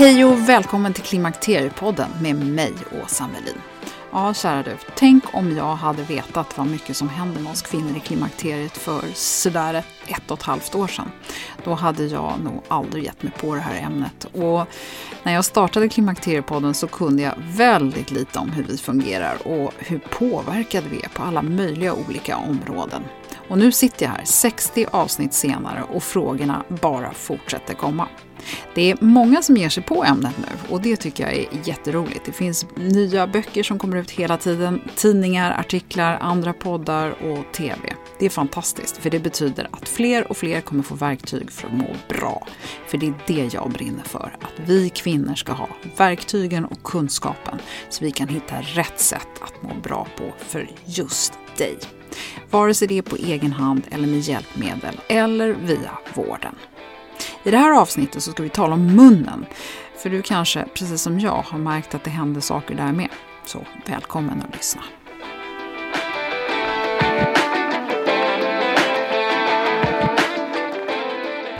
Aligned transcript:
Hej 0.00 0.24
och 0.24 0.48
välkommen 0.48 0.92
till 0.92 1.02
Klimakteriepodden 1.02 2.10
med 2.22 2.36
mig, 2.36 2.72
Åsa 3.04 3.28
Melin. 3.28 3.60
Ja, 4.12 4.34
kära 4.34 4.62
du. 4.62 4.76
Tänk 4.96 5.24
om 5.34 5.56
jag 5.56 5.74
hade 5.74 6.02
vetat 6.02 6.58
vad 6.58 6.66
mycket 6.66 6.96
som 6.96 7.08
händer 7.08 7.40
med 7.40 7.52
oss 7.52 7.62
kvinnor 7.62 7.96
i 7.96 8.00
klimakteriet 8.00 8.76
för 8.76 9.02
sådär 9.14 9.84
ett 10.06 10.30
och 10.30 10.38
ett 10.38 10.42
halvt 10.42 10.74
år 10.74 10.86
sedan. 10.86 11.10
Då 11.64 11.74
hade 11.74 12.04
jag 12.04 12.32
nog 12.44 12.62
aldrig 12.68 13.04
gett 13.04 13.22
mig 13.22 13.32
på 13.40 13.54
det 13.54 13.60
här 13.60 13.86
ämnet. 13.86 14.24
Och 14.24 14.66
när 15.22 15.32
jag 15.34 15.44
startade 15.44 15.88
Klimakteriepodden 15.88 16.74
så 16.74 16.86
kunde 16.86 17.22
jag 17.22 17.34
väldigt 17.38 18.10
lite 18.10 18.38
om 18.38 18.50
hur 18.50 18.64
vi 18.64 18.78
fungerar 18.78 19.46
och 19.46 19.72
hur 19.78 19.98
påverkade 19.98 20.88
vi 20.88 21.02
är 21.02 21.08
på 21.08 21.22
alla 21.22 21.42
möjliga 21.42 21.94
olika 21.94 22.36
områden. 22.36 23.02
Och 23.48 23.58
nu 23.58 23.72
sitter 23.72 24.06
jag 24.06 24.12
här 24.12 24.24
60 24.24 24.86
avsnitt 24.90 25.34
senare 25.34 25.82
och 25.82 26.02
frågorna 26.02 26.64
bara 26.68 27.12
fortsätter 27.12 27.74
komma. 27.74 28.08
Det 28.74 28.90
är 28.90 28.96
många 29.00 29.42
som 29.42 29.56
ger 29.56 29.68
sig 29.68 29.82
på 29.82 30.04
ämnet 30.04 30.34
nu 30.38 30.74
och 30.74 30.82
det 30.82 30.96
tycker 30.96 31.24
jag 31.24 31.32
är 31.32 31.46
jätteroligt. 31.64 32.24
Det 32.24 32.32
finns 32.32 32.66
nya 32.74 33.26
böcker 33.26 33.62
som 33.62 33.78
kommer 33.78 33.96
ut 33.96 34.10
hela 34.10 34.36
tiden, 34.36 34.80
tidningar, 34.96 35.60
artiklar, 35.60 36.18
andra 36.20 36.52
poddar 36.52 37.10
och 37.10 37.54
TV. 37.54 37.94
Det 38.18 38.26
är 38.26 38.30
fantastiskt 38.30 38.96
för 38.96 39.10
det 39.10 39.18
betyder 39.18 39.68
att 39.70 39.88
fler 39.88 40.30
och 40.30 40.36
fler 40.36 40.60
kommer 40.60 40.82
få 40.82 40.94
verktyg 40.94 41.50
för 41.50 41.68
att 41.68 41.74
må 41.74 41.86
bra. 42.08 42.46
För 42.86 42.98
det 42.98 43.06
är 43.06 43.14
det 43.26 43.54
jag 43.54 43.70
brinner 43.70 44.04
för, 44.04 44.36
att 44.40 44.68
vi 44.68 44.88
kvinnor 44.88 45.34
ska 45.34 45.52
ha 45.52 45.68
verktygen 45.96 46.64
och 46.64 46.82
kunskapen 46.82 47.58
så 47.88 48.04
vi 48.04 48.10
kan 48.10 48.28
hitta 48.28 48.54
rätt 48.60 49.00
sätt 49.00 49.28
att 49.40 49.62
må 49.62 49.74
bra 49.82 50.06
på 50.16 50.32
för 50.38 50.70
just 50.84 51.32
dig. 51.56 51.78
Vare 52.50 52.74
sig 52.74 52.88
det 52.88 52.98
är 52.98 53.02
på 53.02 53.16
egen 53.16 53.52
hand 53.52 53.82
eller 53.90 54.08
med 54.08 54.20
hjälpmedel 54.20 55.00
eller 55.08 55.48
via 55.48 55.98
vården. 56.14 56.54
I 57.42 57.50
det 57.50 57.56
här 57.56 57.80
avsnittet 57.80 58.22
så 58.22 58.30
ska 58.30 58.42
vi 58.42 58.48
tala 58.48 58.74
om 58.74 58.86
munnen. 58.86 59.46
För 59.96 60.10
du 60.10 60.22
kanske, 60.22 60.64
precis 60.74 61.02
som 61.02 61.20
jag, 61.20 61.42
har 61.46 61.58
märkt 61.58 61.94
att 61.94 62.04
det 62.04 62.10
händer 62.10 62.40
saker 62.40 62.74
där 62.74 62.92
med. 62.92 63.08
Så 63.44 63.64
välkommen 63.86 64.42
att 64.48 64.56
lyssna. 64.56 64.82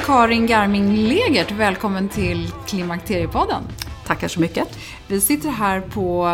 Karin 0.07 0.47
Garming 0.47 0.97
Legert, 0.97 1.51
välkommen 1.51 2.09
till 2.09 2.53
Klimakteriepodden. 2.67 3.63
Tackar 4.07 4.29
så 4.29 4.41
mycket. 4.41 4.79
Vi 5.09 5.21
sitter 5.21 5.49
här 5.49 5.81
på 5.81 6.29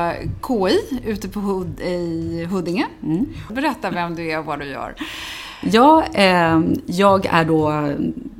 KI 0.46 1.00
ute 1.04 1.28
på 1.28 1.40
Hud 1.40 1.80
i 1.80 2.44
Huddinge. 2.50 2.86
Mm. 3.02 3.26
Berätta 3.50 3.90
vem 3.90 4.14
du 4.14 4.30
är 4.30 4.38
och 4.38 4.44
vad 4.44 4.58
du 4.58 4.64
gör. 4.64 4.94
Ja, 5.62 6.04
eh, 6.14 6.60
jag 6.86 7.26
är 7.26 7.44
då 7.44 7.92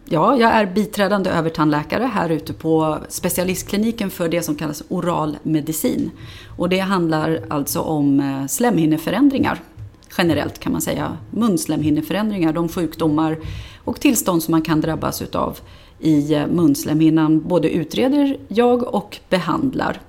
Ja, 0.09 0.37
jag 0.37 0.51
är 0.51 0.67
biträdande 0.67 1.31
övertandläkare 1.31 2.05
här 2.05 2.29
ute 2.29 2.53
på 2.53 2.99
specialistkliniken 3.09 4.11
för 4.11 4.29
det 4.29 4.43
som 4.43 4.55
kallas 4.55 4.83
oral 4.89 5.39
medicin. 5.43 6.11
Och 6.57 6.69
det 6.69 6.79
handlar 6.79 7.41
alltså 7.49 7.81
om 7.81 8.21
eh, 8.21 8.47
slemhinneförändringar 8.47 9.61
generellt 10.19 10.59
kan 10.59 10.73
man 10.73 10.81
säga. 10.81 11.17
Munslemhinneförändringar, 11.31 12.53
de 12.53 12.69
sjukdomar 12.69 13.39
och 13.85 14.01
tillstånd 14.01 14.43
som 14.43 14.53
man 14.53 14.63
kan 14.63 14.81
drabbas 14.81 15.23
utav 15.23 15.59
i 16.01 16.35
eh, 16.35 16.47
munslemhinnan 16.47 17.41
både 17.41 17.71
utreder 17.71 18.37
jag 18.49 18.95
och 18.95 19.19
behandlar. 19.29 20.01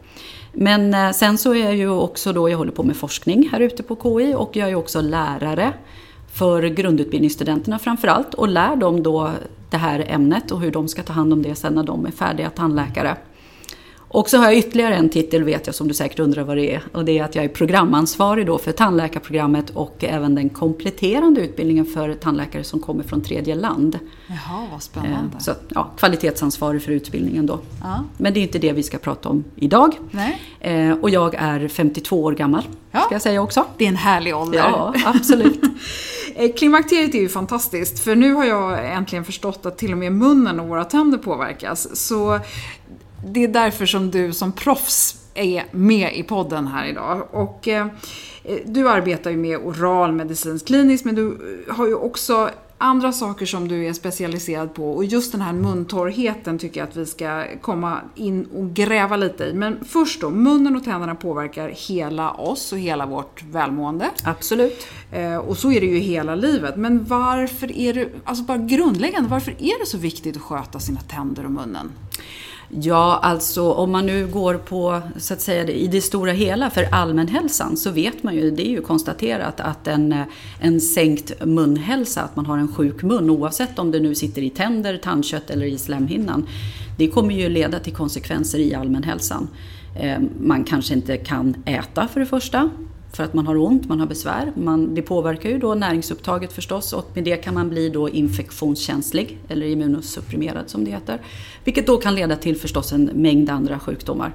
Men 0.53 0.93
eh, 0.93 1.11
sen 1.11 1.37
så 1.37 1.53
är 1.53 1.65
jag 1.65 1.75
ju 1.75 1.89
också 1.89 2.33
då, 2.33 2.49
jag 2.49 2.57
håller 2.57 2.71
på 2.71 2.83
med 2.83 2.95
forskning 2.95 3.49
här 3.51 3.59
ute 3.59 3.83
på 3.83 3.95
KI 3.95 4.35
och 4.37 4.55
jag 4.55 4.69
är 4.69 4.75
också 4.75 5.01
lärare 5.01 5.73
för 6.37 6.63
grundutbildningsstudenterna 6.63 7.79
framförallt 7.79 8.33
och 8.33 8.47
lär 8.47 8.75
dem 8.75 9.03
då 9.03 9.31
det 9.69 9.77
här 9.77 10.05
ämnet 10.07 10.51
och 10.51 10.61
hur 10.61 10.71
de 10.71 10.87
ska 10.87 11.03
ta 11.03 11.13
hand 11.13 11.33
om 11.33 11.41
det 11.41 11.55
sen 11.55 11.73
när 11.73 11.83
de 11.83 12.05
är 12.05 12.11
färdiga 12.11 12.49
tandläkare. 12.49 13.15
Och 14.09 14.29
så 14.29 14.37
har 14.37 14.45
jag 14.45 14.57
ytterligare 14.57 14.95
en 14.95 15.09
titel 15.09 15.43
vet 15.43 15.67
jag 15.67 15.75
som 15.75 15.87
du 15.87 15.93
säkert 15.93 16.19
undrar 16.19 16.43
vad 16.43 16.57
det 16.57 16.73
är. 16.73 16.83
Och 16.91 17.05
det 17.05 17.19
är 17.19 17.23
att 17.23 17.35
jag 17.35 17.45
är 17.45 17.49
programansvarig 17.49 18.45
då 18.45 18.57
för 18.57 18.71
tandläkarprogrammet 18.71 19.69
och 19.69 20.03
även 20.03 20.35
den 20.35 20.49
kompletterande 20.49 21.41
utbildningen 21.41 21.85
för 21.85 22.13
tandläkare 22.13 22.63
som 22.63 22.79
kommer 22.79 23.03
från 23.03 23.21
tredje 23.21 23.55
land. 23.55 23.99
Jaha, 24.27 24.67
vad 24.71 24.83
spännande. 24.83 25.33
Eh, 25.33 25.39
så 25.39 25.51
ja, 25.69 25.91
kvalitetsansvarig 25.97 26.83
för 26.83 26.91
utbildningen 26.91 27.45
då. 27.45 27.59
Ja. 27.81 28.03
Men 28.17 28.33
det 28.33 28.39
är 28.39 28.41
inte 28.41 28.59
det 28.59 28.73
vi 28.73 28.83
ska 28.83 28.97
prata 28.97 29.29
om 29.29 29.43
idag. 29.55 29.99
Nej. 30.11 30.41
Eh, 30.59 30.91
och 30.91 31.09
jag 31.09 31.35
är 31.35 31.67
52 31.67 32.23
år 32.23 32.31
gammal, 32.31 32.63
ja. 32.91 32.99
ska 32.99 33.15
jag 33.15 33.21
säga 33.21 33.41
också. 33.41 33.65
Det 33.77 33.85
är 33.85 33.89
en 33.89 33.95
härlig 33.95 34.35
ålder. 34.35 34.57
Ja, 34.57 34.93
absolut. 35.05 35.61
Eh, 36.39 36.51
klimakteriet 36.53 37.15
är 37.15 37.19
ju 37.19 37.29
fantastiskt, 37.29 37.99
för 37.99 38.15
nu 38.15 38.33
har 38.33 38.45
jag 38.45 38.93
äntligen 38.95 39.25
förstått 39.25 39.65
att 39.65 39.77
till 39.77 39.91
och 39.91 39.97
med 39.97 40.11
munnen 40.11 40.59
och 40.59 40.67
våra 40.67 40.83
tänder 40.83 41.17
påverkas. 41.17 41.95
Så 41.95 42.39
det 43.25 43.43
är 43.43 43.47
därför 43.47 43.85
som 43.85 44.11
du 44.11 44.33
som 44.33 44.51
proffs 44.51 45.15
är 45.33 45.65
med 45.71 46.15
i 46.15 46.23
podden 46.23 46.67
här 46.67 46.85
idag. 46.85 47.27
Och 47.31 47.67
eh, 47.67 47.87
du 48.65 48.89
arbetar 48.89 49.31
ju 49.31 49.37
med 49.37 49.57
oral 49.57 50.11
medicinsk 50.11 50.67
kliniskt, 50.67 51.05
men 51.05 51.15
du 51.15 51.37
har 51.69 51.87
ju 51.87 51.95
också 51.95 52.49
andra 52.77 53.11
saker 53.11 53.45
som 53.45 53.67
du 53.67 53.85
är 53.85 53.93
specialiserad 53.93 54.73
på 54.73 54.91
och 54.91 55.05
just 55.05 55.31
den 55.31 55.41
här 55.41 55.53
muntorrheten 55.53 56.59
tycker 56.59 56.79
jag 56.79 56.89
att 56.89 56.95
vi 56.95 57.05
ska 57.05 57.43
komma 57.61 57.99
in 58.15 58.45
och 58.45 58.73
gräva 58.73 59.17
lite 59.17 59.43
i. 59.43 59.53
Men 59.53 59.85
först 59.85 60.21
då, 60.21 60.29
munnen 60.29 60.75
och 60.75 60.83
tänderna 60.83 61.15
påverkar 61.15 61.73
hela 61.87 62.31
oss 62.31 62.71
och 62.71 62.79
hela 62.79 63.05
vårt 63.05 63.43
välmående. 63.43 64.09
Absolut. 64.23 64.87
Eh, 65.11 65.37
och 65.37 65.57
så 65.57 65.71
är 65.71 65.81
det 65.81 65.87
ju 65.87 65.97
hela 65.97 66.35
livet. 66.35 66.75
Men 66.77 67.05
varför 67.05 67.77
är 67.77 67.93
det, 67.93 68.09
alltså 68.23 68.43
bara 68.43 68.57
grundläggande, 68.57 69.29
varför 69.29 69.51
är 69.51 69.79
det 69.79 69.85
så 69.85 69.97
viktigt 69.97 70.35
att 70.35 70.41
sköta 70.41 70.79
sina 70.79 70.99
tänder 70.99 71.45
och 71.45 71.51
munnen? 71.51 71.91
Ja, 72.69 73.19
alltså 73.23 73.71
om 73.71 73.91
man 73.91 74.05
nu 74.05 74.27
går 74.27 74.55
på, 74.55 75.01
så 75.17 75.33
att 75.33 75.41
säga, 75.41 75.67
i 75.67 75.87
det 75.87 76.01
stora 76.01 76.31
hela 76.31 76.69
för 76.69 76.87
allmänhälsan 76.91 77.77
så 77.77 77.91
vet 77.91 78.23
man 78.23 78.35
ju, 78.35 78.51
det 78.51 78.67
är 78.67 78.71
ju 78.71 78.81
konstaterat 78.81 79.59
att 79.59 79.87
en, 79.87 80.15
en 80.59 80.81
sänkt 80.81 81.45
munhälsa, 81.45 82.21
att 82.21 82.35
man 82.35 82.45
har 82.45 82.57
en 82.57 82.73
sjuk 82.73 83.03
mun, 83.03 83.29
oavsett 83.29 83.79
om 83.79 83.91
det 83.91 83.99
nu 83.99 84.15
sitter 84.15 84.41
i 84.41 84.49
tänder, 84.49 84.97
tandkött 84.97 85.49
eller 85.49 85.65
i 85.65 85.77
slemhinnan, 85.77 86.47
det 86.97 87.07
kommer 87.07 87.33
ju 87.33 87.49
leda 87.49 87.79
till 87.79 87.93
konsekvenser 87.93 88.59
i 88.59 88.73
allmänhälsan. 88.73 89.47
Eh, 89.99 90.19
man 90.39 90.63
kanske 90.63 90.93
inte 90.93 91.17
kan 91.17 91.55
äta 91.65 92.07
för 92.07 92.19
det 92.19 92.25
första, 92.25 92.69
för 93.17 93.23
att 93.23 93.33
man 93.33 93.47
har 93.47 93.57
ont, 93.57 93.89
man 93.89 93.99
har 93.99 94.07
besvär. 94.07 94.51
Man, 94.55 94.95
det 94.95 95.01
påverkar 95.01 95.49
ju 95.49 95.57
då 95.57 95.75
näringsupptaget 95.75 96.53
förstås 96.53 96.93
och 96.93 97.11
med 97.13 97.23
det 97.23 97.37
kan 97.37 97.53
man 97.53 97.69
bli 97.69 97.89
då 97.89 98.09
infektionskänslig 98.09 99.37
eller 99.47 99.65
immunosupprimerad 99.65 100.69
som 100.69 100.85
det 100.85 100.91
heter. 100.91 101.21
Vilket 101.63 101.87
då 101.87 101.97
kan 101.97 102.15
leda 102.15 102.35
till 102.35 102.57
förstås 102.57 102.93
en 102.93 103.03
mängd 103.03 103.49
andra 103.49 103.79
sjukdomar. 103.79 104.33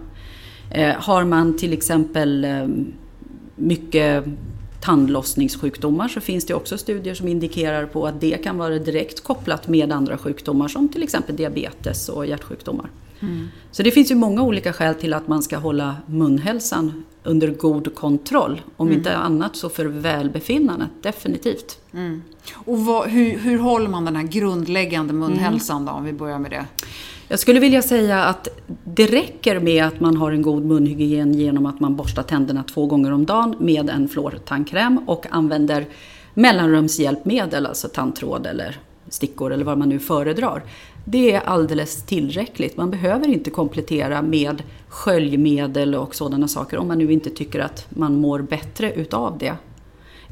Eh, 0.71 0.95
har 0.97 1.25
man 1.25 1.59
till 1.59 1.73
exempel 1.73 2.45
eh, 2.45 2.67
mycket 3.57 4.25
tandlossningssjukdomar 4.81 6.09
så 6.09 6.21
finns 6.21 6.47
det 6.47 6.55
också 6.55 6.79
studier 6.79 7.15
som 7.15 7.29
indikerar 7.29 7.87
på 7.87 8.07
att 8.07 8.21
det 8.21 8.45
kan 8.45 8.59
vara 8.59 8.79
direkt 8.79 9.21
kopplat 9.21 9.69
med 9.69 9.93
andra 9.93 10.19
sjukdomar 10.19 10.69
som 10.69 10.89
till 10.89 11.03
exempel 11.03 11.37
diabetes 11.37 12.09
och 12.09 12.27
hjärtsjukdomar. 12.27 12.91
Mm. 13.21 13.49
Så 13.71 13.83
det 13.83 13.91
finns 13.91 14.11
ju 14.11 14.15
många 14.15 14.43
olika 14.43 14.73
skäl 14.73 14.95
till 14.95 15.15
att 15.15 15.29
man 15.29 15.43
ska 15.43 15.57
hålla 15.57 15.97
munhälsan 16.07 17.05
under 17.25 17.49
god 17.49 17.95
kontroll. 17.95 18.63
Om 18.77 18.87
mm. 18.87 18.99
inte 18.99 19.17
annat 19.17 19.57
så 19.57 19.69
för 19.69 19.85
välbefinnandet, 19.85 20.91
definitivt. 21.03 21.79
Mm. 21.95 22.23
Och 22.55 22.79
vad, 22.79 23.09
hur, 23.09 23.39
hur 23.39 23.59
håller 23.59 23.89
man 23.89 24.05
den 24.05 24.17
här 24.17 24.23
grundläggande 24.23 25.13
munhälsan 25.13 25.77
mm. 25.77 25.87
då, 25.87 25.93
om 25.93 26.05
vi 26.05 26.13
börjar 26.13 26.39
med 26.39 26.51
det? 26.51 26.67
Jag 27.29 27.39
skulle 27.39 27.61
vilja 27.61 27.83
säga 27.83 28.25
att 28.25 28.49
det 28.85 29.07
räcker 29.07 29.61
med 29.61 29.85
att 29.85 30.01
man 30.01 30.17
har 30.17 30.33
en 30.33 30.43
god 30.43 30.65
munhygien 30.65 31.35
genom 31.35 31.67
att 31.67 31.81
man 31.81 31.97
borstar 31.97 32.23
tänderna 32.23 32.63
två 32.63 32.87
gånger 32.87 33.13
om 33.13 33.27
dagen 33.27 33.57
med 33.59 33.91
en 33.91 34.09
fluortandkräm 34.09 34.99
och 35.07 35.27
använder 35.31 35.87
mellanrumshjälpmedel, 36.35 37.67
alltså 37.67 37.89
tandtråd 37.89 38.47
eller 38.47 38.79
stickor 39.09 39.53
eller 39.53 39.65
vad 39.65 39.79
man 39.79 39.89
nu 39.89 39.99
föredrar. 39.99 40.63
Det 41.05 41.33
är 41.33 41.41
alldeles 41.41 42.03
tillräckligt. 42.03 42.77
Man 42.77 42.91
behöver 42.91 43.29
inte 43.29 43.51
komplettera 43.51 44.23
med 44.23 44.63
sköljmedel 44.89 45.95
och 45.95 46.15
sådana 46.15 46.49
saker 46.49 46.79
om 46.79 46.89
man 46.89 46.99
nu 46.99 47.13
inte 47.13 47.31
tycker 47.31 47.61
att 47.61 47.87
man 47.89 48.21
mår 48.21 48.41
bättre 48.41 48.93
utav 48.93 49.39
det. 49.39 49.57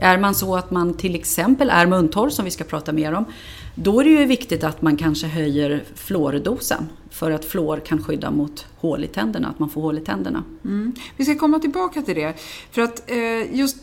Är 0.00 0.18
man 0.18 0.34
så 0.34 0.56
att 0.56 0.70
man 0.70 0.94
till 0.94 1.14
exempel 1.14 1.70
är 1.70 1.86
muntorr, 1.86 2.28
som 2.28 2.44
vi 2.44 2.50
ska 2.50 2.64
prata 2.64 2.92
mer 2.92 3.12
om, 3.12 3.24
då 3.74 4.00
är 4.00 4.04
det 4.04 4.10
ju 4.10 4.24
viktigt 4.24 4.64
att 4.64 4.82
man 4.82 4.96
kanske 4.96 5.26
höjer 5.26 5.84
fluordosen 5.94 6.88
för 7.10 7.30
att 7.30 7.44
fluor 7.44 7.80
kan 7.80 8.02
skydda 8.02 8.30
mot 8.30 8.66
hål 8.76 9.04
i 9.04 9.06
tänderna, 9.06 9.48
att 9.48 9.58
man 9.58 9.70
får 9.70 9.80
hål 9.80 9.98
i 9.98 10.00
tänderna. 10.00 10.44
Mm. 10.64 10.92
Vi 11.16 11.24
ska 11.24 11.34
komma 11.34 11.58
tillbaka 11.58 12.02
till 12.02 12.14
det. 12.14 12.34
För 12.70 12.82
att 12.82 13.10
eh, 13.10 13.56
just 13.58 13.76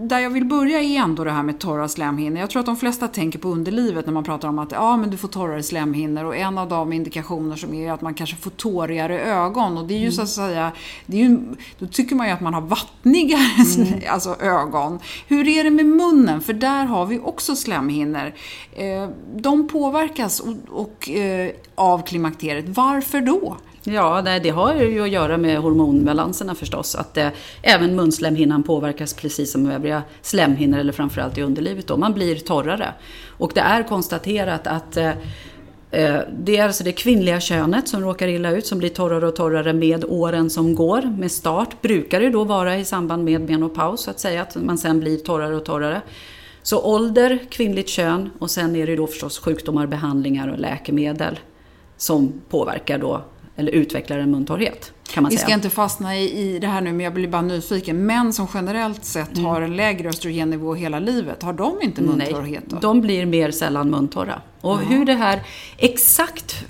där 0.00 0.18
jag 0.18 0.30
vill 0.30 0.44
börja 0.44 0.80
är 0.80 0.98
ändå 0.98 1.24
det 1.24 1.30
här 1.30 1.42
med 1.42 1.58
torra 1.58 1.88
slemhinnor. 1.88 2.38
Jag 2.38 2.50
tror 2.50 2.60
att 2.60 2.66
de 2.66 2.76
flesta 2.76 3.08
tänker 3.08 3.38
på 3.38 3.48
underlivet 3.48 4.06
när 4.06 4.12
man 4.12 4.24
pratar 4.24 4.48
om 4.48 4.58
att 4.58 4.72
ja, 4.72 4.96
men 4.96 5.10
du 5.10 5.16
får 5.16 5.28
torrare 5.28 5.62
slemhinnor 5.62 6.24
och 6.24 6.36
en 6.36 6.58
av 6.58 6.68
de 6.68 6.92
indikationer 6.92 7.56
som 7.56 7.74
är 7.74 7.92
att 7.92 8.00
man 8.00 8.14
kanske 8.14 8.36
får 8.36 8.50
tårigare 8.50 9.20
ögon 9.20 9.78
och 9.78 9.86
det 9.86 9.94
är 9.94 9.98
ju 9.98 10.04
mm. 10.04 10.12
så 10.12 10.22
att 10.22 10.28
säga, 10.28 10.72
det 11.06 11.16
är 11.16 11.20
ju, 11.20 11.38
då 11.78 11.86
tycker 11.86 12.16
man 12.16 12.26
ju 12.26 12.32
att 12.32 12.40
man 12.40 12.54
har 12.54 12.60
vattnigare 12.60 13.50
mm. 13.76 14.00
alltså 14.08 14.36
ögon. 14.40 14.98
Hur 15.28 15.48
är 15.48 15.61
är 15.62 15.70
det 15.70 15.76
med 15.76 15.86
munnen? 15.86 16.40
För 16.40 16.52
där 16.52 16.84
har 16.84 17.06
vi 17.06 17.18
också 17.18 17.56
slemhinnor. 17.56 18.32
Eh, 18.72 19.08
de 19.36 19.68
påverkas 19.68 20.40
och, 20.40 20.54
och 20.68 21.10
eh, 21.10 21.50
av 21.74 22.06
klimakteriet. 22.06 22.64
Varför 22.68 23.20
då? 23.20 23.56
Ja, 23.84 24.22
det, 24.42 24.50
har 24.50 24.74
ju 24.74 25.02
att 25.02 25.10
göra 25.10 25.38
med 25.38 25.58
hormonbalanserna 25.58 26.54
förstås. 26.54 26.94
Att 26.94 27.16
eh, 27.16 27.28
även 27.62 27.96
munslemhinnan 27.96 28.62
påverkas 28.62 29.14
precis 29.14 29.52
som 29.52 29.70
övriga 29.70 30.02
slemhinnor, 30.22 30.78
eller 30.78 30.92
framförallt 30.92 31.38
i 31.38 31.42
underlivet. 31.42 31.86
Då. 31.86 31.96
Man 31.96 32.12
blir 32.12 32.36
torrare. 32.36 32.94
Och 33.28 33.52
det 33.54 33.60
är 33.60 33.82
konstaterat 33.82 34.66
att 34.66 34.96
eh, 34.96 35.10
Eh, 35.92 36.20
det 36.38 36.56
är 36.56 36.64
alltså 36.64 36.84
det 36.84 36.92
kvinnliga 36.92 37.40
könet 37.40 37.88
som 37.88 38.02
råkar 38.02 38.28
illa 38.28 38.50
ut, 38.50 38.66
som 38.66 38.78
blir 38.78 38.88
torrare 38.88 39.26
och 39.26 39.36
torrare 39.36 39.72
med 39.72 40.04
åren 40.04 40.50
som 40.50 40.74
går. 40.74 41.02
Med 41.18 41.32
start 41.32 41.82
brukar 41.82 42.20
det 42.20 42.30
då 42.30 42.44
vara 42.44 42.76
i 42.76 42.84
samband 42.84 43.24
med 43.24 43.40
menopaus, 43.40 44.00
så 44.00 44.10
att 44.10 44.20
säga, 44.20 44.42
att 44.42 44.56
man 44.56 44.78
sen 44.78 45.00
blir 45.00 45.18
torrare 45.18 45.56
och 45.56 45.64
torrare. 45.64 46.02
Så 46.62 46.82
ålder, 46.82 47.38
kvinnligt 47.50 47.88
kön 47.88 48.30
och 48.38 48.50
sen 48.50 48.76
är 48.76 48.86
det 48.86 48.96
då 48.96 49.06
förstås 49.06 49.38
sjukdomar, 49.38 49.86
behandlingar 49.86 50.48
och 50.48 50.58
läkemedel 50.58 51.38
som 51.96 52.32
påverkar 52.48 52.98
då 52.98 53.24
eller 53.56 53.72
utvecklar 53.72 54.18
en 54.18 54.30
muntorrhet. 54.30 54.92
Kan 55.12 55.22
man 55.22 55.30
Vi 55.30 55.36
säga. 55.36 55.46
ska 55.46 55.54
inte 55.54 55.70
fastna 55.70 56.16
i, 56.16 56.54
i 56.54 56.58
det 56.58 56.66
här 56.66 56.80
nu, 56.80 56.92
men 56.92 57.00
jag 57.00 57.14
blir 57.14 57.28
bara 57.28 57.42
nyfiken. 57.42 58.06
Män 58.06 58.32
som 58.32 58.46
generellt 58.54 59.04
sett 59.04 59.32
mm. 59.32 59.44
har 59.44 59.62
en 59.62 59.76
lägre 59.76 60.08
östrogennivå 60.08 60.74
hela 60.74 60.98
livet, 60.98 61.42
har 61.42 61.52
de 61.52 61.82
inte 61.82 62.02
muntorrhet 62.02 62.64
då? 62.66 62.74
Nej, 62.74 62.82
de 62.82 63.00
blir 63.00 63.26
mer 63.26 63.50
sällan 63.50 63.90
muntorra. 63.90 64.42
Och 64.60 64.74
mm. 64.76 64.86
hur 64.88 65.04
det 65.04 65.14
här 65.14 65.42
exakt 65.76 66.64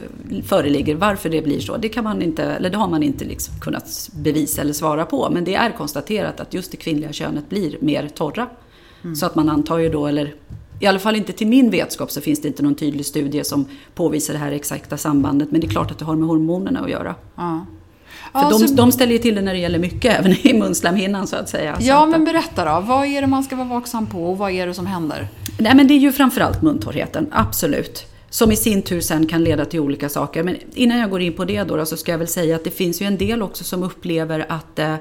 föreligger, 0.47 0.95
varför 0.95 1.29
det 1.29 1.43
blir 1.43 1.61
så, 1.61 1.77
det, 1.77 1.89
kan 1.89 2.05
man 2.05 2.23
inte, 2.23 2.45
eller 2.45 2.71
det 2.71 2.77
har 2.77 2.89
man 2.89 3.03
inte 3.03 3.25
liksom 3.25 3.61
kunnat 3.61 4.11
bevisa 4.13 4.61
eller 4.61 4.73
svara 4.73 5.05
på. 5.05 5.31
Men 5.31 5.45
det 5.45 5.55
är 5.55 5.71
konstaterat 5.71 6.41
att 6.41 6.55
just 6.55 6.71
det 6.71 6.77
kvinnliga 6.77 7.13
könet 7.13 7.49
blir 7.49 7.77
mer 7.81 8.09
torra. 8.09 8.49
Mm. 9.05 9.17
Så 9.17 9.27
att 9.27 9.35
man 9.35 9.49
antar 9.49 9.79
ju 9.79 9.89
då, 9.89 10.07
eller 10.07 10.35
i 10.83 10.87
alla 10.87 10.99
fall 10.99 11.17
inte 11.17 11.33
till 11.33 11.47
min 11.47 11.71
vetskap 11.71 12.11
så 12.11 12.21
finns 12.21 12.41
det 12.41 12.49
inte 12.49 12.63
någon 12.63 12.75
tydlig 12.75 13.07
studie 13.07 13.45
som 13.45 13.67
påvisar 13.95 14.35
det 14.35 14.41
här 14.41 14.53
exakta 14.53 14.97
sambandet. 14.97 15.51
Men 15.51 15.61
det 15.61 15.67
är 15.67 15.71
klart 15.71 15.91
att 15.91 15.99
det 15.99 16.05
har 16.05 16.17
med 16.17 16.29
hormonerna 16.29 16.81
att 16.81 16.91
göra. 16.91 17.15
Ja. 17.37 17.67
För 18.33 18.41
ja, 18.41 18.51
de, 18.51 18.69
så... 18.69 18.75
de 18.75 18.93
ställer 18.93 19.13
ju 19.13 19.19
till 19.19 19.35
det 19.35 19.41
när 19.41 19.53
det 19.53 19.59
gäller 19.59 19.79
mycket, 19.79 20.15
även 20.19 20.47
i 20.47 20.59
munslemhinnan 20.59 21.27
så 21.27 21.37
att 21.37 21.49
säga. 21.49 21.77
Ja, 21.81 22.07
men 22.07 22.25
berätta 22.25 22.65
då. 22.65 22.87
Vad 22.87 23.07
är 23.07 23.21
det 23.21 23.27
man 23.27 23.45
ska 23.45 23.57
vara 23.57 23.69
vaksam 23.69 24.07
på 24.07 24.31
och 24.31 24.39
vad 24.39 24.51
är 24.51 24.67
det 24.67 24.75
som 24.75 24.87
händer? 24.87 25.29
Nej, 25.59 25.75
men 25.75 25.89
det 25.89 25.95
är 25.95 25.99
ju 25.99 26.13
framförallt 26.13 26.63
muntorrheten, 26.63 27.27
absolut. 27.33 28.07
Som 28.31 28.53
i 28.53 28.57
sin 28.57 28.83
tur 28.83 29.01
sen 29.01 29.27
kan 29.27 29.45
leda 29.45 29.65
till 29.65 29.81
olika 29.81 30.09
saker. 30.09 30.43
Men 30.43 30.57
innan 30.75 30.99
jag 30.99 31.11
går 31.11 31.21
in 31.21 31.33
på 31.33 31.45
det 31.45 31.63
då, 31.63 31.77
då 31.77 31.87
så 31.87 31.97
ska 31.97 32.11
jag 32.13 32.19
väl 32.19 32.29
säga 32.29 32.57
att 32.57 32.65
det 32.65 32.71
finns 32.71 33.03
ju 33.03 33.07
en 33.07 33.19
del 33.19 33.43
också 33.43 33.65
som 33.65 33.83
upplever 33.83 34.47
att 34.49 34.79
eh, 34.79 34.95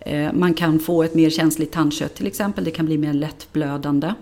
eh 0.00 0.32
man 0.32 0.54
kan 0.54 0.78
få 0.78 1.02
ett 1.02 1.14
mer 1.14 1.30
känsligt 1.30 1.72
tandkött 1.72 2.14
till 2.14 2.26
exempel. 2.26 2.64
Det 2.64 2.70
kan 2.70 2.86
bli 2.86 2.98
mer 2.98 3.12
lättblödande. 3.12 4.12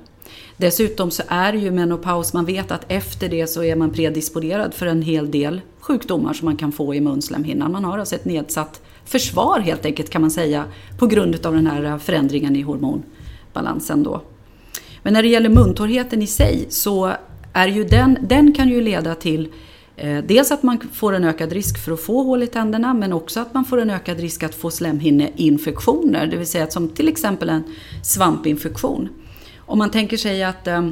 Dessutom 0.60 1.10
så 1.10 1.22
är 1.28 1.52
ju 1.52 1.70
menopaus, 1.70 2.32
man 2.32 2.44
vet 2.44 2.70
att 2.70 2.84
efter 2.88 3.28
det 3.28 3.46
så 3.46 3.62
är 3.62 3.76
man 3.76 3.90
predisponerad 3.90 4.74
för 4.74 4.86
en 4.86 5.02
hel 5.02 5.30
del 5.30 5.60
sjukdomar 5.80 6.32
som 6.32 6.44
man 6.44 6.56
kan 6.56 6.72
få 6.72 6.94
i 6.94 7.00
munslemhinnan. 7.00 7.72
Man 7.72 7.84
har 7.84 7.98
alltså 7.98 8.14
ett 8.14 8.24
nedsatt 8.24 8.80
försvar 9.04 9.60
helt 9.60 9.84
enkelt 9.84 10.10
kan 10.10 10.20
man 10.20 10.30
säga 10.30 10.64
på 10.98 11.06
grund 11.06 11.46
av 11.46 11.54
den 11.54 11.66
här 11.66 11.98
förändringen 11.98 12.56
i 12.56 12.62
hormonbalansen 12.62 14.02
då. 14.02 14.22
Men 15.02 15.12
när 15.12 15.22
det 15.22 15.28
gäller 15.28 15.48
muntorrheten 15.48 16.22
i 16.22 16.26
sig 16.26 16.66
så 16.68 17.12
är 17.52 17.68
ju 17.68 17.84
den, 17.84 18.18
den 18.28 18.52
kan 18.52 18.68
ju 18.68 18.80
leda 18.80 19.14
till 19.14 19.48
eh, 19.96 20.18
dels 20.18 20.50
att 20.52 20.62
man 20.62 20.78
får 20.92 21.12
en 21.12 21.24
ökad 21.24 21.52
risk 21.52 21.84
för 21.84 21.92
att 21.92 22.00
få 22.00 22.22
hål 22.22 22.42
i 22.42 22.46
tänderna 22.46 22.94
men 22.94 23.12
också 23.12 23.40
att 23.40 23.54
man 23.54 23.64
får 23.64 23.80
en 23.80 23.90
ökad 23.90 24.20
risk 24.20 24.42
att 24.42 24.54
få 24.54 24.70
slemhinneinfektioner, 24.70 26.26
det 26.26 26.36
vill 26.36 26.46
säga 26.46 26.70
som 26.70 26.88
till 26.88 27.08
exempel 27.08 27.48
en 27.48 27.62
svampinfektion. 28.02 29.08
Om 29.70 29.78
man 29.78 29.90
tänker 29.90 30.16
sig 30.16 30.42
att 30.42 30.66
eh, 30.66 30.90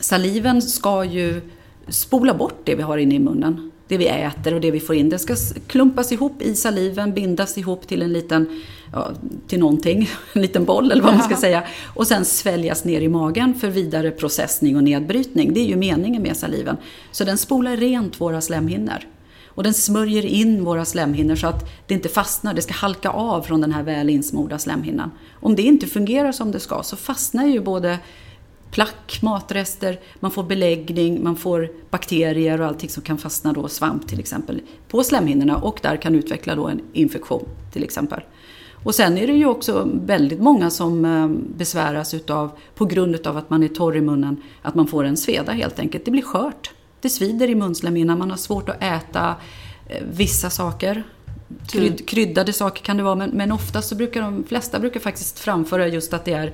saliven 0.00 0.62
ska 0.62 1.04
ju 1.04 1.40
spola 1.88 2.34
bort 2.34 2.60
det 2.64 2.74
vi 2.74 2.82
har 2.82 2.98
inne 2.98 3.14
i 3.14 3.18
munnen. 3.18 3.70
Det 3.88 3.96
vi 3.96 4.08
äter 4.08 4.54
och 4.54 4.60
det 4.60 4.70
vi 4.70 4.80
får 4.80 4.96
in. 4.96 5.08
Det 5.08 5.18
ska 5.18 5.36
klumpas 5.66 6.12
ihop 6.12 6.42
i 6.42 6.54
saliven, 6.54 7.14
bindas 7.14 7.58
ihop 7.58 7.88
till 7.88 8.02
en 8.02 8.12
liten, 8.12 8.62
ja, 8.92 9.10
till 9.46 9.58
någonting, 9.58 10.10
en 10.32 10.42
liten 10.42 10.64
boll 10.64 10.92
eller 10.92 11.02
vad 11.02 11.14
man 11.14 11.22
ska 11.22 11.36
säga. 11.36 11.62
Och 11.84 12.06
sen 12.06 12.24
sväljas 12.24 12.84
ner 12.84 13.00
i 13.00 13.08
magen 13.08 13.54
för 13.54 13.68
vidare 13.68 14.10
processning 14.10 14.76
och 14.76 14.84
nedbrytning. 14.84 15.54
Det 15.54 15.60
är 15.60 15.66
ju 15.66 15.76
meningen 15.76 16.22
med 16.22 16.36
saliven. 16.36 16.76
Så 17.12 17.24
den 17.24 17.38
spolar 17.38 17.76
rent 17.76 18.20
våra 18.20 18.40
slemhinnor. 18.40 18.98
Och 19.56 19.62
den 19.62 19.74
smörjer 19.74 20.26
in 20.26 20.64
våra 20.64 20.84
slemhinnor 20.84 21.36
så 21.36 21.46
att 21.46 21.70
det 21.86 21.94
inte 21.94 22.08
fastnar, 22.08 22.54
det 22.54 22.62
ska 22.62 22.74
halka 22.74 23.10
av 23.10 23.42
från 23.42 23.60
den 23.60 23.72
här 23.72 23.82
väl 23.82 24.10
insmorda 24.10 24.58
slemhinnan. 24.58 25.10
Om 25.32 25.56
det 25.56 25.62
inte 25.62 25.86
fungerar 25.86 26.32
som 26.32 26.52
det 26.52 26.60
ska 26.60 26.82
så 26.82 26.96
fastnar 26.96 27.46
ju 27.46 27.60
både 27.60 27.98
plack, 28.70 29.18
matrester, 29.22 30.00
man 30.20 30.30
får 30.30 30.42
beläggning, 30.42 31.24
man 31.24 31.36
får 31.36 31.70
bakterier 31.90 32.60
och 32.60 32.66
allting 32.66 32.90
som 32.90 33.02
kan 33.02 33.18
fastna 33.18 33.52
då, 33.52 33.68
svamp 33.68 34.08
till 34.08 34.20
exempel, 34.20 34.60
på 34.88 35.02
slemhinnorna 35.02 35.56
och 35.56 35.78
där 35.82 35.96
kan 35.96 36.14
utveckla 36.14 36.54
då 36.54 36.68
en 36.68 36.80
infektion 36.92 37.48
till 37.72 37.84
exempel. 37.84 38.20
Och 38.84 38.94
sen 38.94 39.18
är 39.18 39.26
det 39.26 39.32
ju 39.32 39.46
också 39.46 39.88
väldigt 39.94 40.40
många 40.40 40.70
som 40.70 41.04
eh, 41.04 41.28
besväras 41.56 42.14
utav, 42.14 42.50
på 42.74 42.84
grund 42.84 43.26
av 43.26 43.36
att 43.36 43.50
man 43.50 43.62
är 43.62 43.68
torr 43.68 43.96
i 43.96 44.00
munnen, 44.00 44.42
att 44.62 44.74
man 44.74 44.86
får 44.86 45.04
en 45.04 45.16
sveda 45.16 45.52
helt 45.52 45.78
enkelt. 45.78 46.04
Det 46.04 46.10
blir 46.10 46.22
skört. 46.22 46.70
Det 47.00 47.08
svider 47.08 47.50
i 47.50 47.54
munslemhinnan, 47.54 48.18
man 48.18 48.30
har 48.30 48.36
svårt 48.36 48.68
att 48.68 48.82
äta 48.82 49.34
eh, 49.88 50.02
vissa 50.10 50.50
saker. 50.50 51.02
Kryd, 51.66 52.08
kryddade 52.08 52.52
saker 52.52 52.82
kan 52.82 52.96
det 52.96 53.02
vara, 53.02 53.14
men, 53.14 53.30
men 53.30 53.52
oftast 53.52 53.88
så 53.88 53.94
brukar 53.94 54.22
de 54.22 54.44
flesta 54.44 54.78
brukar 54.78 55.00
faktiskt 55.00 55.38
framföra 55.38 55.88
just 55.88 56.14
att 56.14 56.24
det 56.24 56.32
är 56.32 56.52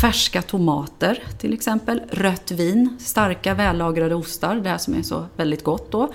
Färska 0.00 0.42
tomater 0.42 1.22
till 1.38 1.52
exempel, 1.52 2.02
rött 2.10 2.50
vin, 2.50 2.96
starka 3.00 3.54
vällagrade 3.54 4.14
ostar, 4.14 4.56
det 4.56 4.68
här 4.68 4.78
som 4.78 4.94
är 4.94 5.02
så 5.02 5.26
väldigt 5.36 5.64
gott 5.64 5.92
då, 5.92 6.12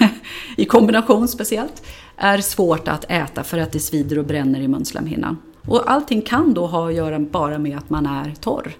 i 0.56 0.64
kombination 0.64 1.28
speciellt, 1.28 1.82
är 2.16 2.38
svårt 2.38 2.88
att 2.88 3.04
äta 3.08 3.44
för 3.44 3.58
att 3.58 3.72
det 3.72 3.80
svider 3.80 4.18
och 4.18 4.24
bränner 4.24 4.60
i 4.60 4.68
munslemhinnan. 4.68 5.36
Och 5.66 5.90
allting 5.90 6.22
kan 6.22 6.54
då 6.54 6.66
ha 6.66 6.88
att 6.88 6.94
göra 6.94 7.18
bara 7.18 7.58
med 7.58 7.78
att 7.78 7.90
man 7.90 8.06
är 8.06 8.34
torr. 8.40 8.72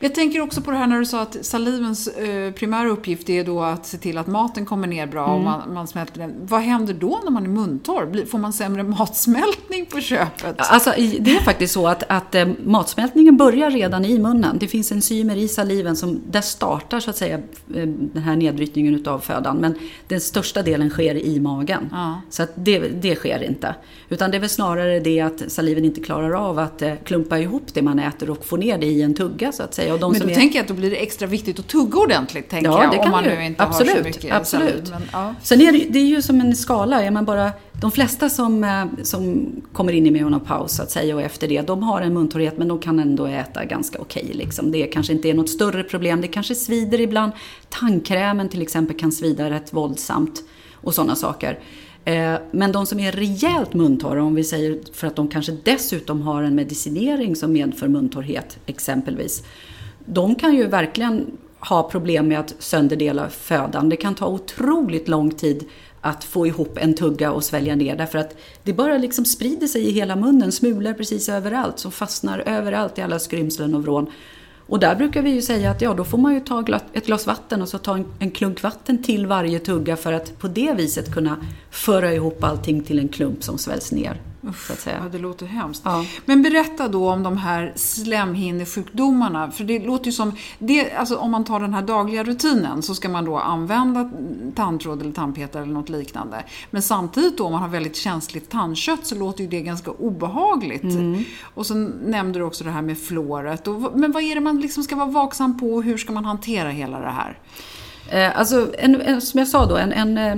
Jag 0.00 0.14
tänker 0.14 0.40
också 0.40 0.60
på 0.60 0.70
det 0.70 0.76
här 0.76 0.86
när 0.86 0.98
du 0.98 1.06
sa 1.06 1.20
att 1.20 1.36
salivens 1.46 2.08
eh, 2.08 2.52
primära 2.52 2.88
uppgift 2.88 3.30
är 3.30 3.44
då 3.44 3.62
att 3.62 3.86
se 3.86 3.98
till 3.98 4.18
att 4.18 4.26
maten 4.26 4.66
kommer 4.66 4.86
ner 4.86 5.06
bra 5.06 5.24
mm. 5.24 5.36
och 5.36 5.44
man, 5.44 5.74
man, 5.74 5.86
smälter 5.86 6.20
den. 6.20 6.34
Vad 6.42 6.60
händer 6.60 6.94
då 6.94 7.20
när 7.24 7.30
man 7.30 7.44
är 7.44 7.48
muntorr? 7.48 8.26
Får 8.26 8.38
man 8.38 8.52
sämre 8.52 8.82
matsmältning 8.82 9.86
på 9.86 10.00
köpet? 10.00 10.54
Alltså, 10.58 10.92
det 11.20 11.36
är 11.36 11.40
faktiskt 11.40 11.74
så 11.74 11.88
att, 11.88 12.02
att 12.08 12.34
eh, 12.34 12.48
matsmältningen 12.64 13.36
börjar 13.36 13.70
redan 13.70 14.04
i 14.04 14.18
munnen. 14.18 14.58
Det 14.58 14.66
finns 14.66 14.92
enzymer 14.92 15.36
i 15.36 15.48
saliven 15.48 15.96
som 15.96 16.20
där 16.30 16.40
startar 16.40 17.00
så 17.00 17.10
att 17.10 17.16
säga 17.16 17.36
eh, 17.74 17.86
den 17.88 18.22
här 18.22 18.36
nedbrytningen 18.36 18.94
utav 18.94 19.18
födan. 19.18 19.56
Men 19.56 19.74
den 20.08 20.20
största 20.20 20.62
delen 20.62 20.90
sker 20.90 21.14
i 21.14 21.40
magen. 21.40 21.88
Ja. 21.92 22.20
Så 22.30 22.42
att 22.42 22.50
det, 22.54 22.78
det 22.78 23.14
sker 23.14 23.42
inte. 23.42 23.74
Utan 24.08 24.30
det 24.30 24.36
är 24.36 24.40
väl 24.40 24.48
snarare 24.48 25.00
det 25.00 25.20
att 25.20 25.52
saliven 25.52 25.84
inte 25.84 26.00
klarar 26.00 26.32
av 26.32 26.58
att 26.58 26.82
eh, 26.82 26.94
klumpa 27.04 27.38
ihop 27.38 27.74
det 27.74 27.82
man 27.82 27.98
äter 27.98 28.30
och 28.30 28.44
få 28.44 28.56
ner 28.56 28.78
det 28.78 28.86
i 28.86 29.02
en 29.02 29.14
tugga. 29.14 29.52
Så 29.52 29.62
att 29.68 29.74
säga. 29.74 29.94
Och 29.94 30.00
de 30.00 30.12
men 30.12 30.20
då 30.20 30.28
är... 30.28 30.34
tänker 30.34 30.56
jag 30.56 30.62
att 30.62 30.68
då 30.68 30.74
blir 30.74 30.90
det 30.90 30.96
extra 30.96 31.26
viktigt 31.26 31.58
att 31.58 31.68
tugga 31.68 31.98
ordentligt, 31.98 32.48
tänker 32.48 32.70
ja, 32.70 32.82
jag. 32.82 32.92
Det 32.92 32.96
kan 32.96 33.04
om 33.04 33.10
man 33.10 33.24
nu 33.24 33.44
inte 33.44 33.62
absolut, 33.62 33.92
har 33.92 33.98
så 33.98 34.04
mycket 34.04 34.32
absolut. 34.32 34.90
Men, 34.90 35.02
ja. 35.12 35.34
Sen 35.42 35.60
är 35.60 35.72
det, 35.72 35.86
det 35.88 35.98
är 35.98 36.06
ju 36.06 36.22
som 36.22 36.40
en 36.40 36.56
skala. 36.56 37.02
Är 37.02 37.10
man 37.10 37.24
bara, 37.24 37.52
de 37.72 37.90
flesta 37.90 38.30
som, 38.30 38.64
eh, 38.64 38.84
som 39.02 39.50
kommer 39.72 39.92
in 39.92 40.06
i 40.06 40.10
menopaus 40.10 40.72
så 40.72 40.82
att 40.82 40.90
säga 40.90 41.14
och 41.14 41.22
efter 41.22 41.48
det, 41.48 41.60
de 41.60 41.82
har 41.82 42.00
en 42.00 42.14
muntorrhet 42.14 42.58
men 42.58 42.68
de 42.68 42.78
kan 42.78 42.98
ändå 42.98 43.26
äta 43.26 43.64
ganska 43.64 43.98
okej. 43.98 44.22
Okay, 44.22 44.36
liksom. 44.36 44.72
Det 44.72 44.86
kanske 44.86 45.12
inte 45.12 45.30
är 45.30 45.34
något 45.34 45.50
större 45.50 45.82
problem. 45.82 46.20
Det 46.20 46.28
kanske 46.28 46.54
svider 46.54 47.00
ibland. 47.00 47.32
Tandkrämen 47.68 48.48
till 48.48 48.62
exempel 48.62 48.96
kan 48.96 49.12
svida 49.12 49.50
rätt 49.50 49.72
våldsamt 49.72 50.42
och 50.74 50.94
sådana 50.94 51.16
saker. 51.16 51.58
Eh, 52.04 52.34
men 52.50 52.72
de 52.72 52.86
som 52.86 53.00
är 53.00 53.12
rejält 53.12 53.74
muntorra, 53.74 54.22
om 54.22 54.34
vi 54.34 54.44
säger 54.44 54.78
för 54.92 55.06
att 55.06 55.16
de 55.16 55.28
kanske 55.28 55.56
dessutom 55.64 56.22
har 56.22 56.42
en 56.42 56.54
medicinering 56.54 57.36
som 57.36 57.52
medför 57.52 57.88
muntorrhet 57.88 58.58
exempelvis. 58.66 59.44
De 60.04 60.34
kan 60.34 60.54
ju 60.54 60.66
verkligen 60.66 61.26
ha 61.60 61.90
problem 61.90 62.28
med 62.28 62.40
att 62.40 62.54
sönderdela 62.58 63.28
födan. 63.28 63.88
Det 63.88 63.96
kan 63.96 64.14
ta 64.14 64.26
otroligt 64.26 65.08
lång 65.08 65.30
tid 65.30 65.64
att 66.00 66.24
få 66.24 66.46
ihop 66.46 66.78
en 66.80 66.94
tugga 66.94 67.32
och 67.32 67.44
svälja 67.44 67.76
ner 67.76 67.96
därför 67.96 68.18
att 68.18 68.36
det 68.62 68.72
bara 68.72 68.98
liksom 68.98 69.24
sprider 69.24 69.66
sig 69.66 69.82
i 69.88 69.92
hela 69.92 70.16
munnen, 70.16 70.52
smulor 70.52 70.92
precis 70.92 71.28
överallt 71.28 71.78
som 71.78 71.92
fastnar 71.92 72.38
överallt 72.38 72.98
i 72.98 73.02
alla 73.02 73.18
skrymslen 73.18 73.74
och 73.74 73.82
vrån. 73.82 74.06
Och 74.68 74.80
där 74.80 74.94
brukar 74.94 75.22
vi 75.22 75.30
ju 75.30 75.42
säga 75.42 75.70
att 75.70 75.82
ja, 75.82 75.94
då 75.94 76.04
får 76.04 76.18
man 76.18 76.34
ju 76.34 76.40
ta 76.40 76.64
ett 76.92 77.06
glas 77.06 77.26
vatten 77.26 77.62
och 77.62 77.68
så 77.68 77.78
ta 77.78 77.94
en, 77.94 78.06
en 78.18 78.30
klunk 78.30 78.62
vatten 78.62 79.02
till 79.02 79.26
varje 79.26 79.58
tugga 79.58 79.96
för 79.96 80.12
att 80.12 80.38
på 80.38 80.48
det 80.48 80.72
viset 80.72 81.14
kunna 81.14 81.36
föra 81.70 82.12
ihop 82.12 82.44
allting 82.44 82.82
till 82.82 82.98
en 82.98 83.08
klump 83.08 83.44
som 83.44 83.58
sväljs 83.58 83.92
ner. 83.92 84.20
Uff, 84.48 84.86
ja, 84.86 84.92
det 85.12 85.18
låter 85.18 85.46
hemskt. 85.46 85.82
Ja. 85.84 86.04
Men 86.24 86.42
berätta 86.42 86.88
då 86.88 87.10
om 87.10 87.22
de 87.22 87.36
här 87.36 87.72
slemhinnesjukdomarna. 87.76 89.50
För 89.50 89.64
det 89.64 89.78
låter 89.78 90.06
ju 90.06 90.12
som, 90.12 90.32
det, 90.58 90.92
alltså 90.92 91.16
om 91.16 91.30
man 91.30 91.44
tar 91.44 91.60
den 91.60 91.74
här 91.74 91.82
dagliga 91.82 92.24
rutinen 92.24 92.82
så 92.82 92.94
ska 92.94 93.08
man 93.08 93.24
då 93.24 93.38
använda 93.38 94.10
tandtråd 94.54 95.00
eller 95.00 95.12
tandpetare 95.12 95.62
eller 95.62 95.72
något 95.72 95.88
liknande. 95.88 96.44
Men 96.70 96.82
samtidigt 96.82 97.38
då 97.38 97.44
om 97.44 97.52
man 97.52 97.62
har 97.62 97.68
väldigt 97.68 97.96
känsligt 97.96 98.50
tandkött 98.50 99.06
så 99.06 99.14
låter 99.14 99.42
ju 99.42 99.50
det 99.50 99.60
ganska 99.60 99.90
obehagligt. 99.90 100.82
Mm. 100.82 101.24
Och 101.54 101.66
så 101.66 101.74
nämnde 102.04 102.38
du 102.38 102.42
också 102.42 102.64
det 102.64 102.70
här 102.70 102.82
med 102.82 102.98
fluoret. 102.98 103.66
men 103.94 104.12
vad 104.12 104.22
är 104.22 104.34
det 104.34 104.40
man 104.40 104.60
liksom 104.60 104.82
ska 104.82 104.96
vara 104.96 105.10
vaksam 105.10 105.58
på 105.58 105.74
och 105.74 105.82
hur 105.82 105.98
ska 105.98 106.12
man 106.12 106.24
hantera 106.24 106.70
hela 106.70 107.00
det 107.00 107.10
här? 107.10 107.38
Eh, 108.10 108.38
alltså, 108.38 108.72
en, 108.78 109.00
en, 109.00 109.20
som 109.20 109.38
jag 109.38 109.48
sa 109.48 109.66
då, 109.66 109.76
en, 109.76 109.92
en, 109.92 110.18
eh, 110.18 110.36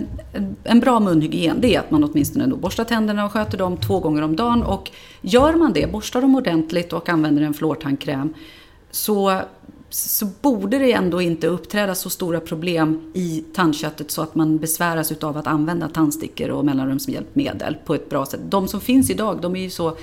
en, 0.65 0.81
bra 0.81 1.01
munhygien 1.01 1.61
det 1.61 1.75
är 1.75 1.81
att 1.81 1.91
man 1.91 2.05
åtminstone 2.05 2.47
då 2.47 2.57
borstar 2.57 2.85
tänderna 2.85 3.25
och 3.25 3.33
sköter 3.33 3.59
dem 3.59 3.77
två 3.77 4.01
gånger 4.01 4.23
om 4.23 4.37
dagen. 4.37 4.63
Och 4.63 4.91
gör 5.21 5.53
man 5.53 5.73
det, 5.73 5.93
borstar 5.93 6.21
dem 6.21 6.35
ordentligt 6.35 6.93
och 6.93 7.09
använder 7.09 7.43
en 7.43 7.55
fluortandkräm 7.55 8.35
så, 8.91 9.41
så 9.91 10.27
borde 10.41 10.79
det 10.79 10.93
ändå 10.93 11.21
inte 11.21 11.47
uppträda 11.47 11.95
så 11.95 12.11
stora 12.11 12.41
problem 12.41 13.13
i 13.15 13.45
tandköttet 13.55 14.11
så 14.11 14.23
att 14.23 14.35
man 14.35 14.59
besväras 14.59 15.13
av 15.13 15.37
att 15.37 15.47
använda 15.47 15.89
tandstickor 15.89 16.51
och 16.51 16.65
mellanrumshjälpmedel 16.65 17.77
på 17.85 17.95
ett 17.95 18.11
bra 18.11 18.27
sätt. 18.27 18.41
De 18.49 18.69
som 18.69 18.81
finns 18.81 19.11
idag, 19.11 19.39
de 19.43 19.57
är 19.57 19.61
ju 19.61 19.71
så 19.71 19.97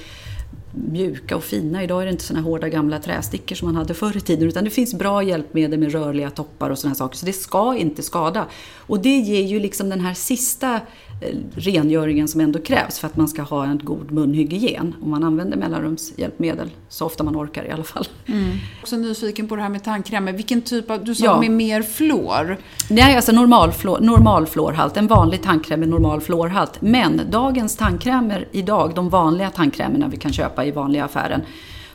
mjuka 0.92 1.36
och 1.36 1.44
fina. 1.44 1.84
Idag 1.84 2.02
är 2.02 2.06
det 2.06 2.12
inte 2.12 2.24
såna 2.24 2.42
hårda 2.42 2.70
gamla 2.70 3.00
trästickor 3.00 3.56
som 3.56 3.68
man 3.68 3.76
hade 3.76 3.94
förr 3.94 4.18
i 4.18 4.22
tiden 4.22 4.48
utan 4.48 4.64
det 4.64 4.70
finns 4.70 4.94
bra 4.94 5.24
hjälpmedel 5.24 5.80
med 5.80 5.92
rörliga 5.92 6.30
toppar 6.30 6.70
och 6.70 6.80
sådana 6.80 6.96
saker. 6.96 7.18
Så 7.18 7.26
det 7.26 7.34
ska 7.34 7.76
inte 7.78 8.04
skada. 8.04 8.46
Och 8.78 9.00
det 9.00 9.18
ger 9.18 9.42
ju 9.42 9.60
liksom 9.60 9.90
den 9.90 10.02
här 10.02 10.14
sista 10.14 10.82
rengöringen 11.56 12.28
som 12.28 12.42
ändå 12.42 12.60
krävs 12.60 13.00
för 13.00 13.08
att 13.08 13.18
man 13.18 13.28
ska 13.28 13.42
ha 13.42 13.66
en 13.66 13.80
god 13.84 14.12
munhygien. 14.12 14.96
Om 15.02 15.10
man 15.10 15.24
använder 15.24 15.58
mellanrumshjälpmedel 15.58 16.70
så 16.90 17.06
ofta 17.06 17.24
man 17.24 17.38
orkar 17.38 17.64
i 17.64 17.72
alla 17.72 17.84
fall. 17.84 18.08
Mm. 18.26 18.52
Också 18.82 18.98
nyfiken 18.98 19.48
på 19.48 19.56
det 19.56 19.62
här 19.62 19.70
med 19.70 19.84
tandkrämer. 19.84 20.34
Vilken 20.34 20.62
typ 20.62 20.92
av, 20.92 21.04
du 21.04 21.16
sa 21.16 21.26
ja. 21.26 21.40
med 21.40 21.52
mer 21.52 21.82
fluor? 21.82 22.58
Nej, 22.90 23.16
alltså 23.16 23.32
normal, 23.32 23.72
fluor, 23.72 24.00
normal 24.00 24.46
fluorhalt. 24.48 24.98
En 24.98 25.08
vanlig 25.08 25.44
tandkräm 25.44 25.80
med 25.80 25.90
normal 25.90 26.22
fluorhalt. 26.22 26.82
Men 26.82 27.22
dagens 27.30 27.76
tandkrämer 27.78 28.48
idag, 28.52 28.92
de 28.96 29.10
vanliga 29.10 29.50
tandkrämerna 29.50 30.08
vi 30.08 30.18
kan 30.18 30.34
köpa 30.34 30.66
i 30.66 30.72
vanliga 30.72 31.06
affären, 31.06 31.42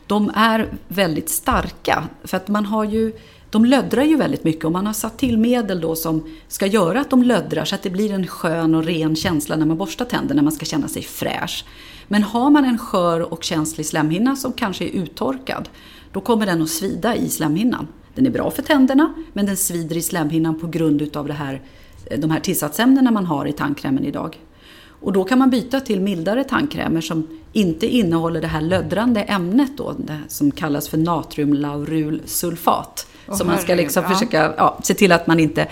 de 0.06 0.32
är 0.34 0.68
väldigt 0.88 1.28
starka. 1.28 2.04
För 2.24 2.36
att 2.36 2.48
man 2.48 2.64
har 2.64 2.84
ju 2.84 3.12
de 3.52 3.64
löddrar 3.64 4.02
ju 4.02 4.16
väldigt 4.16 4.44
mycket 4.44 4.64
och 4.64 4.72
man 4.72 4.86
har 4.86 4.92
satt 4.92 5.18
till 5.18 5.38
medel 5.38 5.80
då 5.80 5.96
som 5.96 6.24
ska 6.48 6.66
göra 6.66 7.00
att 7.00 7.10
de 7.10 7.22
löddrar 7.22 7.64
så 7.64 7.74
att 7.74 7.82
det 7.82 7.90
blir 7.90 8.12
en 8.12 8.26
skön 8.26 8.74
och 8.74 8.84
ren 8.84 9.16
känsla 9.16 9.56
när 9.56 9.66
man 9.66 9.76
borstar 9.76 10.04
tänderna, 10.04 10.34
när 10.34 10.42
man 10.42 10.52
ska 10.52 10.66
känna 10.66 10.88
sig 10.88 11.02
fräsch. 11.02 11.64
Men 12.08 12.22
har 12.22 12.50
man 12.50 12.64
en 12.64 12.78
skör 12.78 13.32
och 13.32 13.44
känslig 13.44 13.86
slemhinna 13.86 14.36
som 14.36 14.52
kanske 14.52 14.84
är 14.84 14.88
uttorkad, 14.88 15.68
då 16.12 16.20
kommer 16.20 16.46
den 16.46 16.62
att 16.62 16.70
svida 16.70 17.16
i 17.16 17.28
slemhinnan. 17.28 17.88
Den 18.14 18.26
är 18.26 18.30
bra 18.30 18.50
för 18.50 18.62
tänderna, 18.62 19.14
men 19.32 19.46
den 19.46 19.56
svider 19.56 19.96
i 19.96 20.02
slemhinnan 20.02 20.60
på 20.60 20.66
grund 20.66 21.02
utav 21.02 21.26
det 21.26 21.32
här, 21.32 21.62
de 22.18 22.30
här 22.30 22.40
tillsatsämnena 22.40 23.10
man 23.10 23.26
har 23.26 23.46
i 23.46 23.52
tandkrämen 23.52 24.04
idag. 24.04 24.38
Och 24.88 25.12
då 25.12 25.24
kan 25.24 25.38
man 25.38 25.50
byta 25.50 25.80
till 25.80 26.00
mildare 26.00 26.44
tandkrämer 26.44 27.00
som 27.00 27.40
inte 27.52 27.86
innehåller 27.86 28.40
det 28.40 28.46
här 28.46 28.60
löddrande 28.60 29.22
ämnet 29.22 29.76
då, 29.76 29.96
som 30.28 30.50
kallas 30.50 30.88
för 30.88 30.98
natriumlaurulsulfat. 30.98 33.06
Oh, 33.28 33.36
så 33.36 33.44
man 33.44 33.58
ska 33.58 33.74
liksom 33.74 34.02
ja. 34.02 34.10
försöka 34.10 34.54
ja, 34.56 34.78
se 34.82 34.94
till 34.94 35.12
att 35.12 35.26
man 35.26 35.40
inte 35.40 35.66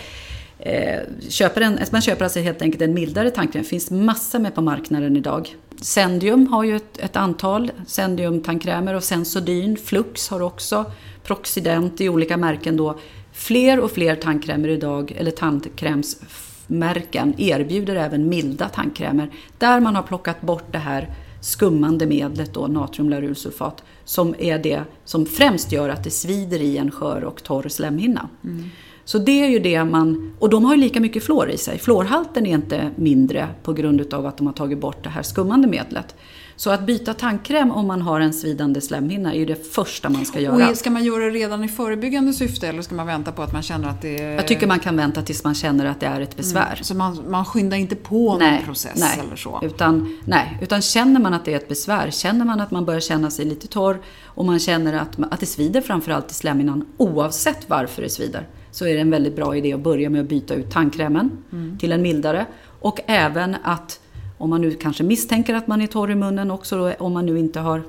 eh, 0.59 1.00
köper 1.28 1.61
en, 1.61 1.78
man 1.90 2.00
köper 2.00 2.25
alltså 2.25 2.40
helt 2.40 2.62
enkelt 2.62 2.83
en 2.83 2.95
mildare 2.95 3.30
tandkräm. 3.30 3.62
Det 3.62 3.69
finns 3.69 3.90
massor 3.90 4.38
med 4.38 4.54
på 4.54 4.62
marknaden 4.62 5.16
idag. 5.16 5.57
Sendium 5.80 6.47
har 6.47 6.64
ju 6.64 6.76
ett, 6.76 6.99
ett 6.99 7.16
antal 7.16 7.71
Sendium-tandkrämer 7.87 8.95
och 8.95 9.04
Sensodyn, 9.04 9.76
Flux 9.76 10.28
har 10.28 10.40
också, 10.40 10.85
Proxident 11.23 12.00
i 12.00 12.09
olika 12.09 12.37
märken 12.37 12.76
då. 12.76 12.99
Fler 13.33 13.80
och 13.80 13.90
fler 13.90 14.16
tandkrämer 14.16 14.69
idag, 14.69 15.16
eller 15.19 15.30
tandkrämsmärken, 15.30 17.35
erbjuder 17.38 17.97
även 17.97 18.28
milda 18.28 18.69
tandkrämer 18.69 19.30
där 19.59 19.80
man 19.80 19.97
har 19.97 20.02
plockat 20.02 20.40
bort 20.40 20.73
det 20.73 20.78
här 20.78 21.14
skummande 21.40 22.06
medlet 22.06 22.54
då, 22.54 22.66
natriumlaurylsulfat, 22.66 23.82
som 24.04 24.35
är 24.38 24.59
det 24.59 24.82
som 25.04 25.26
främst 25.26 25.73
gör 25.73 25.88
att 25.88 26.04
det 26.04 26.11
svider 26.11 26.62
i 26.62 26.76
en 26.76 26.90
skör 26.90 27.25
och 27.25 27.42
torr 27.42 27.68
slemhinna. 27.68 28.28
Mm. 28.44 28.64
Så 29.04 29.18
det 29.18 29.44
är 29.44 29.49
ju 29.49 29.59
det 29.59 29.85
man, 29.85 30.32
och 30.38 30.50
de 30.50 30.64
har 30.64 30.75
ju 30.75 30.80
lika 30.80 31.00
mycket 31.00 31.25
fluor 31.25 31.50
i 31.50 31.59
sig. 31.59 31.78
Fluorhalten 31.78 32.47
är 32.47 32.54
inte 32.54 32.90
mindre 32.97 33.49
på 33.62 33.73
grund 33.73 34.14
av 34.14 34.26
att 34.26 34.37
de 34.37 34.47
har 34.47 34.54
tagit 34.54 34.78
bort 34.78 35.04
det 35.04 35.11
här 35.11 35.23
skummande 35.23 35.68
medlet. 35.68 36.14
Så 36.60 36.70
att 36.70 36.86
byta 36.86 37.14
tandkräm 37.14 37.70
om 37.70 37.86
man 37.86 38.02
har 38.02 38.20
en 38.20 38.32
svidande 38.32 38.80
slemhinna 38.80 39.34
är 39.34 39.38
ju 39.38 39.44
det 39.44 39.72
första 39.72 40.08
man 40.08 40.24
ska 40.24 40.40
göra. 40.40 40.70
Och 40.70 40.76
ska 40.76 40.90
man 40.90 41.04
göra 41.04 41.24
det 41.24 41.30
redan 41.30 41.64
i 41.64 41.68
förebyggande 41.68 42.32
syfte 42.32 42.68
eller 42.68 42.82
ska 42.82 42.94
man 42.94 43.06
vänta 43.06 43.32
på 43.32 43.42
att 43.42 43.52
man 43.52 43.62
känner 43.62 43.88
att 43.88 44.02
det 44.02 44.20
är... 44.20 44.34
Jag 44.34 44.48
tycker 44.48 44.66
man 44.66 44.78
kan 44.78 44.96
vänta 44.96 45.22
tills 45.22 45.44
man 45.44 45.54
känner 45.54 45.86
att 45.86 46.00
det 46.00 46.06
är 46.06 46.20
ett 46.20 46.36
besvär. 46.36 46.72
Mm. 46.72 46.84
Så 46.84 46.94
man, 46.94 47.30
man 47.30 47.44
skyndar 47.44 47.76
inte 47.76 47.96
på 47.96 48.38
nej, 48.38 48.56
någon 48.56 48.64
process 48.64 48.96
nej, 48.96 49.20
eller 49.26 49.36
så? 49.36 49.60
Utan, 49.62 50.18
nej, 50.24 50.58
utan 50.62 50.82
känner 50.82 51.20
man 51.20 51.34
att 51.34 51.44
det 51.44 51.52
är 51.52 51.56
ett 51.56 51.68
besvär, 51.68 52.10
känner 52.10 52.44
man 52.44 52.60
att 52.60 52.70
man 52.70 52.84
börjar 52.84 53.00
känna 53.00 53.30
sig 53.30 53.44
lite 53.44 53.66
torr 53.66 54.00
och 54.24 54.44
man 54.44 54.58
känner 54.58 54.92
att, 54.92 55.18
att 55.30 55.40
det 55.40 55.46
svider 55.46 55.80
framförallt 55.80 56.30
i 56.30 56.34
slemhinnan 56.34 56.86
oavsett 56.96 57.68
varför 57.68 58.02
det 58.02 58.08
svider 58.08 58.46
så 58.70 58.86
är 58.86 58.94
det 58.94 59.00
en 59.00 59.10
väldigt 59.10 59.36
bra 59.36 59.56
idé 59.56 59.72
att 59.72 59.80
börja 59.80 60.10
med 60.10 60.20
att 60.20 60.28
byta 60.28 60.54
ut 60.54 60.70
tandkrämen 60.70 61.30
mm. 61.52 61.78
till 61.78 61.92
en 61.92 62.02
mildare. 62.02 62.46
Och 62.80 63.00
även 63.06 63.56
att 63.62 64.00
om 64.40 64.50
man 64.50 64.61
nu 64.61 64.70
kanske 64.70 65.02
misstänker 65.02 65.54
att 65.54 65.66
man 65.66 65.82
är 65.82 65.87
torr 65.87 66.11
i 66.11 66.14
munnen 66.14 66.50
också, 66.50 66.76
då, 66.76 66.92
om 66.99 67.12
man 67.12 67.26
nu 67.26 67.38
inte 67.38 67.61
har 67.61 67.82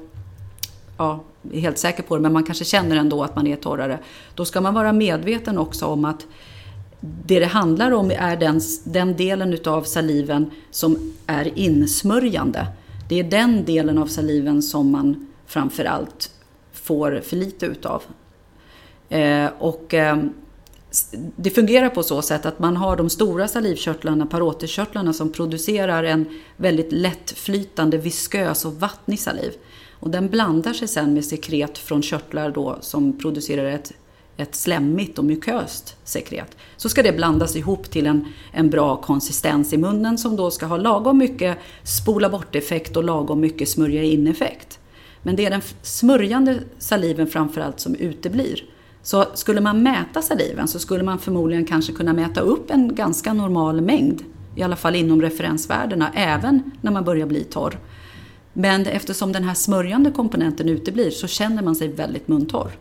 ja, 0.98 1.20
är 1.51 1.60
helt 1.60 1.77
säker 1.77 2.03
på 2.03 2.15
det, 2.15 2.22
men 2.22 2.34
man 2.34 2.43
kanske 2.43 2.65
känner 2.65 2.96
ändå 2.96 3.24
att 3.24 3.36
man 3.36 3.48
är 3.48 3.55
torrare. 3.55 4.00
Då 4.36 4.46
ska 4.46 4.62
man 4.62 4.74
vara 4.74 4.93
medveten 4.93 5.58
också 5.58 5.86
om 5.86 6.05
att 6.05 6.27
det 7.00 7.39
det 7.39 7.46
handlar 7.46 7.91
om 7.91 8.12
är 8.12 8.36
den, 8.36 8.62
den 8.84 9.17
delen 9.17 9.53
utav 9.53 9.84
saliven 9.84 10.51
som 10.72 11.13
är 11.27 11.60
insmörjande. 11.60 12.67
Det 13.10 13.20
är 13.20 13.24
den 13.24 13.65
delen 13.65 13.98
av 13.98 14.08
saliven 14.08 14.62
som 14.62 14.91
man 14.91 15.27
framförallt 15.46 16.31
får 16.74 17.22
för 17.24 17.36
lite 17.36 17.65
utav. 17.65 18.03
Eh, 19.10 19.50
och 19.60 19.93
eh, 19.93 20.17
det 21.36 21.50
fungerar 21.50 21.89
på 21.89 22.03
så 22.03 22.21
sätt 22.21 22.45
att 22.45 22.60
man 22.60 22.77
har 22.77 22.95
de 22.95 23.10
stora 23.10 23.48
salivkörtlarna, 23.48 24.25
parotiskörtlarna, 24.25 25.13
som 25.13 25.31
producerar 25.31 26.03
en 26.03 26.25
väldigt 26.57 26.91
lättflytande, 26.91 27.98
viskös 27.98 28.65
och 28.65 28.74
vattnig 28.74 29.19
saliv. 29.19 29.51
Och 29.91 30.10
den 30.10 30.29
blandar 30.29 30.74
sig 30.74 30.88
sen 30.88 31.13
med 31.13 31.25
sekret 31.25 31.77
från 31.77 32.01
körtlar 32.01 32.51
då 32.51 32.77
som 32.81 33.19
producerar 33.19 33.65
ett, 33.65 33.91
ett 34.38 34.55
slemmigt 34.55 35.19
och 35.19 35.25
muköst 35.25 35.95
sekret. 36.03 36.57
Så 36.77 36.89
ska 36.89 37.03
det 37.03 37.12
blandas 37.12 37.55
ihop 37.55 37.91
till 37.91 38.07
en, 38.07 38.25
en 38.51 38.69
bra 38.69 39.01
konsistens 39.01 39.74
i 39.74 39.77
munnen 39.77 40.17
som 40.17 40.36
då 40.36 40.51
ska 40.51 40.65
ha 40.65 40.77
lagom 40.77 41.17
mycket 41.17 41.57
spola 41.83 42.29
bort-effekt 42.29 42.98
och 42.98 43.03
lagom 43.03 43.39
mycket 43.39 43.69
smörja 43.69 44.03
in-effekt. 44.03 44.79
Men 45.24 45.36
det 45.36 45.45
är 45.45 45.50
den 45.50 45.62
smörjande 45.81 46.60
saliven 46.79 47.27
framförallt 47.27 47.79
som 47.79 47.95
uteblir. 47.95 48.70
Så 49.03 49.25
skulle 49.34 49.62
man 49.62 49.84
mäta 49.84 50.22
saliven 50.22 50.67
så 50.67 50.79
skulle 50.79 51.03
man 51.03 51.20
förmodligen 51.20 51.65
kanske 51.65 51.93
kunna 51.93 52.13
mäta 52.13 52.41
upp 52.41 52.72
en 52.72 52.96
ganska 52.96 53.34
normal 53.34 53.81
mängd, 53.81 54.24
i 54.55 54.63
alla 54.63 54.75
fall 54.75 54.96
inom 54.96 55.22
referensvärdena, 55.22 56.12
även 56.13 56.72
när 56.81 56.91
man 56.91 57.03
börjar 57.03 57.25
bli 57.25 57.43
torr. 57.43 57.79
Men 58.53 58.86
eftersom 58.86 59.31
den 59.31 59.43
här 59.43 59.53
smörjande 59.53 60.12
komponenten 60.12 60.70
uteblir 60.70 61.10
så 61.10 61.27
känner 61.27 61.63
man 61.63 61.75
sig 61.75 61.88
väldigt 61.88 62.27
muntorr. 62.27 62.72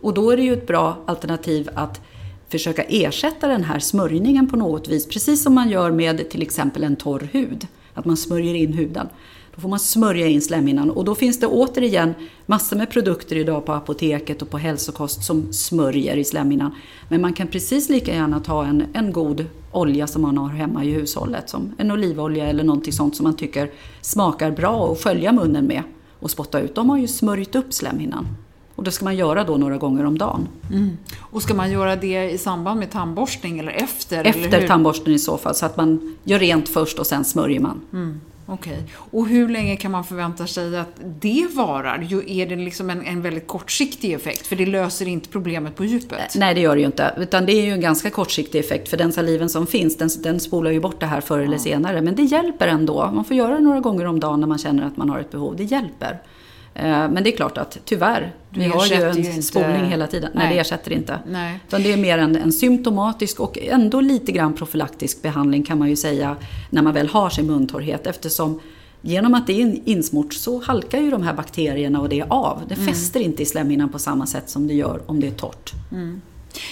Och 0.00 0.14
då 0.14 0.30
är 0.30 0.36
det 0.36 0.42
ju 0.42 0.52
ett 0.52 0.66
bra 0.66 0.96
alternativ 1.06 1.68
att 1.74 2.00
försöka 2.48 2.82
ersätta 2.82 3.48
den 3.48 3.64
här 3.64 3.78
smörjningen 3.78 4.48
på 4.48 4.56
något 4.56 4.88
vis, 4.88 5.08
precis 5.08 5.42
som 5.42 5.54
man 5.54 5.70
gör 5.70 5.90
med 5.90 6.30
till 6.30 6.42
exempel 6.42 6.84
en 6.84 6.96
torr 6.96 7.28
hud. 7.32 7.66
Att 7.94 8.04
man 8.04 8.16
smörjer 8.16 8.54
in 8.54 8.72
huden. 8.72 9.08
Då 9.56 9.62
får 9.62 9.68
man 9.68 9.78
smörja 9.78 10.26
in 10.26 10.42
slemhinnan 10.42 10.90
och 10.90 11.04
då 11.04 11.14
finns 11.14 11.40
det 11.40 11.46
återigen 11.46 12.14
massor 12.46 12.76
med 12.76 12.90
produkter 12.90 13.36
idag 13.36 13.66
på 13.66 13.72
apoteket 13.72 14.42
och 14.42 14.50
på 14.50 14.58
hälsokost 14.58 15.24
som 15.24 15.52
smörjer 15.52 16.16
i 16.16 16.24
slemhinnan. 16.24 16.74
Men 17.08 17.20
man 17.20 17.32
kan 17.32 17.46
precis 17.46 17.88
lika 17.88 18.14
gärna 18.14 18.40
ta 18.40 18.64
en, 18.64 18.84
en 18.92 19.12
god 19.12 19.46
olja 19.72 20.06
som 20.06 20.22
man 20.22 20.38
har 20.38 20.48
hemma 20.48 20.84
i 20.84 20.92
hushållet, 20.92 21.50
som 21.50 21.74
en 21.78 21.90
olivolja 21.90 22.46
eller 22.46 22.64
någonting 22.64 22.92
sånt 22.92 23.16
som 23.16 23.24
man 23.24 23.36
tycker 23.36 23.70
smakar 24.00 24.50
bra 24.50 24.76
och 24.76 25.00
skölja 25.00 25.32
munnen 25.32 25.64
med 25.64 25.82
och 26.20 26.30
spotta 26.30 26.60
ut. 26.60 26.74
De 26.74 26.90
har 26.90 26.98
ju 26.98 27.08
smörjt 27.08 27.54
upp 27.54 27.74
slemhinnan. 27.74 28.26
Och 28.74 28.84
det 28.84 28.90
ska 28.90 29.04
man 29.04 29.16
göra 29.16 29.44
då 29.44 29.56
några 29.56 29.78
gånger 29.78 30.04
om 30.04 30.18
dagen. 30.18 30.48
Mm. 30.72 30.96
Och 31.18 31.42
ska 31.42 31.54
man 31.54 31.70
göra 31.70 31.96
det 31.96 32.30
i 32.30 32.38
samband 32.38 32.80
med 32.80 32.90
tandborstning 32.90 33.58
eller 33.58 33.72
efter? 33.72 34.24
Efter 34.24 34.58
eller 34.58 34.68
tandborsten 34.68 35.12
i 35.12 35.18
så 35.18 35.38
fall, 35.38 35.54
så 35.54 35.66
att 35.66 35.76
man 35.76 36.16
gör 36.24 36.38
rent 36.38 36.68
först 36.68 36.98
och 36.98 37.06
sen 37.06 37.24
smörjer 37.24 37.60
man. 37.60 37.80
Mm. 37.92 38.20
Okej. 38.46 38.72
Okay. 38.72 38.84
Och 39.10 39.28
hur 39.28 39.48
länge 39.48 39.76
kan 39.76 39.90
man 39.90 40.04
förvänta 40.04 40.46
sig 40.46 40.76
att 40.76 41.00
det 41.20 41.46
varar? 41.54 42.28
Är 42.28 42.46
det 42.46 42.56
liksom 42.56 42.90
en, 42.90 43.06
en 43.06 43.22
väldigt 43.22 43.46
kortsiktig 43.46 44.12
effekt? 44.12 44.46
För 44.46 44.56
det 44.56 44.66
löser 44.66 45.08
inte 45.08 45.28
problemet 45.28 45.76
på 45.76 45.84
djupet. 45.84 46.34
Nej, 46.36 46.54
det 46.54 46.60
gör 46.60 46.74
det 46.74 46.80
ju 46.80 46.86
inte. 46.86 47.14
Utan 47.16 47.46
det 47.46 47.52
är 47.52 47.64
ju 47.64 47.72
en 47.72 47.80
ganska 47.80 48.10
kortsiktig 48.10 48.58
effekt. 48.58 48.88
För 48.88 48.96
den 48.96 49.12
saliven 49.12 49.48
som 49.48 49.66
finns, 49.66 49.96
den, 49.96 50.08
den 50.18 50.40
spolar 50.40 50.70
ju 50.70 50.80
bort 50.80 51.00
det 51.00 51.06
här 51.06 51.20
förr 51.20 51.38
ja. 51.38 51.44
eller 51.44 51.58
senare. 51.58 52.02
Men 52.02 52.14
det 52.14 52.22
hjälper 52.22 52.68
ändå. 52.68 53.10
Man 53.14 53.24
får 53.24 53.36
göra 53.36 53.54
det 53.54 53.60
några 53.60 53.80
gånger 53.80 54.04
om 54.04 54.20
dagen 54.20 54.40
när 54.40 54.46
man 54.46 54.58
känner 54.58 54.86
att 54.86 54.96
man 54.96 55.10
har 55.10 55.18
ett 55.18 55.30
behov. 55.30 55.56
Det 55.56 55.64
hjälper. 55.64 56.18
Eh, 56.78 56.84
men 56.84 57.24
det 57.24 57.32
är 57.32 57.36
klart 57.36 57.58
att 57.58 57.78
tyvärr, 57.84 58.32
vi 58.50 58.64
har 58.64 58.86
ju 58.86 58.94
en 58.94 59.22
ju 59.22 59.42
spolning 59.42 59.84
hela 59.84 60.06
tiden. 60.06 60.30
Nej. 60.34 60.44
Nej, 60.44 60.54
det 60.54 60.60
ersätter 60.60 60.92
inte. 60.92 61.18
Nej. 61.26 61.60
Utan 61.68 61.82
det 61.82 61.92
är 61.92 61.96
mer 61.96 62.18
en, 62.18 62.36
en 62.36 62.52
symptomatisk 62.52 63.40
och 63.40 63.58
ändå 63.58 64.00
lite 64.00 64.32
grann 64.32 64.52
profylaktisk 64.52 65.22
behandling 65.22 65.62
kan 65.62 65.78
man 65.78 65.88
ju 65.88 65.96
säga 65.96 66.36
när 66.70 66.82
man 66.82 66.94
väl 66.94 67.08
har 67.08 67.30
sin 67.30 67.46
muntorrhet. 67.46 68.06
Eftersom 68.06 68.60
genom 69.00 69.34
att 69.34 69.46
det 69.46 69.62
är 69.62 69.88
insmort 69.88 70.34
så 70.34 70.62
halkar 70.62 71.00
ju 71.00 71.10
de 71.10 71.22
här 71.22 71.34
bakterierna 71.34 72.00
och 72.00 72.08
det 72.08 72.24
av. 72.28 72.62
Det 72.68 72.74
mm. 72.74 72.86
fäster 72.86 73.20
inte 73.20 73.42
i 73.42 73.46
slemhinnan 73.46 73.88
på 73.88 73.98
samma 73.98 74.26
sätt 74.26 74.50
som 74.50 74.66
det 74.66 74.74
gör 74.74 75.00
om 75.06 75.20
det 75.20 75.26
är 75.26 75.34
torrt. 75.34 75.72
Mm. 75.92 76.20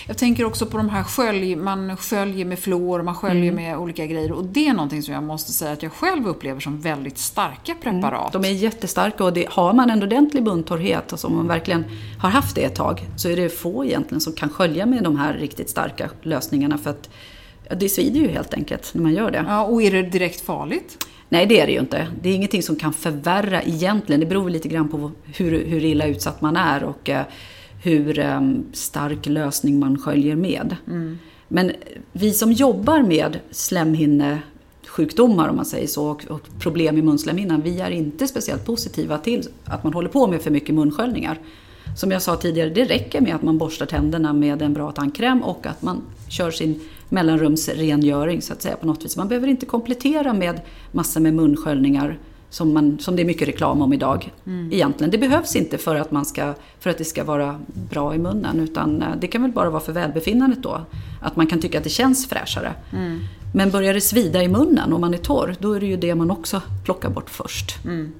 Jag 0.06 0.18
tänker 0.18 0.44
också 0.44 0.66
på 0.66 0.76
de 0.76 0.88
här 0.88 1.02
skölj, 1.02 1.56
man 1.56 1.96
sköljer 1.96 2.44
med 2.44 2.58
fluor, 2.58 3.02
man 3.02 3.14
sköljer 3.14 3.52
mm. 3.52 3.64
med 3.64 3.78
olika 3.78 4.06
grejer. 4.06 4.32
Och 4.32 4.44
det 4.44 4.68
är 4.68 4.72
någonting 4.72 5.02
som 5.02 5.14
jag 5.14 5.22
måste 5.22 5.52
säga 5.52 5.72
att 5.72 5.82
jag 5.82 5.92
själv 5.92 6.28
upplever 6.28 6.60
som 6.60 6.80
väldigt 6.80 7.18
starka 7.18 7.74
preparat. 7.74 8.34
Mm. 8.34 8.42
De 8.42 8.48
är 8.48 8.52
jättestarka 8.52 9.24
och 9.24 9.32
det, 9.32 9.48
har 9.50 9.72
man 9.72 9.90
en 9.90 10.02
ordentlig 10.02 10.42
muntorrhet, 10.42 11.12
alltså 11.12 11.26
om 11.26 11.36
man 11.36 11.48
verkligen 11.48 11.84
har 12.18 12.30
haft 12.30 12.54
det 12.54 12.64
ett 12.64 12.74
tag, 12.74 13.02
så 13.16 13.28
är 13.28 13.36
det 13.36 13.48
få 13.48 13.84
egentligen 13.84 14.20
som 14.20 14.32
kan 14.32 14.48
skölja 14.48 14.86
med 14.86 15.02
de 15.02 15.16
här 15.16 15.34
riktigt 15.34 15.70
starka 15.70 16.10
lösningarna. 16.22 16.78
För 16.78 16.90
att 16.90 17.10
det 17.76 17.88
svider 17.88 18.20
ju 18.20 18.28
helt 18.28 18.54
enkelt 18.54 18.90
när 18.94 19.02
man 19.02 19.12
gör 19.12 19.30
det. 19.30 19.44
Ja, 19.48 19.64
och 19.64 19.82
är 19.82 19.90
det 19.90 20.02
direkt 20.02 20.40
farligt? 20.40 21.06
Nej, 21.28 21.46
det 21.46 21.60
är 21.60 21.66
det 21.66 21.72
ju 21.72 21.80
inte. 21.80 22.06
Det 22.22 22.28
är 22.28 22.34
ingenting 22.34 22.62
som 22.62 22.76
kan 22.76 22.92
förvärra 22.92 23.62
egentligen. 23.62 24.20
Det 24.20 24.26
beror 24.26 24.50
lite 24.50 24.68
grann 24.68 24.88
på 24.88 25.10
hur, 25.24 25.66
hur 25.66 25.84
illa 25.84 26.06
utsatt 26.06 26.40
man 26.40 26.56
är. 26.56 26.84
Och, 26.84 27.10
eh, 27.10 27.24
hur 27.84 28.18
um, 28.18 28.64
stark 28.72 29.26
lösning 29.26 29.78
man 29.78 29.98
sköljer 29.98 30.36
med. 30.36 30.76
Mm. 30.86 31.18
Men 31.48 31.72
vi 32.12 32.32
som 32.32 32.52
jobbar 32.52 33.02
med 33.02 33.38
slemhinnesjukdomar 33.50 35.48
om 35.48 35.56
man 35.56 35.64
säger 35.64 35.86
så 35.86 36.06
och, 36.06 36.24
och 36.28 36.40
problem 36.58 36.98
i 36.98 37.02
munslemhinnan, 37.02 37.62
vi 37.62 37.80
är 37.80 37.90
inte 37.90 38.26
speciellt 38.28 38.66
positiva 38.66 39.18
till 39.18 39.48
att 39.64 39.84
man 39.84 39.92
håller 39.92 40.08
på 40.08 40.26
med 40.26 40.42
för 40.42 40.50
mycket 40.50 40.74
munsköljningar. 40.74 41.38
Som 41.96 42.10
jag 42.10 42.22
sa 42.22 42.36
tidigare, 42.36 42.70
det 42.70 42.84
räcker 42.84 43.20
med 43.20 43.34
att 43.34 43.42
man 43.42 43.58
borstar 43.58 43.86
tänderna 43.86 44.32
med 44.32 44.62
en 44.62 44.74
bra 44.74 44.92
tandkräm 44.92 45.42
och 45.42 45.66
att 45.66 45.82
man 45.82 46.02
kör 46.28 46.50
sin 46.50 46.80
mellanrumsrengöring 47.08 48.42
så 48.42 48.52
att 48.52 48.62
säga 48.62 48.76
på 48.76 48.86
något 48.86 49.04
vis. 49.04 49.16
Man 49.16 49.28
behöver 49.28 49.48
inte 49.48 49.66
komplettera 49.66 50.32
med 50.32 50.60
massor 50.92 51.20
med 51.20 51.34
munsköljningar 51.34 52.18
som, 52.54 52.74
man, 52.74 52.98
som 52.98 53.16
det 53.16 53.22
är 53.22 53.26
mycket 53.26 53.48
reklam 53.48 53.82
om 53.82 53.92
idag. 53.92 54.32
Mm. 54.46 54.72
Egentligen. 54.72 55.10
Det 55.10 55.18
behövs 55.18 55.56
inte 55.56 55.78
för 55.78 55.96
att, 55.96 56.10
man 56.10 56.24
ska, 56.24 56.54
för 56.80 56.90
att 56.90 56.98
det 56.98 57.04
ska 57.04 57.24
vara 57.24 57.60
bra 57.90 58.14
i 58.14 58.18
munnen 58.18 58.60
utan 58.60 59.02
eh, 59.02 59.08
det 59.20 59.26
kan 59.26 59.42
väl 59.42 59.52
bara 59.52 59.70
vara 59.70 59.80
för 59.80 59.92
välbefinnandet 59.92 60.62
då. 60.62 60.80
Att 61.20 61.36
man 61.36 61.46
kan 61.46 61.60
tycka 61.60 61.78
att 61.78 61.84
det 61.84 61.90
känns 61.90 62.28
fräschare. 62.28 62.72
Mm. 62.92 63.20
Men 63.56 63.70
börjar 63.70 63.94
det 63.94 64.00
svida 64.00 64.42
i 64.42 64.48
munnen 64.48 64.92
och 64.92 65.00
man 65.00 65.14
är 65.14 65.18
torr, 65.18 65.56
då 65.58 65.72
är 65.72 65.80
det 65.80 65.86
ju 65.86 65.96
det 65.96 66.14
man 66.14 66.30
också 66.30 66.62
plockar 66.84 67.10
bort 67.10 67.30
först. 67.30 67.84
Mm. 67.84 68.12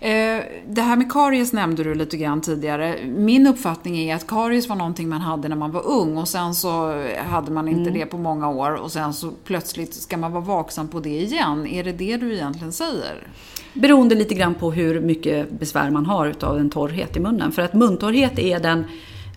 Eh, 0.00 0.44
det 0.68 0.82
här 0.82 0.96
med 0.96 1.12
karies 1.12 1.52
nämnde 1.52 1.84
du 1.84 1.94
lite 1.94 2.16
grann 2.16 2.40
tidigare. 2.40 2.96
Min 3.06 3.46
uppfattning 3.46 3.98
är 3.98 4.14
att 4.14 4.26
karies 4.26 4.68
var 4.68 4.76
någonting 4.76 5.08
man 5.08 5.20
hade 5.20 5.48
när 5.48 5.56
man 5.56 5.72
var 5.72 5.86
ung 5.86 6.16
och 6.16 6.28
sen 6.28 6.54
så 6.54 7.02
hade 7.30 7.50
man 7.50 7.68
inte 7.68 7.90
mm. 7.90 7.94
det 7.94 8.06
på 8.06 8.18
många 8.18 8.48
år 8.48 8.74
och 8.74 8.92
sen 8.92 9.14
så 9.14 9.30
plötsligt 9.44 9.94
ska 9.94 10.16
man 10.16 10.32
vara 10.32 10.44
vaksam 10.44 10.88
på 10.88 11.00
det 11.00 11.20
igen. 11.22 11.66
Är 11.66 11.84
det 11.84 11.92
det 11.92 12.16
du 12.16 12.34
egentligen 12.34 12.72
säger? 12.72 13.26
Beroende 13.74 14.14
lite 14.14 14.34
grann 14.34 14.54
på 14.54 14.72
hur 14.72 15.00
mycket 15.00 15.50
besvär 15.50 15.90
man 15.90 16.06
har 16.06 16.26
utav 16.26 16.58
en 16.58 16.70
torrhet 16.70 17.16
i 17.16 17.20
munnen. 17.20 17.52
För 17.52 17.62
att 17.62 17.74
muntorrhet 17.74 18.38
är 18.38 18.60
den 18.60 18.84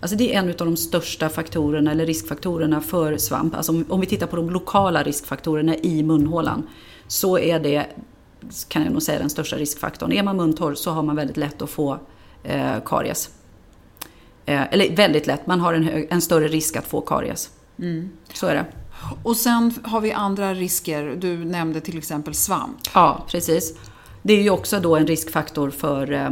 Alltså 0.02 0.18
det 0.18 0.36
är 0.36 0.40
en 0.40 0.50
av 0.50 0.56
de 0.56 0.78
största 0.78 1.30
faktorerna 1.30 1.92
eller 1.92 2.06
riskfaktorerna 2.06 2.82
för 2.82 3.18
svamp. 3.18 3.56
Alltså 3.56 3.84
om 3.90 4.02
vi 4.02 4.08
tittar 4.08 4.28
på 4.28 4.36
de 4.36 4.50
lokala 4.50 5.04
riskfaktorerna 5.04 5.76
i 5.76 6.04
munhålan 6.04 6.68
så 7.08 7.40
är 7.40 7.60
det, 7.60 7.86
kan 8.68 8.84
jag 8.84 8.92
nog 8.92 9.02
säga, 9.02 9.20
den 9.20 9.30
största 9.30 9.56
riskfaktorn. 9.56 10.12
Är 10.12 10.24
man 10.24 10.38
muntorr 10.38 10.74
så 10.74 10.92
har 10.92 11.04
man 11.04 11.16
väldigt 11.16 11.38
lätt 11.38 11.62
att 11.62 11.70
få 11.70 12.00
eh, 12.44 12.76
karies. 12.86 13.30
Eh, 14.46 14.74
eller 14.74 14.96
väldigt 14.96 15.28
lätt, 15.28 15.48
man 15.48 15.60
har 15.60 15.74
en, 15.74 15.84
hög, 15.84 16.08
en 16.10 16.22
större 16.22 16.48
risk 16.48 16.76
att 16.76 16.88
få 16.88 17.02
karies. 17.02 17.50
Mm. 17.80 18.10
Så 18.34 18.48
är 18.48 18.56
det. 18.56 18.66
Och 19.24 19.38
sen 19.38 19.74
har 19.84 20.02
vi 20.02 20.12
andra 20.12 20.54
risker. 20.54 21.16
Du 21.18 21.46
nämnde 21.46 21.82
till 21.82 21.98
exempel 21.98 22.34
svamp. 22.34 22.78
Ja, 22.94 23.26
precis. 23.28 23.78
Det 24.22 24.34
är 24.34 24.42
ju 24.42 24.50
också 24.50 24.80
då 24.80 24.96
en 24.96 25.08
riskfaktor 25.08 25.70
för, 25.70 26.12
eh, 26.12 26.30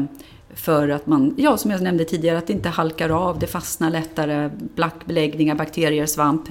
för 0.53 0.89
att 0.89 1.07
man, 1.07 1.35
ja 1.38 1.57
som 1.57 1.71
jag 1.71 1.81
nämnde 1.81 2.05
tidigare, 2.05 2.38
att 2.38 2.47
det 2.47 2.53
inte 2.53 2.69
halkar 2.69 3.09
av, 3.09 3.39
det 3.39 3.47
fastnar 3.47 3.89
lättare, 3.89 4.49
blackbeläggningar, 4.75 5.55
bakterier, 5.55 6.05
svamp. 6.05 6.41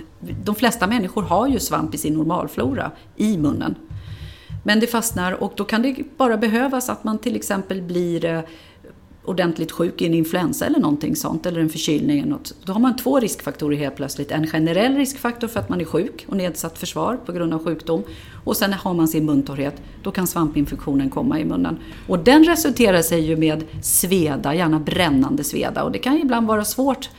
De 0.44 0.54
flesta 0.54 0.86
människor 0.86 1.22
har 1.22 1.48
ju 1.48 1.58
svamp 1.58 1.94
i 1.94 1.98
sin 1.98 2.14
normalflora 2.14 2.90
i 3.16 3.38
munnen. 3.38 3.74
Men 4.64 4.80
det 4.80 4.86
fastnar 4.86 5.32
och 5.32 5.52
då 5.56 5.64
kan 5.64 5.82
det 5.82 5.96
bara 6.16 6.36
behövas 6.36 6.88
att 6.88 7.04
man 7.04 7.18
till 7.18 7.36
exempel 7.36 7.82
blir 7.82 8.24
eh, 8.24 8.40
ordentligt 9.28 9.72
sjuk 9.72 10.02
i 10.02 10.06
en 10.06 10.14
influensa 10.14 10.66
eller 10.66 10.78
någonting 10.78 11.16
sånt, 11.16 11.46
eller 11.46 11.60
en 11.60 11.68
förkylning 11.68 12.18
eller 12.18 12.30
något. 12.30 12.54
Då 12.64 12.72
har 12.72 12.80
man 12.80 12.96
två 12.96 13.20
riskfaktorer 13.20 13.76
helt 13.76 13.96
plötsligt. 13.96 14.30
En 14.30 14.46
generell 14.46 14.96
riskfaktor 14.96 15.48
för 15.48 15.60
att 15.60 15.68
man 15.68 15.80
är 15.80 15.84
sjuk 15.84 16.26
och 16.28 16.36
nedsatt 16.36 16.78
försvar 16.78 17.16
på 17.26 17.32
grund 17.32 17.54
av 17.54 17.64
sjukdom. 17.64 18.02
Och 18.44 18.56
sen 18.56 18.72
har 18.72 18.94
man 18.94 19.08
sin 19.08 19.26
muntorrhet, 19.26 19.82
då 20.02 20.10
kan 20.10 20.26
svampinfektionen 20.26 21.10
komma 21.10 21.40
i 21.40 21.44
munnen. 21.44 21.78
Och 22.06 22.18
den 22.18 22.44
resulterar 22.44 23.02
sig 23.02 23.20
ju 23.20 23.36
med 23.36 23.64
sveda, 23.82 24.54
gärna 24.54 24.80
brännande 24.80 25.44
sveda. 25.44 25.84
Och 25.84 25.92
det 25.92 25.98
kan 25.98 26.18
ibland 26.18 26.46
vara 26.46 26.64
svårt 26.64 27.10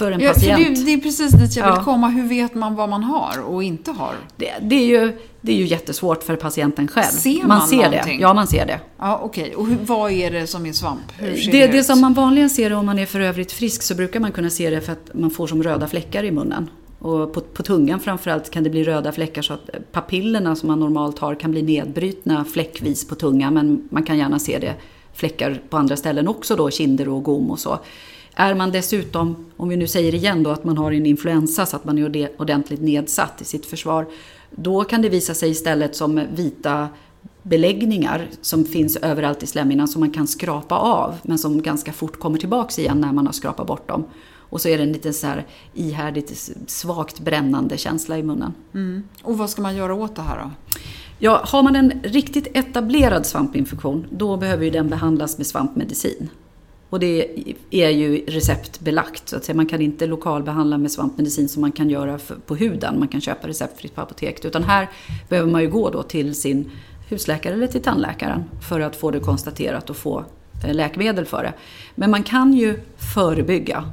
för 0.00 0.12
en 0.12 0.20
ja, 0.20 0.32
patient. 0.32 0.64
För 0.64 0.74
det, 0.74 0.84
det, 0.84 0.92
är 0.92 0.98
precis 0.98 1.32
dit 1.32 1.56
jag 1.56 1.64
vill 1.64 1.74
ja. 1.76 1.84
komma. 1.84 2.08
Hur 2.08 2.28
vet 2.28 2.54
man 2.54 2.74
vad 2.74 2.88
man 2.88 3.04
har 3.04 3.42
och 3.42 3.62
inte 3.62 3.90
har? 3.90 4.14
Det, 4.36 4.52
det, 4.60 4.76
är, 4.76 4.86
ju, 4.86 5.18
det 5.40 5.52
är 5.52 5.56
ju 5.56 5.66
jättesvårt 5.66 6.22
för 6.22 6.36
patienten 6.36 6.88
själv. 6.88 7.04
Ser 7.04 7.38
man, 7.38 7.48
man 7.48 7.68
ser 7.68 7.76
någonting? 7.76 8.16
det. 8.16 8.22
Ja, 8.22 8.34
man 8.34 8.46
ser 8.46 8.66
det. 8.66 8.80
Ja, 8.98 9.20
Okej, 9.22 9.42
okay. 9.42 9.54
och 9.54 9.66
hur, 9.66 9.76
vad 9.80 10.12
är 10.12 10.30
det 10.30 10.46
som 10.46 10.66
är 10.66 10.72
svamp? 10.72 11.12
Det, 11.18 11.52
det, 11.52 11.66
det 11.66 11.84
som 11.84 12.00
man 12.00 12.14
vanligen 12.14 12.50
ser 12.50 12.72
om 12.72 12.86
man 12.86 12.98
är 12.98 13.06
för 13.06 13.20
övrigt 13.20 13.52
frisk 13.52 13.82
så 13.82 13.94
brukar 13.94 14.20
man 14.20 14.32
kunna 14.32 14.50
se 14.50 14.70
det 14.70 14.80
för 14.80 14.92
att 14.92 15.10
man 15.12 15.30
får 15.30 15.46
som 15.46 15.62
röda 15.62 15.88
fläckar 15.88 16.24
i 16.24 16.30
munnen. 16.30 16.70
Och 16.98 17.32
på, 17.32 17.40
på 17.40 17.62
tungan 17.62 18.00
framförallt 18.00 18.50
kan 18.50 18.64
det 18.64 18.70
bli 18.70 18.84
röda 18.84 19.12
fläckar 19.12 19.42
så 19.42 19.52
att 19.52 19.70
papillerna 19.92 20.56
som 20.56 20.66
man 20.66 20.80
normalt 20.80 21.18
har 21.18 21.34
kan 21.34 21.50
bli 21.50 21.62
nedbrytna 21.62 22.44
fläckvis 22.44 23.08
på 23.08 23.14
tungan 23.14 23.54
men 23.54 23.88
man 23.90 24.02
kan 24.02 24.18
gärna 24.18 24.38
se 24.38 24.58
det 24.58 24.74
fläckar 25.12 25.60
på 25.68 25.76
andra 25.76 25.96
ställen 25.96 26.28
också 26.28 26.56
då, 26.56 26.70
kinder 26.70 27.08
och 27.08 27.22
gom 27.22 27.50
och 27.50 27.58
så. 27.58 27.78
Är 28.34 28.54
man 28.54 28.70
dessutom, 28.70 29.46
om 29.56 29.68
vi 29.68 29.76
nu 29.76 29.86
säger 29.86 30.14
igen 30.14 30.42
då 30.42 30.50
att 30.50 30.64
man 30.64 30.78
har 30.78 30.92
en 30.92 31.06
influensa 31.06 31.66
så 31.66 31.76
att 31.76 31.84
man 31.84 31.98
är 31.98 32.30
ordentligt 32.36 32.80
nedsatt 32.80 33.40
i 33.40 33.44
sitt 33.44 33.66
försvar, 33.66 34.06
då 34.50 34.84
kan 34.84 35.02
det 35.02 35.08
visa 35.08 35.34
sig 35.34 35.50
istället 35.50 35.96
som 35.96 36.26
vita 36.34 36.88
beläggningar 37.42 38.28
som 38.40 38.64
finns 38.64 38.96
överallt 38.96 39.42
i 39.42 39.46
slemhinnan 39.46 39.88
som 39.88 40.00
man 40.00 40.10
kan 40.10 40.26
skrapa 40.26 40.76
av 40.76 41.14
men 41.22 41.38
som 41.38 41.62
ganska 41.62 41.92
fort 41.92 42.18
kommer 42.18 42.38
tillbaks 42.38 42.78
igen 42.78 43.00
när 43.00 43.12
man 43.12 43.26
har 43.26 43.32
skrapat 43.32 43.66
bort 43.66 43.88
dem. 43.88 44.04
Och 44.50 44.60
så 44.60 44.68
är 44.68 44.78
det 44.78 44.84
en 44.84 44.92
lite 44.92 45.12
så 45.12 45.26
här 45.26 45.46
ihärdigt, 45.74 46.50
svagt 46.66 47.20
brännande 47.20 47.76
känsla 47.76 48.18
i 48.18 48.22
munnen. 48.22 48.54
Mm. 48.74 49.02
Och 49.22 49.38
vad 49.38 49.50
ska 49.50 49.62
man 49.62 49.76
göra 49.76 49.94
åt 49.94 50.16
det 50.16 50.22
här 50.22 50.38
då? 50.38 50.50
Ja, 51.18 51.40
har 51.44 51.62
man 51.62 51.76
en 51.76 51.92
riktigt 52.02 52.46
etablerad 52.54 53.26
svampinfektion, 53.26 54.06
då 54.10 54.36
behöver 54.36 54.64
ju 54.64 54.70
den 54.70 54.88
behandlas 54.88 55.38
med 55.38 55.46
svampmedicin. 55.46 56.28
Och 56.90 57.00
det 57.00 57.26
är 57.70 57.90
ju 57.90 58.24
receptbelagt, 58.26 59.28
så 59.28 59.36
att 59.36 59.44
säga. 59.44 59.56
man 59.56 59.66
kan 59.66 59.80
inte 59.80 60.06
lokalbehandla 60.06 60.78
med 60.78 60.92
svampmedicin 60.92 61.48
som 61.48 61.60
man 61.60 61.72
kan 61.72 61.90
göra 61.90 62.18
på 62.46 62.56
huden. 62.56 62.98
Man 62.98 63.08
kan 63.08 63.20
köpa 63.20 63.48
receptfritt 63.48 63.94
på 63.94 64.00
apoteket. 64.00 64.44
Utan 64.44 64.64
här 64.64 64.88
behöver 65.28 65.50
man 65.50 65.62
ju 65.62 65.70
gå 65.70 65.90
då 65.90 66.02
till 66.02 66.34
sin 66.34 66.70
husläkare 67.08 67.54
eller 67.54 67.66
till 67.66 67.82
tandläkaren 67.82 68.44
för 68.68 68.80
att 68.80 68.96
få 68.96 69.10
det 69.10 69.20
konstaterat 69.20 69.90
och 69.90 69.96
få 69.96 70.24
eh, 70.64 70.74
läkemedel 70.74 71.24
för 71.24 71.42
det. 71.42 71.52
Men 71.94 72.10
man 72.10 72.22
kan 72.22 72.52
ju 72.52 72.80
förebygga. 73.14 73.84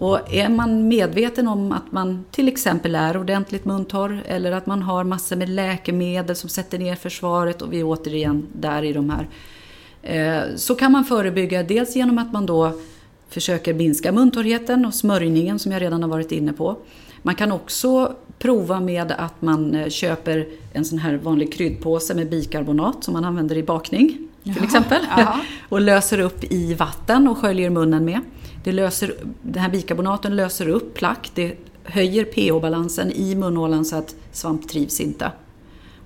Och 0.00 0.34
är 0.34 0.48
man 0.48 0.88
medveten 0.88 1.48
om 1.48 1.72
att 1.72 1.92
man 1.92 2.24
till 2.30 2.48
exempel 2.48 2.94
är 2.94 3.16
ordentligt 3.16 3.64
muntorr 3.64 4.22
eller 4.26 4.52
att 4.52 4.66
man 4.66 4.82
har 4.82 5.04
massor 5.04 5.36
med 5.36 5.48
läkemedel 5.48 6.36
som 6.36 6.48
sätter 6.48 6.78
ner 6.78 6.94
försvaret 6.94 7.62
och 7.62 7.72
vi 7.72 7.80
är 7.80 7.84
återigen 7.84 8.46
där 8.52 8.82
i 8.82 8.92
de 8.92 9.10
här 9.10 9.28
så 10.56 10.74
kan 10.74 10.92
man 10.92 11.04
förebygga 11.04 11.62
dels 11.62 11.96
genom 11.96 12.18
att 12.18 12.32
man 12.32 12.46
då 12.46 12.72
försöker 13.28 13.74
minska 13.74 14.12
muntorrheten 14.12 14.86
och 14.86 14.94
smörjningen 14.94 15.58
som 15.58 15.72
jag 15.72 15.82
redan 15.82 16.02
har 16.02 16.10
varit 16.10 16.32
inne 16.32 16.52
på. 16.52 16.76
Man 17.22 17.34
kan 17.34 17.52
också 17.52 18.14
prova 18.38 18.80
med 18.80 19.12
att 19.12 19.42
man 19.42 19.74
eh, 19.74 19.88
köper 19.88 20.46
en 20.72 20.84
sån 20.84 20.98
här 20.98 21.14
vanlig 21.14 21.52
kryddpåse 21.52 22.14
med 22.14 22.30
bikarbonat 22.30 23.04
som 23.04 23.12
man 23.14 23.24
använder 23.24 23.56
i 23.56 23.62
bakning 23.62 24.08
till 24.08 24.52
jaha, 24.56 24.64
exempel. 24.64 25.02
Jaha. 25.16 25.40
och 25.68 25.80
löser 25.80 26.18
upp 26.18 26.44
i 26.44 26.74
vatten 26.74 27.28
och 27.28 27.38
sköljer 27.38 27.70
munnen 27.70 28.04
med. 28.04 28.20
Det 28.64 28.72
löser, 28.72 29.14
den 29.42 29.62
här 29.62 29.70
bikarbonaten 29.70 30.36
löser 30.36 30.68
upp 30.68 30.94
plack, 30.94 31.30
det 31.34 31.56
höjer 31.84 32.24
pH-balansen 32.24 33.12
i 33.12 33.34
munhålan 33.34 33.84
så 33.84 33.96
att 33.96 34.14
svamp 34.32 34.68
trivs 34.68 35.00
inte. 35.00 35.30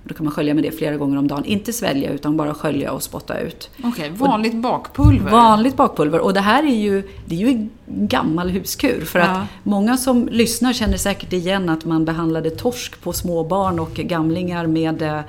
Då 0.09 0.15
kan 0.15 0.25
man 0.25 0.33
skölja 0.33 0.53
med 0.53 0.63
det 0.63 0.71
flera 0.71 0.97
gånger 0.97 1.17
om 1.17 1.27
dagen. 1.27 1.45
Inte 1.45 1.73
svälja 1.73 2.11
utan 2.11 2.37
bara 2.37 2.53
skölja 2.53 2.91
och 2.91 3.03
spotta 3.03 3.39
ut. 3.39 3.69
Okej, 3.77 3.89
okay, 3.89 4.09
vanligt 4.09 4.55
bakpulver? 4.55 5.31
Vanligt 5.31 5.77
bakpulver. 5.77 6.19
Och 6.19 6.33
det 6.33 6.39
här 6.39 6.63
är 6.63 6.75
ju, 6.75 7.03
det 7.25 7.35
är 7.35 7.39
ju 7.39 7.47
en 7.47 7.69
gammal 7.85 8.49
huskur. 8.49 9.05
För 9.05 9.19
ja. 9.19 9.25
att 9.25 9.47
många 9.63 9.97
som 9.97 10.27
lyssnar 10.31 10.73
känner 10.73 10.97
säkert 10.97 11.33
igen 11.33 11.69
att 11.69 11.85
man 11.85 12.05
behandlade 12.05 12.49
torsk 12.49 13.01
på 13.01 13.13
små 13.13 13.43
barn 13.43 13.79
och 13.79 13.93
gamlingar 13.93 14.67
med 14.67 15.01
eh, 15.01 15.21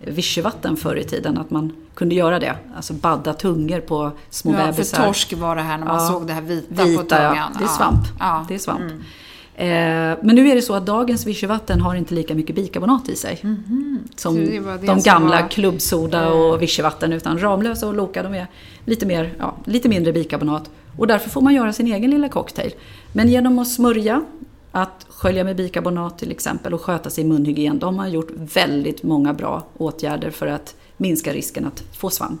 vichyvatten 0.00 0.76
förr 0.76 0.96
i 0.96 1.04
tiden. 1.04 1.38
Att 1.38 1.50
man 1.50 1.72
kunde 1.94 2.14
göra 2.14 2.38
det. 2.38 2.56
Alltså 2.76 2.92
badda 2.92 3.34
tungor 3.34 3.80
på 3.80 4.10
små 4.30 4.52
ja, 4.52 4.66
bebisar. 4.66 4.96
För 4.96 5.06
torsk 5.06 5.32
var 5.32 5.56
det 5.56 5.62
här 5.62 5.78
när 5.78 5.86
man 5.86 6.02
ja, 6.02 6.08
såg 6.08 6.26
det 6.26 6.32
här 6.32 6.42
vita, 6.42 6.84
vita 6.84 7.02
på 7.02 7.08
tungan. 7.08 7.36
Ja, 7.36 7.48
det 7.58 7.64
är 7.64 7.68
svamp. 7.68 8.04
Ja. 8.18 8.44
Det 8.48 8.54
är 8.54 8.58
svamp. 8.58 8.80
Mm. 8.80 9.02
Eh, 9.58 10.18
men 10.22 10.36
nu 10.36 10.48
är 10.48 10.54
det 10.54 10.62
så 10.62 10.74
att 10.74 10.86
dagens 10.86 11.26
vichyvatten 11.26 11.80
har 11.80 11.94
inte 11.94 12.14
lika 12.14 12.34
mycket 12.34 12.56
bikarbonat 12.56 13.08
i 13.08 13.16
sig. 13.16 13.40
Mm 13.42 13.56
-hmm. 13.68 13.98
Som 14.16 14.34
det 14.34 14.86
de 14.86 15.00
gamla 15.00 15.42
var... 15.42 15.48
klubbsoda 15.48 16.32
och 16.32 16.62
vichyvatten. 16.62 17.12
Utan 17.12 17.38
Ramlösa 17.38 17.88
och 17.88 17.94
Loka 17.94 18.22
de 18.22 18.34
är 18.34 18.46
lite, 18.84 19.06
mer, 19.06 19.34
ja, 19.38 19.54
lite 19.64 19.88
mindre 19.88 20.12
bikarbonat. 20.12 20.70
Och 20.98 21.06
därför 21.06 21.30
får 21.30 21.40
man 21.40 21.54
göra 21.54 21.72
sin 21.72 21.92
egen 21.92 22.10
lilla 22.10 22.28
cocktail. 22.28 22.74
Men 23.12 23.28
genom 23.28 23.58
att 23.58 23.68
smörja, 23.68 24.24
att 24.72 25.06
skölja 25.08 25.44
med 25.44 25.56
bikarbonat 25.56 26.18
till 26.18 26.30
exempel 26.30 26.74
och 26.74 26.80
sköta 26.80 27.10
sin 27.10 27.28
munhygien. 27.28 27.78
De 27.78 27.98
har 27.98 28.06
gjort 28.08 28.30
väldigt 28.54 29.02
många 29.02 29.32
bra 29.32 29.64
åtgärder 29.76 30.30
för 30.30 30.46
att 30.46 30.74
minska 30.96 31.32
risken 31.32 31.66
att 31.66 31.82
få 31.96 32.10
svamp. 32.10 32.40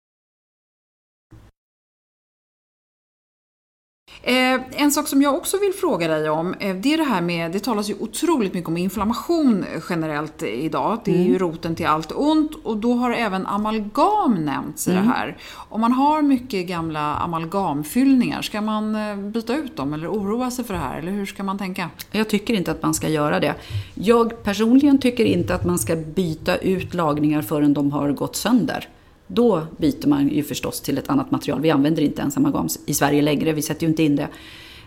En 4.23 4.91
sak 4.91 5.07
som 5.07 5.21
jag 5.21 5.35
också 5.35 5.57
vill 5.57 5.73
fråga 5.73 6.07
dig 6.07 6.29
om, 6.29 6.53
eh, 6.53 6.75
det 6.75 6.93
är 6.93 6.97
det 6.97 7.03
här 7.03 7.21
med, 7.21 7.51
det 7.51 7.59
talas 7.59 7.89
ju 7.89 7.95
otroligt 7.99 8.53
mycket 8.53 8.67
om 8.67 8.77
inflammation 8.77 9.65
generellt 9.89 10.43
idag. 10.43 10.99
Det 11.05 11.11
är 11.11 11.15
mm. 11.15 11.27
ju 11.27 11.37
roten 11.37 11.75
till 11.75 11.85
allt 11.85 12.11
ont 12.11 12.51
och 12.63 12.77
då 12.77 12.93
har 12.93 13.11
även 13.11 13.45
amalgam 13.45 14.45
nämnts 14.45 14.87
i 14.87 14.91
mm. 14.91 15.03
det 15.03 15.09
här. 15.09 15.37
Om 15.69 15.81
man 15.81 15.91
har 15.91 16.21
mycket 16.21 16.67
gamla 16.67 17.15
amalgamfyllningar, 17.15 18.41
ska 18.41 18.61
man 18.61 18.95
eh, 18.95 19.15
byta 19.15 19.55
ut 19.55 19.77
dem 19.77 19.93
eller 19.93 20.07
oroa 20.07 20.51
sig 20.51 20.65
för 20.65 20.73
det 20.73 20.79
här? 20.79 20.99
Eller 20.99 21.11
hur 21.11 21.25
ska 21.25 21.43
man 21.43 21.57
tänka? 21.57 21.89
Jag 22.11 22.29
tycker 22.29 22.53
inte 22.53 22.71
att 22.71 22.83
man 22.83 22.93
ska 22.93 23.09
göra 23.09 23.39
det. 23.39 23.55
Jag 23.93 24.43
personligen 24.43 24.97
tycker 24.97 25.25
inte 25.25 25.55
att 25.55 25.65
man 25.65 25.79
ska 25.79 25.95
byta 25.95 26.57
ut 26.57 26.93
lagningar 26.93 27.41
förrän 27.41 27.73
de 27.73 27.91
har 27.91 28.11
gått 28.11 28.35
sönder. 28.35 28.87
Då 29.33 29.61
byter 29.77 30.07
man 30.07 30.29
ju 30.29 30.43
förstås 30.43 30.81
till 30.81 30.97
ett 30.97 31.09
annat 31.09 31.31
material. 31.31 31.61
Vi 31.61 31.71
använder 31.71 32.01
inte 32.01 32.21
ens 32.21 32.37
amalgam 32.37 32.67
i 32.85 32.93
Sverige 32.93 33.21
längre, 33.21 33.53
vi 33.53 33.61
sätter 33.61 33.81
ju 33.81 33.89
inte 33.89 34.03
in 34.03 34.15
det. 34.15 34.27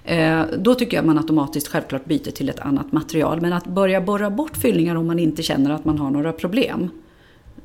Eh, 0.05 0.43
då 0.59 0.75
tycker 0.75 0.97
jag 0.97 1.03
att 1.03 1.07
man 1.07 1.19
automatiskt 1.19 1.69
självklart 1.69 2.05
byter 2.05 2.31
till 2.31 2.49
ett 2.49 2.61
annat 2.61 2.93
material. 2.93 3.41
Men 3.41 3.53
att 3.53 3.67
börja 3.67 4.01
borra 4.01 4.31
bort 4.31 4.57
fyllningar 4.57 4.95
om 4.95 5.07
man 5.07 5.19
inte 5.19 5.43
känner 5.43 5.71
att 5.71 5.85
man 5.85 5.99
har 5.99 6.11
några 6.11 6.33
problem, 6.33 6.91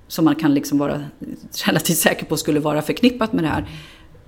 som 0.08 0.26
man 0.26 0.36
kan 0.36 0.54
liksom 0.54 0.78
vara 0.78 1.04
relativt 1.66 1.98
säker 1.98 2.26
på 2.26 2.38
skulle 2.38 2.60
vara 2.60 2.82
förknippat 2.82 3.34
med 3.34 3.44
det 3.44 3.48
här, 3.48 3.66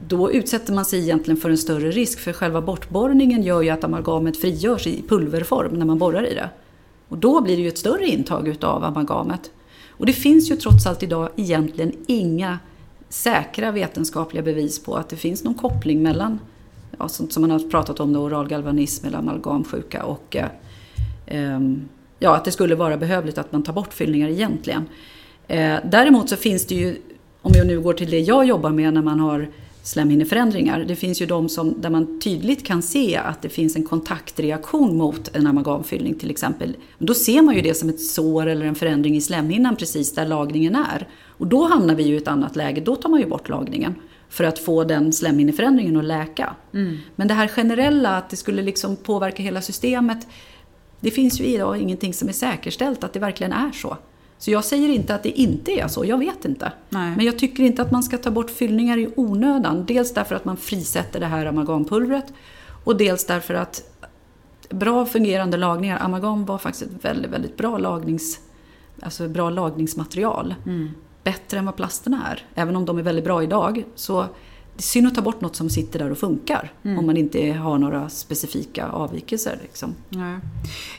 då 0.08 0.32
utsätter 0.32 0.74
man 0.74 0.86
sig 0.86 1.00
egentligen 1.00 1.42
för 1.42 1.50
en 1.50 1.58
större 1.58 1.92
risk. 1.92 2.20
För 2.20 2.34
själva 2.34 2.62
bortborrningen 2.62 3.44
gör 3.44 3.62
ju 3.62 3.70
att 3.70 3.84
amalgamet 3.84 4.38
frigörs 4.38 4.88
i 4.88 5.04
pulverform 5.08 5.74
när 5.74 5.86
man 5.86 5.98
borrar 5.98 6.28
i 6.28 6.34
det. 6.34 6.50
Och 7.08 7.18
då 7.18 7.42
blir 7.42 7.56
det 7.56 7.62
ju 7.62 7.68
ett 7.68 7.78
större 7.78 8.06
intag 8.06 8.48
utav 8.48 8.84
amalgamet. 8.84 9.52
Och 10.02 10.08
det 10.08 10.14
finns 10.14 10.52
ju 10.52 10.56
trots 10.56 10.86
allt 10.86 11.04
idag 11.04 11.30
egentligen 11.36 11.92
inga 12.08 12.60
säkra 13.10 13.72
vetenskapliga 13.72 14.44
bevis 14.44 14.84
på 14.84 14.96
att 14.96 15.10
det 15.10 15.16
finns 15.16 15.44
någon 15.44 15.54
koppling 15.54 16.04
mellan 16.04 16.40
ja, 17.00 17.08
sånt 17.08 17.34
som 17.34 17.42
man 17.42 17.52
har 17.52 17.60
pratat 17.60 18.00
om, 18.00 18.14
då, 18.14 18.20
oral 18.20 18.48
galvanism 18.48 19.08
eller 19.08 19.18
amalgamsjuka 19.18 20.04
och 20.04 20.36
eh, 20.36 20.46
ehm, 21.26 21.90
ja, 22.20 22.36
att 22.36 22.46
det 22.46 22.52
skulle 22.52 22.76
vara 22.76 22.98
behövligt 22.98 23.38
att 23.38 23.52
man 23.52 23.64
tar 23.64 23.74
bort 23.74 23.94
fyllningar 23.94 24.30
egentligen. 24.30 24.86
Eh, 25.48 25.76
däremot 25.86 26.30
så 26.30 26.36
finns 26.36 26.66
det 26.66 26.76
ju, 26.76 26.96
om 27.42 27.52
jag 27.56 27.68
nu 27.68 27.82
går 27.82 27.94
till 27.94 28.12
det 28.12 28.20
jag 28.20 28.46
jobbar 28.46 28.70
med 28.70 28.94
när 28.94 29.02
man 29.02 29.20
har 29.20 29.50
slemhinneförändringar. 29.84 30.80
Det 30.80 30.96
finns 30.96 31.22
ju 31.22 31.26
de 31.26 31.50
som, 31.50 31.82
där 31.82 31.90
man 31.90 32.20
tydligt 32.20 32.66
kan 32.66 32.82
se 32.82 33.18
att 33.18 33.42
det 33.42 33.50
finns 33.50 33.76
en 33.76 33.84
kontaktreaktion 33.84 34.98
mot 34.98 35.36
en 35.36 35.48
amalgamfyllning 35.48 36.16
till 36.16 36.32
exempel. 36.32 36.76
Då 36.98 37.14
ser 37.14 37.42
man 37.42 37.56
ju 37.56 37.62
det 37.62 37.74
som 37.74 37.90
ett 37.90 38.02
sår 38.02 38.48
eller 38.48 38.66
en 38.66 38.76
förändring 38.76 39.16
i 39.16 39.22
slemhinnan 39.22 39.76
precis 39.76 40.16
där 40.16 40.26
lagningen 40.26 40.76
är. 40.76 41.08
Och 41.26 41.48
då 41.48 41.68
hamnar 41.68 41.96
vi 41.96 42.04
ju 42.04 42.14
i 42.14 42.18
ett 42.18 42.28
annat 42.28 42.56
läge, 42.56 42.82
då 42.82 42.96
tar 42.96 43.10
man 43.10 43.20
ju 43.20 43.26
bort 43.26 43.50
lagningen 43.50 43.96
för 44.30 44.44
att 44.44 44.60
få 44.60 44.84
den 44.84 45.14
slemhinneförändringen 45.14 45.98
att 45.98 46.04
läka. 46.04 46.56
Mm. 46.74 46.98
Men 47.16 47.28
det 47.28 47.34
här 47.34 47.48
generella, 47.48 48.18
att 48.18 48.30
det 48.30 48.36
skulle 48.36 48.62
liksom 48.62 48.96
påverka 48.96 49.44
hela 49.44 49.62
systemet, 49.62 50.28
det 51.00 51.12
finns 51.12 51.42
ju 51.42 51.46
idag 51.46 51.78
ingenting 51.78 52.14
som 52.14 52.30
är 52.30 52.34
säkerställt 52.34 53.04
att 53.04 53.14
det 53.14 53.20
verkligen 53.20 53.54
är 53.54 53.72
så. 53.72 53.98
Så 54.42 54.52
jag 54.52 54.66
säger 54.66 54.90
inte 54.90 55.16
att 55.16 55.24
det 55.24 55.40
inte 55.40 55.72
är 55.72 55.88
så, 55.88 56.06
jag 56.06 56.18
vet 56.18 56.46
inte. 56.46 56.72
Nej. 56.90 57.16
Men 57.16 57.26
jag 57.26 57.40
tycker 57.40 57.64
inte 57.64 57.82
att 57.82 57.92
man 57.92 58.04
ska 58.04 58.18
ta 58.18 58.32
bort 58.32 58.50
fyllningar 58.50 58.98
i 58.98 59.10
onödan. 59.16 59.86
Dels 59.86 60.14
därför 60.14 60.36
att 60.36 60.46
man 60.46 60.58
frisätter 60.58 61.20
det 61.20 61.26
här 61.26 61.46
amalgampulvret 61.46 62.34
och 62.84 62.98
dels 62.98 63.26
därför 63.26 63.54
att 63.54 63.84
bra 64.70 65.06
fungerande 65.06 65.58
lagningar, 65.58 66.00
amalgam 66.00 66.46
var 66.46 66.58
faktiskt 66.58 66.86
ett 66.86 67.06
väldigt, 67.06 67.32
väldigt 67.32 67.58
bra, 67.58 67.78
lagnings, 67.78 68.40
alltså 69.02 69.28
bra 69.28 69.50
lagningsmaterial. 69.50 70.56
Mm. 70.66 70.90
Bättre 71.24 71.60
än 71.60 71.66
vad 71.66 71.76
plasterna 71.76 72.28
är. 72.28 72.46
Även 72.56 72.76
om 72.76 72.86
de 72.86 72.98
är 72.98 73.04
väldigt 73.04 73.26
bra 73.26 73.44
idag 73.44 73.84
så 73.96 74.26
det 74.76 74.80
är 74.80 74.84
synd 74.84 75.08
att 75.08 75.16
ta 75.16 75.22
bort 75.22 75.42
något 75.42 75.56
som 75.56 75.70
sitter 75.70 76.00
där 76.00 76.12
och 76.12 76.18
funkar. 76.18 76.74
Mm. 76.84 77.00
Om 77.00 77.06
man 77.06 77.18
inte 77.18 77.52
har 77.52 77.78
några 77.78 78.10
specifika 78.10 78.88
avvikelser. 78.88 79.60
Liksom. 79.62 79.96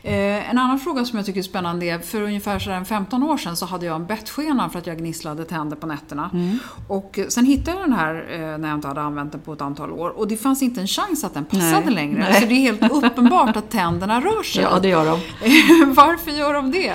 Eh, 0.02 0.50
en 0.50 0.58
annan 0.58 0.78
fråga 0.78 1.04
som 1.04 1.16
jag 1.16 1.26
tycker 1.26 1.38
är 1.38 1.44
spännande 1.44 1.86
är, 1.86 1.98
för 1.98 2.22
ungefär 2.22 2.84
15 2.84 3.22
år 3.22 3.36
sedan 3.36 3.56
så 3.56 3.66
hade 3.66 3.86
jag 3.86 3.96
en 3.96 4.06
bettskena 4.06 4.70
för 4.70 4.78
att 4.78 4.86
jag 4.86 4.98
gnisslade 4.98 5.44
tänder 5.44 5.76
på 5.76 5.86
nätterna. 5.86 6.30
Mm. 6.32 6.58
Och 6.88 7.18
sen 7.28 7.44
hittade 7.44 7.76
jag 7.76 7.88
den 7.88 7.92
här 7.92 8.26
eh, 8.32 8.58
när 8.58 8.68
jag 8.68 8.76
inte 8.76 8.88
hade 8.88 9.00
använt 9.00 9.32
den 9.32 9.40
på 9.40 9.52
ett 9.52 9.60
antal 9.60 9.90
år. 9.92 10.10
Och 10.10 10.28
det 10.28 10.36
fanns 10.36 10.62
inte 10.62 10.80
en 10.80 10.86
chans 10.86 11.24
att 11.24 11.34
den 11.34 11.44
passade 11.44 11.84
Nej. 11.84 11.94
längre. 11.94 12.18
Nej. 12.18 12.40
Så 12.40 12.46
det 12.46 12.54
är 12.54 12.60
helt 12.60 12.92
uppenbart 12.92 13.56
att 13.56 13.70
tänderna 13.70 14.20
rör 14.20 14.42
sig. 14.42 14.62
Ja, 14.72 14.78
det 14.78 14.88
gör 14.88 15.06
de. 15.06 15.20
Varför 15.94 16.30
gör 16.30 16.54
de 16.54 16.70
det? 16.70 16.94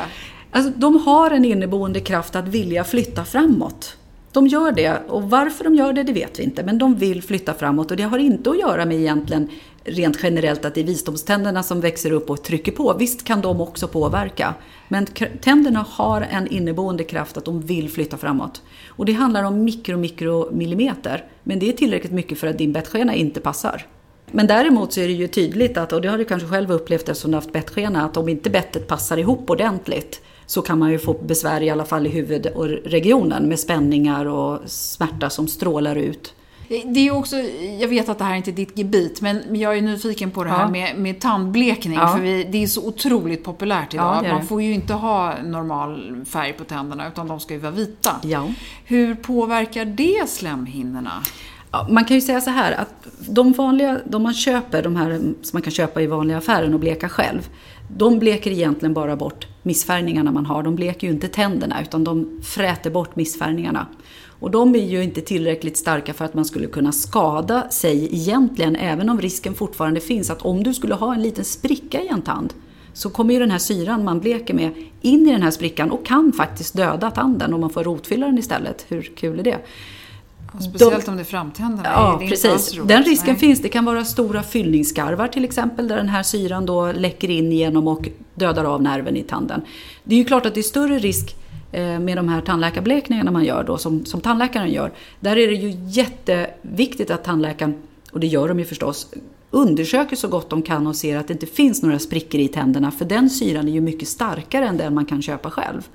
Alltså, 0.52 0.72
de 0.76 1.00
har 1.00 1.32
en 1.32 1.46
inneboende 1.46 2.00
kraft 2.00 2.36
att 2.36 2.48
vilja 2.48 2.84
flytta 2.84 3.26
framåt. 3.26 3.98
De 4.38 4.47
gör 4.47 4.71
det 4.71 5.02
och 5.08 5.23
varför 5.30 5.63
de 5.63 5.76
gör 5.76 5.93
det, 5.93 6.04
det 6.04 6.13
vet 6.13 6.39
vi 6.39 6.43
inte. 6.43 6.63
Men 6.63 6.78
de 6.78 6.95
vill 6.95 7.23
flytta 7.23 7.54
framåt 7.54 7.91
och 7.91 7.97
det 7.97 8.04
har 8.04 8.17
inte 8.17 8.50
att 8.50 8.60
göra 8.60 8.86
med 8.86 8.97
egentligen 8.97 9.50
rent 9.84 10.17
generellt 10.23 10.65
att 10.65 10.76
det 10.76 10.82
är 10.82 10.86
visdomständerna 10.86 11.63
som 11.63 11.82
växer 11.82 12.12
upp 12.12 12.30
och 12.30 12.43
trycker 12.43 12.71
på. 12.71 12.95
Visst 13.00 13.23
kan 13.23 13.41
de 13.41 13.62
också 13.62 13.88
påverka. 13.88 14.54
Men 14.88 15.06
tänderna 15.41 15.86
har 15.89 16.21
en 16.21 16.47
inneboende 16.47 17.04
kraft 17.04 17.38
att 17.38 17.45
de 17.45 17.62
vill 17.62 17.89
flytta 17.89 18.17
framåt. 18.17 18.62
Och 18.88 19.06
det 19.06 19.13
handlar 19.13 19.43
om 19.43 19.63
mikro, 19.63 19.97
mikro 19.97 20.52
millimeter. 20.52 21.26
Men 21.43 21.60
det 21.60 21.69
är 21.69 21.73
tillräckligt 21.73 22.13
mycket 22.13 22.38
för 22.38 22.47
att 22.47 22.58
din 22.58 22.71
bettskena 22.71 23.15
inte 23.15 23.39
passar. 23.39 23.86
Men 24.32 24.47
däremot 24.47 24.93
så 24.93 25.00
är 25.00 25.08
det 25.08 25.13
ju 25.13 25.28
tydligt 25.28 25.78
att, 25.78 25.93
och 25.93 26.02
det 26.02 26.08
har 26.08 26.17
du 26.17 26.26
kanske 26.26 26.47
själv 26.47 26.71
upplevt 26.71 27.10
eftersom 27.10 27.32
du 27.32 27.36
har 27.36 27.41
haft 27.41 27.54
bettskena, 27.54 28.06
att 28.06 28.17
om 28.17 28.30
inte 28.30 28.50
bettet 28.50 28.88
passar 28.88 29.17
ihop 29.17 29.50
ordentligt 29.50 30.21
så 30.48 30.62
kan 30.62 30.80
man 30.80 30.92
ju 30.92 31.00
få 31.00 31.14
besvär 31.14 31.62
i 31.62 31.70
alla 31.70 31.86
fall 31.86 32.08
i 32.08 32.10
huvudregionen 32.10 33.50
med 33.50 33.60
spänningar 33.60 34.26
och 34.26 34.60
smärta 34.66 35.30
som 35.30 35.48
strålar 35.48 35.96
ut. 35.96 36.34
Det 36.86 37.08
är 37.08 37.12
också, 37.12 37.36
jag 37.80 37.88
vet 37.88 38.10
att 38.10 38.18
det 38.18 38.24
här 38.24 38.32
är 38.32 38.38
inte 38.38 38.52
är 38.52 38.54
ditt 38.54 38.78
gebit, 38.78 39.22
men 39.22 39.56
jag 39.56 39.78
är 39.78 39.82
nyfiken 39.82 40.32
på 40.32 40.44
det 40.44 40.50
här 40.50 40.62
ja. 40.62 40.70
med, 40.70 40.98
med 40.98 41.20
tandblekning. 41.20 41.98
Ja. 41.98 42.08
För 42.08 42.24
vi, 42.24 42.44
det 42.44 42.64
är 42.64 42.68
så 42.68 42.88
otroligt 42.88 43.44
populärt 43.44 43.94
idag. 43.94 44.22
Ja, 44.26 44.34
Man 44.34 44.48
får 44.48 44.62
ju 44.62 44.74
inte 44.74 44.94
ha 44.94 45.34
normal 45.44 46.26
färg 46.26 46.54
på 46.54 46.64
tänderna, 46.64 47.08
utan 47.08 47.28
de 47.28 47.40
ska 47.40 47.54
ju 47.54 47.60
vara 47.60 47.72
vita. 47.72 48.12
Hur 48.86 49.16
påverkar 49.16 49.86
det 49.86 50.30
slemhinnorna? 50.30 51.24
man 51.90 52.06
kan 52.06 52.16
ju 52.16 52.22
säga 52.22 52.42
så 52.42 52.50
här 52.50 52.72
att 52.72 53.08
de 53.20 53.52
vanliga, 53.52 54.00
de 54.06 54.24
man 54.24 54.34
köper, 54.34 54.84
de 54.84 54.96
här 54.96 55.20
som 55.20 55.50
man 55.54 55.62
kan 55.62 55.72
köpa 55.72 56.02
i 56.02 56.08
vanliga 56.08 56.38
affären 56.38 56.74
och 56.74 56.80
bleka 56.80 57.10
själv, 57.10 57.50
de 57.88 58.19
bleker 58.19 58.52
egentligen 58.52 58.93
bara 58.93 59.15
bort 59.15 59.47
missfärgningarna 59.63 60.32
man 60.32 60.45
har. 60.45 60.63
De 60.63 60.76
bleker 60.76 61.08
ju 61.08 61.13
inte 61.13 61.28
tänderna 61.28 61.82
utan 61.82 62.04
de 62.04 62.41
fräter 62.43 62.89
bort 62.89 63.15
missfärgningarna. 63.15 63.88
Och 64.39 64.52
de 64.52 64.76
är 64.76 64.86
ju 64.86 65.04
inte 65.04 65.21
tillräckligt 65.21 65.78
starka 65.78 66.13
för 66.13 66.26
att 66.26 66.34
man 66.34 66.45
skulle 66.45 66.67
kunna 66.67 66.91
skada 66.91 67.69
sig 67.69 68.15
egentligen, 68.15 68.76
även 68.76 69.10
om 69.10 69.21
risken 69.21 69.54
fortfarande 69.54 70.00
finns 70.00 70.30
att 70.30 70.41
om 70.41 70.63
du 70.63 70.73
skulle 70.73 70.95
ha 70.95 71.13
en 71.13 71.21
liten 71.21 71.45
spricka 71.45 72.02
i 72.02 72.08
en 72.08 72.21
tand 72.21 72.54
så 72.93 73.10
kommer 73.10 73.34
ju 73.34 73.39
den 73.39 73.52
här 73.52 73.58
syran 73.58 74.04
man 74.04 74.19
bleker 74.19 74.54
med 74.54 74.71
in 75.02 75.28
i 75.28 75.32
den 75.32 75.41
här 75.41 75.52
sprickan 75.52 75.91
och 75.91 76.06
kan 76.06 76.34
faktiskt 76.34 76.76
döda 76.76 77.12
tanden 77.12 77.54
om 77.54 77.62
man 77.62 77.69
får 77.69 77.84
rotfylla 77.84 78.26
den 78.26 78.38
istället. 78.38 78.86
Hur 78.88 79.02
kul 79.02 79.39
är 79.39 79.43
det? 79.43 79.58
Speciellt 80.63 81.06
de, 81.06 81.12
om 81.12 81.17
det 81.17 81.24
är 81.24 81.26
framtänderna. 81.26 81.89
Ja, 81.93 82.17
det 82.22 82.28
precis. 82.28 82.80
Den 82.84 83.04
risken 83.04 83.32
Nej. 83.32 83.39
finns. 83.39 83.62
Det 83.62 83.70
kan 83.70 83.86
vara 83.86 84.06
stora 84.06 84.43
fyllningsskarvar 84.43 85.28
till 85.28 85.43
exempel, 85.43 85.88
där 85.88 85.96
den 85.96 86.10
här 86.10 86.24
syran 86.24 86.65
då 86.65 86.91
läcker 86.91 87.30
in 87.30 87.52
genom 87.52 87.88
och 87.88 88.10
dödar 88.36 88.63
av 88.63 88.82
nerven 88.82 89.17
i 89.17 89.24
tanden. 89.24 89.62
Det 90.04 90.15
är 90.15 90.20
ju 90.20 90.26
klart 90.26 90.46
att 90.46 90.54
det 90.54 90.62
är 90.62 90.63
större 90.63 91.00
risk 91.00 91.36
eh, 91.72 92.00
med 92.00 92.17
de 92.17 92.30
här 92.30 92.41
tandläkarblekningarna 92.41 93.32
man 93.32 93.43
gör 93.46 93.63
då, 93.63 93.78
som, 93.78 94.06
som 94.06 94.22
tandläkaren 94.22 94.72
gör. 94.72 94.91
Där 95.20 95.38
är 95.38 95.48
det 95.48 95.54
ju 95.54 95.76
jätteviktigt 95.88 97.12
att 97.12 97.24
tandläkaren, 97.24 97.76
och 98.12 98.20
det 98.20 98.28
gör 98.28 98.48
de 98.48 98.60
ju 98.60 98.65
förstås, 98.65 99.08
undersöker 99.52 100.15
så 100.15 100.28
gott 100.28 100.50
de 100.50 100.62
kan 100.62 100.88
och 100.88 100.96
ser 100.96 101.17
att 101.17 101.28
det 101.28 101.34
inte 101.34 101.46
finns 101.46 101.84
några 101.84 102.00
sprickor 102.00 102.41
i 102.41 102.48
tänderna. 102.48 102.91
För 102.91 103.06
den 103.06 103.30
syran 103.30 103.67
är 103.67 103.72
ju 103.72 103.82
mycket 103.82 104.08
starkare 104.08 104.67
än 104.67 104.78
den 104.78 104.93
man 104.93 105.06
kan 105.06 105.22
köpa 105.22 105.52
själv. 105.52 105.88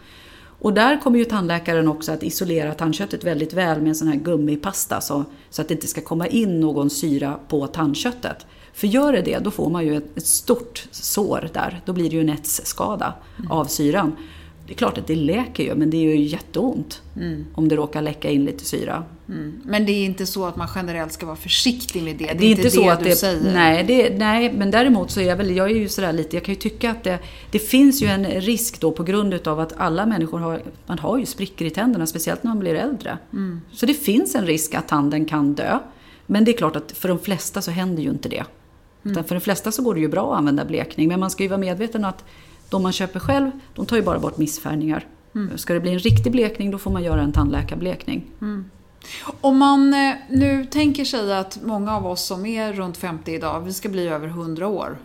Och 0.62 0.72
där 0.72 1.00
kommer 1.00 1.18
ju 1.18 1.24
tandläkaren 1.24 1.88
också 1.88 2.12
att 2.12 2.22
isolera 2.22 2.74
tandköttet 2.74 3.24
väldigt 3.24 3.52
väl 3.52 3.80
med 3.80 3.88
en 3.88 3.94
sån 3.94 4.08
här 4.08 4.16
gummipasta 4.16 5.00
så, 5.00 5.24
så 5.50 5.62
att 5.62 5.68
det 5.68 5.74
inte 5.74 5.86
ska 5.86 6.00
komma 6.00 6.26
in 6.26 6.60
någon 6.60 6.90
syra 6.90 7.38
på 7.48 7.66
tandköttet. 7.66 8.46
För 8.72 8.86
gör 8.86 9.12
det 9.12 9.22
det, 9.22 9.38
då 9.38 9.50
får 9.50 9.70
man 9.70 9.86
ju 9.86 9.96
ett, 9.96 10.16
ett 10.18 10.26
stort 10.26 10.86
sår 10.90 11.48
där. 11.52 11.80
Då 11.84 11.92
blir 11.92 12.10
det 12.10 12.16
ju 12.16 12.20
en 12.20 12.28
etsskada 12.28 13.14
mm. 13.38 13.50
av 13.50 13.64
syran. 13.64 14.16
Det 14.66 14.72
är 14.72 14.76
klart 14.76 14.98
att 14.98 15.06
det 15.06 15.14
läker 15.14 15.64
ju, 15.64 15.74
men 15.74 15.90
det 15.90 15.96
gör 15.96 16.12
ju 16.12 16.22
jätteont 16.22 17.02
mm. 17.16 17.44
om 17.54 17.68
det 17.68 17.76
råkar 17.76 18.02
läcka 18.02 18.30
in 18.30 18.44
lite 18.44 18.64
syra. 18.64 19.04
Mm. 19.28 19.60
Men 19.64 19.86
det 19.86 19.92
är 19.92 20.04
inte 20.04 20.26
så 20.26 20.44
att 20.46 20.56
man 20.56 20.68
generellt 20.74 21.12
ska 21.12 21.26
vara 21.26 21.36
försiktig 21.36 22.02
med 22.02 22.16
det? 22.16 22.24
Det 22.24 22.30
är, 22.30 22.34
det 22.34 22.46
är 22.46 22.50
inte, 22.50 22.70
så 22.70 22.82
det 22.82 22.90
att 22.90 22.98
du 22.98 23.04
det, 23.04 23.16
säger? 23.16 23.52
Nej, 23.54 23.84
det, 23.84 24.18
nej, 24.18 24.52
men 24.52 24.70
däremot 24.70 25.10
så 25.10 25.20
är 25.20 25.24
jag 25.24 25.36
väl, 25.36 25.56
jag 25.56 25.70
är 25.70 25.74
ju 25.74 25.88
sådär 25.88 26.12
lite, 26.12 26.36
jag 26.36 26.44
kan 26.44 26.54
ju 26.54 26.60
tycka 26.60 26.90
att 26.90 27.04
det, 27.04 27.18
det 27.50 27.58
finns 27.58 28.02
ju 28.02 28.06
en 28.06 28.24
risk 28.24 28.80
då 28.80 28.92
på 28.92 29.02
grund 29.02 29.34
utav 29.34 29.60
att 29.60 29.72
alla 29.76 30.06
människor 30.06 30.38
har, 30.38 30.62
man 30.86 30.98
har 30.98 31.18
ju 31.18 31.26
sprickor 31.26 31.66
i 31.66 31.70
tänderna, 31.70 32.06
speciellt 32.06 32.42
när 32.42 32.50
man 32.50 32.58
blir 32.58 32.74
äldre. 32.74 33.18
Mm. 33.32 33.60
Så 33.72 33.86
det 33.86 33.94
finns 33.94 34.34
en 34.34 34.46
risk 34.46 34.74
att 34.74 34.88
tanden 34.88 35.24
kan 35.24 35.54
dö. 35.54 35.78
Men 36.26 36.44
det 36.44 36.50
är 36.50 36.56
klart 36.56 36.76
att 36.76 36.92
för 36.92 37.08
de 37.08 37.18
flesta 37.18 37.62
så 37.62 37.70
händer 37.70 38.02
ju 38.02 38.10
inte 38.10 38.28
det. 38.28 38.44
Mm. 39.04 39.24
För 39.24 39.34
de 39.34 39.40
flesta 39.40 39.72
så 39.72 39.82
går 39.82 39.94
det 39.94 40.00
ju 40.00 40.08
bra 40.08 40.32
att 40.32 40.38
använda 40.38 40.64
blekning, 40.64 41.08
men 41.08 41.20
man 41.20 41.30
ska 41.30 41.42
ju 41.42 41.48
vara 41.48 41.60
medveten 41.60 42.04
att 42.04 42.24
de 42.72 42.82
man 42.82 42.92
köper 42.92 43.20
själv, 43.20 43.50
de 43.74 43.86
tar 43.86 43.96
ju 43.96 44.02
bara 44.02 44.18
bort 44.18 44.38
missfärgningar. 44.38 45.06
Mm. 45.34 45.58
Ska 45.58 45.74
det 45.74 45.80
bli 45.80 45.90
en 45.90 45.98
riktig 45.98 46.32
blekning, 46.32 46.70
då 46.70 46.78
får 46.78 46.90
man 46.90 47.02
göra 47.02 47.20
en 47.22 47.32
tandläkarblekning. 47.32 48.24
Mm. 48.40 48.64
Om 49.40 49.58
man 49.58 49.94
eh, 49.94 50.14
nu 50.30 50.64
tänker 50.64 51.04
sig 51.04 51.34
att 51.36 51.58
många 51.64 51.96
av 51.96 52.06
oss 52.06 52.26
som 52.26 52.46
är 52.46 52.72
runt 52.72 52.96
50 52.96 53.32
idag, 53.34 53.60
vi 53.60 53.72
ska 53.72 53.88
bli 53.88 54.08
över 54.08 54.28
100 54.28 54.68
år. 54.68 54.98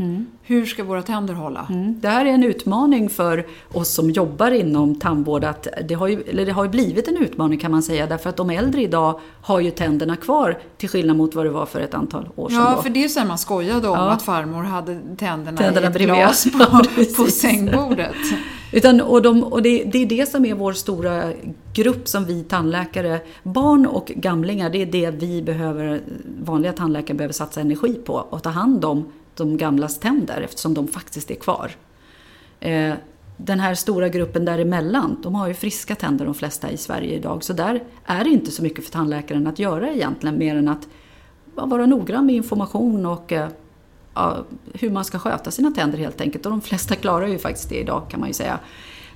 Hur 0.44 0.66
ska 0.66 0.84
våra 0.84 1.02
tänder 1.02 1.34
hålla? 1.34 1.66
Mm. 1.70 2.00
Det 2.02 2.08
här 2.08 2.26
är 2.26 2.30
en 2.30 2.44
utmaning 2.44 3.10
för 3.10 3.48
oss 3.74 3.90
som 3.94 4.10
jobbar 4.12 4.52
inom 4.52 4.96
tandvård. 5.00 5.44
Att 5.44 5.68
det, 5.88 5.94
har 5.94 6.08
ju, 6.08 6.22
eller 6.22 6.46
det 6.46 6.52
har 6.52 6.68
blivit 6.68 7.08
en 7.08 7.18
utmaning 7.18 7.60
kan 7.60 7.72
man 7.72 7.84
säga. 7.84 8.08
Därför 8.08 8.30
att 8.30 8.38
de 8.38 8.50
äldre 8.50 8.82
idag 8.82 9.20
har 9.42 9.60
ju 9.60 9.72
tänderna 9.72 10.16
kvar 10.16 10.58
till 10.78 10.90
skillnad 10.90 11.18
mot 11.18 11.36
vad 11.36 11.46
det 11.46 11.50
var 11.50 11.66
för 11.66 11.80
ett 11.80 11.94
antal 11.94 12.30
år 12.36 12.50
sedan. 12.50 12.58
Ja, 12.60 12.74
då. 12.76 12.82
för 12.82 12.90
det 12.90 13.04
är 13.04 13.08
så 13.08 13.26
man 13.26 13.38
skojade 13.38 13.88
om 13.88 13.98
Ja. 13.98 14.10
att 14.10 14.22
farmor 14.22 14.64
hade 14.64 15.00
tänderna, 15.18 15.58
Tänderna 15.58 15.86
i 15.88 15.90
ett 15.90 15.94
bredvid. 15.94 16.16
glas 16.16 16.44
på, 16.54 17.24
på 17.24 17.32
sängbordet. 17.32 18.16
Utan, 18.72 19.02
och 19.02 19.22
de, 19.22 19.44
och 19.44 19.62
det, 19.62 19.84
det 19.84 19.98
är 19.98 20.06
det 20.06 20.26
som 20.30 20.46
är 20.46 20.54
vår 20.54 20.74
stora 20.74 21.32
grupp 21.74 22.08
som 22.08 22.26
vi 22.26 22.44
tandläkare, 22.44 23.20
barn 23.44 23.86
och 23.86 24.12
gamlingar, 24.16 24.70
det 24.70 24.82
är 24.82 24.86
det 24.86 25.12
vi 25.12 25.42
behöver, 25.42 26.02
vanliga 26.42 26.74
tandläkare 26.74 27.18
behöver 27.18 27.34
satsa 27.34 27.62
energi 27.62 27.94
på. 27.94 28.14
Och 28.14 28.44
ta 28.44 28.50
hand 28.50 28.86
om 28.86 29.12
de 29.36 29.58
gamlas 29.58 30.00
tänder 30.00 30.42
eftersom 30.42 30.74
de 30.74 30.88
faktiskt 30.88 31.32
är 31.32 31.36
kvar. 31.36 31.72
Eh, 32.60 32.94
den 33.38 33.60
här 33.60 33.76
stora 33.76 34.10
gruppen 34.10 34.46
däremellan, 34.46 35.20
de 35.24 35.36
har 35.36 35.48
ju 35.48 35.54
friska 35.54 35.96
tänder 35.96 36.26
de 36.26 36.34
flesta 36.34 36.72
i 36.72 36.78
Sverige 36.78 37.16
idag. 37.16 37.44
Så 37.44 37.54
där 37.54 37.84
är 38.06 38.24
det 38.24 38.30
inte 38.30 38.52
så 38.52 38.64
mycket 38.64 38.86
för 38.86 38.92
tandläkaren 38.92 39.48
att 39.48 39.60
göra 39.60 39.92
egentligen 39.92 40.40
mer 40.40 40.56
än 40.56 40.68
att 40.68 40.88
vara 41.56 41.86
noggrann 41.86 42.26
med 42.26 42.36
information 42.36 43.06
och 43.06 43.34
eh, 43.34 43.48
hur 44.74 44.90
man 44.90 45.06
ska 45.06 45.20
sköta 45.20 45.52
sina 45.52 45.72
tänder 45.72 45.98
helt 45.98 46.22
enkelt. 46.22 46.46
Och 46.46 46.52
de 46.52 46.62
flesta 46.62 46.96
klarar 46.96 47.28
ju 47.28 47.38
faktiskt 47.38 47.70
det 47.70 47.80
idag 47.80 48.04
kan 48.10 48.20
man 48.20 48.30
ju 48.30 48.34
säga. 48.34 48.60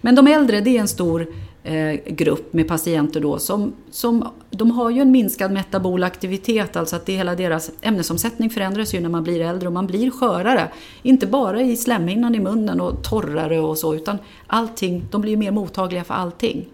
Men 0.01 0.15
de 0.15 0.27
äldre, 0.27 0.61
det 0.61 0.77
är 0.77 0.81
en 0.81 0.87
stor 0.87 1.27
eh, 1.63 1.93
grupp 2.05 2.53
med 2.53 2.67
patienter 2.67 3.19
då 3.19 3.39
som, 3.39 3.73
som 3.91 4.27
de 4.49 4.71
har 4.71 4.89
ju 4.89 5.01
en 5.01 5.11
minskad 5.11 5.51
metabol 5.51 6.03
aktivitet, 6.03 6.75
alltså 6.75 6.95
att 6.95 7.05
det 7.05 7.13
hela 7.13 7.35
deras 7.35 7.71
ämnesomsättning 7.81 8.49
förändras 8.49 8.93
ju 8.93 8.99
när 8.99 9.09
man 9.09 9.23
blir 9.23 9.41
äldre 9.41 9.67
och 9.67 9.73
man 9.73 9.87
blir 9.87 10.11
skörare. 10.11 10.71
Inte 11.01 11.27
bara 11.27 11.61
i 11.61 11.77
slemhinnan 11.77 12.35
i 12.35 12.39
munnen 12.39 12.81
och 12.81 13.03
torrare 13.03 13.59
och 13.59 13.77
så, 13.77 13.95
utan 13.95 14.17
allting, 14.47 15.05
de 15.11 15.21
blir 15.21 15.37
mer 15.37 15.51
mottagliga 15.51 16.03
för 16.03 16.13
allting. 16.13 16.67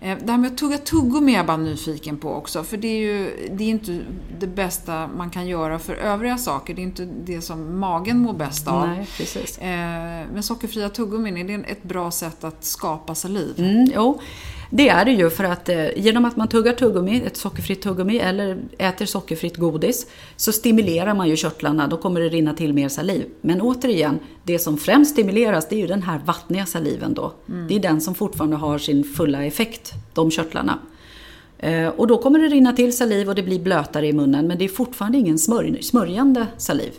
Eh, 0.00 0.18
Det 0.24 0.32
här 0.32 0.38
med 0.38 0.52
att 0.52 0.58
tugga 0.58 0.78
tuggummi 0.78 1.32
är 1.32 1.36
jag 1.36 1.46
bara 1.46 1.56
nyfiken 1.56 2.18
på 2.18 2.32
också. 2.34 2.64
För 2.64 2.76
det 2.76 2.88
är 2.88 2.98
ju 2.98 3.48
det 3.52 3.64
är 3.64 3.68
inte 3.68 4.00
det 4.38 4.46
bästa 4.46 5.08
man 5.16 5.30
kan 5.30 5.46
göra 5.46 5.78
för 5.78 5.94
övriga 5.94 6.38
saker. 6.38 6.74
Det 6.74 6.80
är 6.80 6.84
inte 6.84 7.04
det 7.24 7.40
som 7.40 7.78
magen 7.78 8.18
mår 8.18 8.32
bäst 8.32 8.68
av. 8.68 8.88
Nej, 8.88 9.08
precis. 9.16 9.58
Eh, 9.58 9.68
Men 10.32 10.42
sockerfria 10.42 10.88
tuggummin, 10.88 11.36
är 11.36 11.44
det 11.44 11.54
ett 11.70 11.82
bra 11.82 12.10
sätt 12.10 12.44
att 12.44 12.64
skapa 12.64 13.14
saliv? 13.14 13.54
Mm, 13.58 13.90
jo, 13.94 14.20
det 14.70 14.88
är 14.88 15.04
det 15.04 15.12
ju 15.12 15.30
för 15.30 15.44
att 15.44 15.68
eh, 15.68 15.98
genom 15.98 16.24
att 16.24 16.36
man 16.36 16.48
tuggar 16.48 16.72
tuggummi, 16.72 17.22
ett 17.26 17.36
sockerfritt 17.36 17.82
tuggummi 17.82 18.18
eller 18.18 18.58
äter 18.78 19.06
sockerfritt 19.06 19.56
godis 19.56 20.06
så 20.36 20.52
stimulerar 20.52 21.14
man 21.14 21.28
ju 21.28 21.36
körtlarna, 21.36 21.86
då 21.86 21.96
kommer 21.96 22.20
det 22.20 22.28
rinna 22.28 22.54
till 22.54 22.72
mer 22.72 22.88
saliv. 22.88 23.26
Men 23.40 23.60
återigen, 23.60 24.18
det 24.44 24.58
som 24.58 24.78
främst 24.78 25.10
stimuleras 25.10 25.68
det 25.68 25.76
är 25.76 25.80
ju 25.80 25.86
den 25.86 26.02
här 26.02 26.20
vattniga 26.24 26.66
saliven 26.66 27.14
då. 27.14 27.32
Det 27.68 27.76
är 27.76 27.80
den 27.80 28.00
som 28.00 28.14
fortfarande 28.14 28.56
har 28.56 28.78
sin 28.78 29.04
fulla 29.04 29.44
effekt, 29.44 29.92
de 30.14 30.30
körtlarna. 30.30 30.78
Eh, 31.58 31.88
och 31.88 32.06
då 32.06 32.18
kommer 32.18 32.38
det 32.38 32.48
rinna 32.48 32.72
till 32.72 32.96
saliv 32.96 33.28
och 33.28 33.34
det 33.34 33.42
blir 33.42 33.60
blötare 33.60 34.06
i 34.06 34.12
munnen 34.12 34.46
men 34.46 34.58
det 34.58 34.64
är 34.64 34.68
fortfarande 34.68 35.18
ingen 35.18 35.38
smörj, 35.38 35.82
smörjande 35.82 36.46
saliv. 36.56 36.92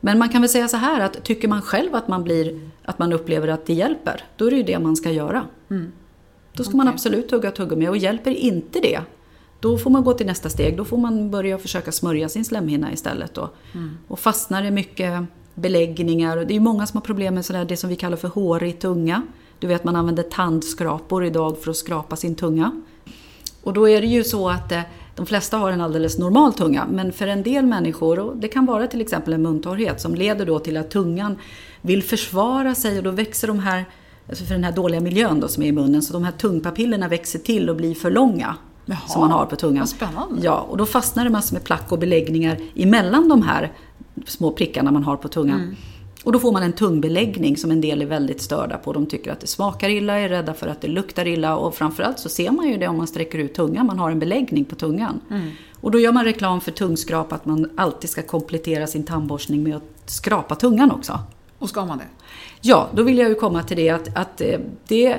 Men 0.00 0.18
man 0.18 0.28
kan 0.28 0.42
väl 0.42 0.48
säga 0.48 0.68
så 0.68 0.76
här 0.76 1.00
att 1.00 1.24
tycker 1.24 1.48
man 1.48 1.62
själv 1.62 1.94
att 1.94 2.08
man, 2.08 2.24
blir, 2.24 2.60
att 2.84 2.98
man 2.98 3.12
upplever 3.12 3.48
att 3.48 3.66
det 3.66 3.74
hjälper, 3.74 4.24
då 4.36 4.46
är 4.46 4.50
det 4.50 4.56
ju 4.56 4.62
det 4.62 4.78
man 4.78 4.96
ska 4.96 5.10
göra. 5.10 5.44
Då 6.52 6.64
ska 6.64 6.76
man 6.76 6.86
Okej. 6.86 6.94
absolut 6.94 7.28
tugga 7.28 7.50
tuggummi 7.50 7.88
och 7.88 7.96
hjälper 7.96 8.30
inte 8.30 8.80
det, 8.80 9.00
då 9.60 9.78
får 9.78 9.90
man 9.90 10.04
gå 10.04 10.12
till 10.12 10.26
nästa 10.26 10.50
steg. 10.50 10.76
Då 10.76 10.84
får 10.84 10.96
man 10.96 11.30
börja 11.30 11.58
försöka 11.58 11.92
smörja 11.92 12.28
sin 12.28 12.44
slemhinna 12.44 12.92
istället. 12.92 13.34
Då. 13.34 13.50
Och 14.08 14.18
fastnar 14.18 14.62
det 14.62 14.70
mycket 14.70 15.24
beläggningar, 15.54 16.36
det 16.36 16.56
är 16.56 16.60
många 16.60 16.86
som 16.86 16.96
har 16.96 17.04
problem 17.04 17.34
med 17.34 17.44
sådär, 17.44 17.64
det 17.64 17.76
som 17.76 17.90
vi 17.90 17.96
kallar 17.96 18.16
för 18.16 18.28
hårig 18.28 18.80
tunga. 18.80 19.22
Du 19.58 19.66
vet 19.66 19.84
man 19.84 19.96
använder 19.96 20.22
tandskrapor 20.22 21.24
idag 21.24 21.58
för 21.58 21.70
att 21.70 21.76
skrapa 21.76 22.16
sin 22.16 22.34
tunga. 22.34 22.82
Och 23.62 23.72
då 23.72 23.88
är 23.88 24.00
det 24.00 24.06
ju 24.06 24.24
så 24.24 24.48
att 24.48 24.72
eh, 24.72 24.80
de 25.16 25.26
flesta 25.26 25.56
har 25.56 25.72
en 25.72 25.80
alldeles 25.80 26.18
normal 26.18 26.52
tunga, 26.52 26.86
men 26.90 27.12
för 27.12 27.26
en 27.26 27.42
del 27.42 27.66
människor, 27.66 28.18
och 28.18 28.36
det 28.36 28.48
kan 28.48 28.66
vara 28.66 28.86
till 28.86 29.00
exempel 29.00 29.32
en 29.32 29.42
muntorrhet 29.42 30.00
som 30.00 30.14
leder 30.14 30.46
då 30.46 30.58
till 30.58 30.76
att 30.76 30.90
tungan 30.90 31.36
vill 31.80 32.02
försvara 32.02 32.74
sig 32.74 32.98
och 32.98 33.04
då 33.04 33.10
växer 33.10 33.48
de 33.48 33.58
här, 33.58 33.84
alltså 34.30 34.44
för 34.44 34.54
den 34.54 34.64
här 34.64 34.72
dåliga 34.72 35.00
miljön 35.00 35.40
då 35.40 35.48
som 35.48 35.62
är 35.62 35.66
i 35.66 35.72
munnen, 35.72 36.02
så 36.02 36.12
de 36.12 36.24
här 36.24 36.32
tungpapillerna 36.32 37.08
växer 37.08 37.38
till 37.38 37.70
och 37.70 37.76
blir 37.76 37.94
för 37.94 38.10
långa. 38.10 38.56
Jaha, 38.84 38.98
som 39.08 39.20
man 39.20 39.30
har 39.30 39.46
på 39.46 39.56
tungan. 39.56 39.86
spännande. 39.86 40.40
Ja, 40.42 40.66
och 40.70 40.76
då 40.76 40.86
fastnar 40.86 41.24
det 41.24 41.30
massor 41.30 41.54
med 41.54 41.64
plack 41.64 41.92
och 41.92 41.98
beläggningar 41.98 42.58
emellan 42.74 43.28
de 43.28 43.42
här 43.42 43.72
små 44.26 44.52
prickarna 44.52 44.90
man 44.90 45.04
har 45.04 45.16
på 45.16 45.28
tungan. 45.28 45.60
Mm. 45.60 45.76
Och 46.24 46.32
då 46.32 46.38
får 46.38 46.52
man 46.52 46.62
en 46.62 46.72
tungbeläggning 46.72 47.56
som 47.56 47.70
en 47.70 47.80
del 47.80 48.02
är 48.02 48.06
väldigt 48.06 48.42
störda 48.42 48.76
på. 48.76 48.92
De 48.92 49.06
tycker 49.06 49.32
att 49.32 49.40
det 49.40 49.46
smakar 49.46 49.88
illa, 49.88 50.18
är 50.18 50.28
rädda 50.28 50.54
för 50.54 50.66
att 50.66 50.80
det 50.80 50.88
luktar 50.88 51.26
illa 51.26 51.56
och 51.56 51.74
framförallt 51.74 52.18
så 52.18 52.28
ser 52.28 52.50
man 52.50 52.68
ju 52.68 52.76
det 52.76 52.88
om 52.88 52.96
man 52.96 53.06
sträcker 53.06 53.38
ut 53.38 53.54
tungan, 53.54 53.86
man 53.86 53.98
har 53.98 54.10
en 54.10 54.18
beläggning 54.18 54.64
på 54.64 54.74
tungan. 54.74 55.20
Mm. 55.30 55.50
Och 55.80 55.90
då 55.90 55.98
gör 55.98 56.12
man 56.12 56.24
reklam 56.24 56.60
för 56.60 56.70
tungskrap, 56.70 57.32
att 57.32 57.46
man 57.46 57.70
alltid 57.76 58.10
ska 58.10 58.22
komplettera 58.22 58.86
sin 58.86 59.04
tandborstning 59.04 59.62
med 59.62 59.76
att 59.76 60.10
skrapa 60.10 60.54
tungan 60.54 60.90
också. 60.90 61.18
Och 61.60 61.68
ska 61.68 61.84
man 61.84 61.98
det? 61.98 62.04
Ja, 62.60 62.90
då 62.94 63.02
vill 63.02 63.18
jag 63.18 63.28
ju 63.28 63.34
komma 63.34 63.62
till 63.62 63.76
det 63.76 63.90
att, 63.90 64.16
att 64.16 64.40
eh, 64.40 64.58
det, 64.88 65.18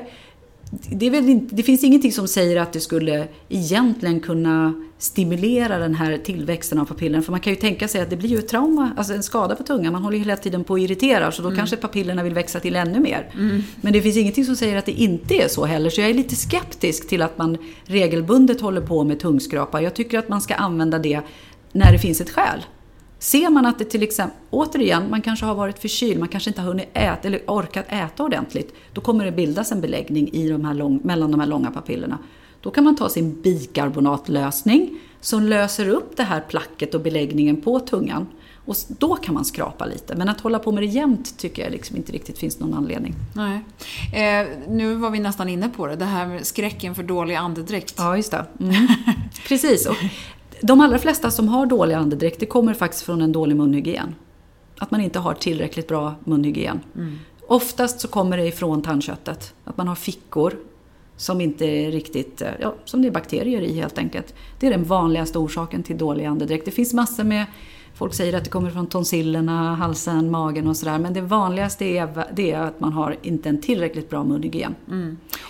det, 0.89 1.05
inte, 1.05 1.55
det 1.55 1.63
finns 1.63 1.83
ingenting 1.83 2.11
som 2.11 2.27
säger 2.27 2.61
att 2.61 2.73
det 2.73 2.79
skulle 2.79 3.27
egentligen 3.49 4.19
kunna 4.19 4.73
stimulera 4.97 5.77
den 5.77 5.95
här 5.95 6.17
tillväxten 6.17 6.79
av 6.79 6.85
papillerna. 6.85 7.23
För 7.23 7.31
man 7.31 7.39
kan 7.39 7.53
ju 7.53 7.59
tänka 7.59 7.87
sig 7.87 8.01
att 8.01 8.09
det 8.09 8.17
blir 8.17 8.29
ju 8.29 8.37
ett 8.37 8.47
trauma, 8.47 8.91
alltså 8.97 9.13
en 9.13 9.23
skada 9.23 9.55
på 9.55 9.63
tungan. 9.63 9.93
Man 9.93 10.03
håller 10.03 10.17
ju 10.17 10.23
hela 10.23 10.37
tiden 10.37 10.63
på 10.63 10.73
att 10.73 10.79
irritera 10.79 11.31
så 11.31 11.41
då 11.41 11.55
kanske 11.55 11.77
papillerna 11.77 12.23
vill 12.23 12.33
växa 12.33 12.59
till 12.59 12.75
ännu 12.75 12.99
mer. 12.99 13.29
Men 13.81 13.93
det 13.93 14.01
finns 14.01 14.17
ingenting 14.17 14.45
som 14.45 14.55
säger 14.55 14.77
att 14.77 14.85
det 14.85 14.91
inte 14.91 15.35
är 15.35 15.47
så 15.47 15.65
heller. 15.65 15.89
Så 15.89 16.01
jag 16.01 16.09
är 16.09 16.13
lite 16.13 16.35
skeptisk 16.35 17.07
till 17.07 17.21
att 17.21 17.37
man 17.37 17.57
regelbundet 17.85 18.61
håller 18.61 18.81
på 18.81 19.03
med 19.03 19.19
tungskrapa. 19.19 19.81
Jag 19.81 19.93
tycker 19.93 20.19
att 20.19 20.29
man 20.29 20.41
ska 20.41 20.55
använda 20.55 20.99
det 20.99 21.21
när 21.71 21.91
det 21.91 21.99
finns 21.99 22.21
ett 22.21 22.29
skäl. 22.29 22.65
Ser 23.21 23.49
man 23.49 23.65
att 23.65 23.79
det 23.79 23.85
till 23.85 24.03
exempel, 24.03 24.37
återigen, 24.49 25.09
man 25.09 25.21
kanske 25.21 25.45
har 25.45 25.55
varit 25.55 25.79
förkyld, 25.79 26.19
man 26.19 26.27
kanske 26.27 26.49
inte 26.49 26.61
har 26.61 26.67
hunnit 26.67 26.89
äta 26.93 27.27
eller 27.27 27.41
orkat 27.47 27.85
äta 27.89 28.23
ordentligt. 28.23 28.73
Då 28.93 29.01
kommer 29.01 29.25
det 29.25 29.31
bildas 29.31 29.71
en 29.71 29.81
beläggning 29.81 30.29
i 30.33 30.49
de 30.49 30.65
här 30.65 30.73
lång, 30.73 30.99
mellan 31.03 31.31
de 31.31 31.39
här 31.39 31.47
långa 31.47 31.71
papillerna. 31.71 32.17
Då 32.61 32.71
kan 32.71 32.83
man 32.83 32.95
ta 32.95 33.09
sin 33.09 33.41
bikarbonatlösning 33.41 34.99
som 35.19 35.43
löser 35.43 35.89
upp 35.89 36.17
det 36.17 36.23
här 36.23 36.41
placket 36.41 36.95
och 36.95 37.01
beläggningen 37.01 37.61
på 37.61 37.79
tungan. 37.79 38.27
Och 38.65 38.75
då 38.87 39.15
kan 39.15 39.33
man 39.33 39.45
skrapa 39.45 39.85
lite. 39.85 40.15
Men 40.15 40.29
att 40.29 40.41
hålla 40.41 40.59
på 40.59 40.71
med 40.71 40.83
det 40.83 40.87
jämt 40.87 41.37
tycker 41.37 41.63
jag 41.63 41.71
liksom 41.71 41.97
inte 41.97 42.11
riktigt 42.11 42.37
finns 42.37 42.59
någon 42.59 42.73
anledning. 42.73 43.15
Nej. 43.33 43.63
Eh, 44.13 44.47
nu 44.67 44.95
var 44.95 45.09
vi 45.09 45.19
nästan 45.19 45.49
inne 45.49 45.69
på 45.69 45.87
det, 45.87 45.95
det 45.95 46.05
här 46.05 46.27
med 46.27 46.45
skräcken 46.45 46.95
för 46.95 47.03
dålig 47.03 47.35
andedräkt. 47.35 47.95
Ja, 47.97 48.17
just 48.17 48.31
det. 48.31 48.45
Mm. 48.59 48.87
Precis. 49.47 49.85
Och 49.85 49.95
de 50.61 50.81
allra 50.81 50.97
flesta 50.97 51.31
som 51.31 51.47
har 51.47 51.65
dålig 51.65 51.95
andedräkt, 51.95 52.39
det 52.39 52.45
kommer 52.45 52.73
faktiskt 52.73 53.03
från 53.03 53.21
en 53.21 53.31
dålig 53.31 53.55
munhygien. 53.55 54.15
Att 54.79 54.91
man 54.91 55.01
inte 55.01 55.19
har 55.19 55.33
tillräckligt 55.33 55.87
bra 55.87 56.15
munhygien. 56.23 56.79
Oftast 57.47 57.99
så 57.99 58.07
kommer 58.07 58.37
det 58.37 58.47
ifrån 58.47 58.81
tandköttet. 58.81 59.53
Att 59.63 59.77
man 59.77 59.87
har 59.87 59.95
fickor 59.95 60.53
som 61.17 61.41
inte 61.41 61.65
är 61.65 61.91
riktigt, 61.91 62.41
eh, 62.41 62.47
ja, 62.59 62.75
som 62.85 63.01
det 63.01 63.07
är 63.07 63.11
bakterier 63.11 63.61
i 63.61 63.73
helt 63.73 63.97
enkelt. 63.97 64.33
Det 64.59 64.67
är 64.67 64.71
den 64.71 64.83
vanligaste 64.83 65.39
orsaken 65.39 65.83
till 65.83 65.97
dålig 65.97 66.25
andedräkt. 66.25 66.65
Det 66.65 66.71
finns 66.71 66.93
massor 66.93 67.23
med, 67.23 67.45
folk 67.95 68.13
säger 68.13 68.37
att 68.37 68.43
det 68.43 68.49
kommer 68.49 68.69
från 68.71 68.87
tonsillerna, 68.87 69.75
halsen, 69.75 70.31
magen 70.31 70.67
och 70.67 70.77
sådär. 70.77 70.99
Men 70.99 71.13
det 71.13 71.21
vanligaste 71.21 71.85
är, 71.85 72.25
det 72.33 72.51
är 72.51 72.59
att 72.59 72.79
man 72.79 72.93
har 72.93 73.15
inte 73.21 73.49
en 73.49 73.61
tillräckligt 73.61 74.09
bra 74.09 74.23
munhygien. 74.23 74.75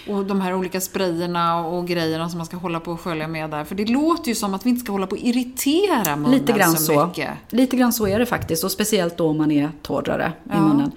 Och 0.10 0.26
de 0.26 0.42
här 0.42 0.54
olika 0.56 0.82
sprayerna 0.82 1.68
och 1.68 1.88
grejerna 1.88 2.30
som 2.30 2.38
man 2.38 2.46
ska 2.46 2.58
hålla 2.58 2.80
på 2.80 2.92
och 2.92 3.00
skölja 3.02 3.28
med 3.28 3.50
där. 3.50 3.64
För 3.64 3.76
det 3.76 3.86
låter 3.86 4.30
ju 4.30 4.36
som 4.36 4.54
att 4.54 4.66
vi 4.66 4.70
inte 4.70 4.84
ska 4.84 4.92
hålla 4.92 5.08
på 5.08 5.16
och 5.16 5.22
irritera 5.22 6.16
munnen 6.16 6.32
Lite 6.32 6.54
grann 6.54 6.72
så, 6.72 6.94
så. 6.94 7.06
mycket. 7.08 7.30
Lite 7.50 7.76
grann 7.78 7.94
så 7.94 8.08
är 8.08 8.20
det 8.20 8.26
faktiskt 8.26 8.64
och 8.64 8.72
speciellt 8.72 9.18
då 9.18 9.28
om 9.30 9.38
man 9.38 9.52
är 9.52 9.70
torrare 9.82 10.32
i 10.46 10.50
Ja. 10.50 10.62
munnen. 10.62 10.92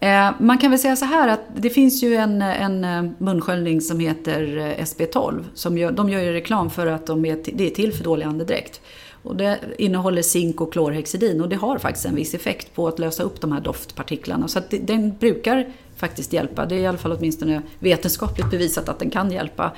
Eh, 0.00 0.30
man 0.38 0.58
kan 0.58 0.70
väl 0.70 0.80
säga 0.80 0.96
så 0.96 1.04
här 1.04 1.28
att 1.28 1.40
det 1.56 1.70
finns 1.70 2.02
ju 2.02 2.14
en, 2.14 2.42
en 2.42 2.84
eh, 2.84 3.12
munsköljning 3.18 3.80
som 3.80 4.00
heter 4.00 4.56
eh, 4.58 4.84
SB12. 4.84 5.44
Som 5.54 5.78
gör, 5.78 5.92
de 5.92 6.08
gör 6.10 6.20
ju 6.20 6.32
reklam 6.32 6.70
för 6.70 6.86
att 6.86 7.06
de 7.06 7.24
är, 7.24 7.38
det 7.54 7.66
är 7.66 7.70
till 7.70 7.92
för 7.92 8.04
dålig 8.04 8.24
andedräkt. 8.26 8.80
Och 9.26 9.36
det 9.36 9.58
innehåller 9.78 10.22
zink 10.22 10.60
och 10.60 10.72
klorhexidin 10.72 11.40
och 11.40 11.48
det 11.48 11.56
har 11.56 11.78
faktiskt 11.78 12.06
en 12.06 12.14
viss 12.14 12.34
effekt 12.34 12.74
på 12.74 12.88
att 12.88 12.98
lösa 12.98 13.22
upp 13.22 13.40
de 13.40 13.52
här 13.52 13.60
doftpartiklarna. 13.60 14.48
Så 14.48 14.60
det, 14.70 14.78
den 14.78 15.16
brukar 15.16 15.66
faktiskt 15.96 16.32
hjälpa. 16.32 16.66
Det 16.66 16.74
är 16.74 16.78
i 16.78 16.86
alla 16.86 16.98
fall 16.98 17.12
åtminstone 17.12 17.62
vetenskapligt 17.78 18.50
bevisat 18.50 18.88
att 18.88 18.98
den 18.98 19.10
kan 19.10 19.30
hjälpa. 19.32 19.72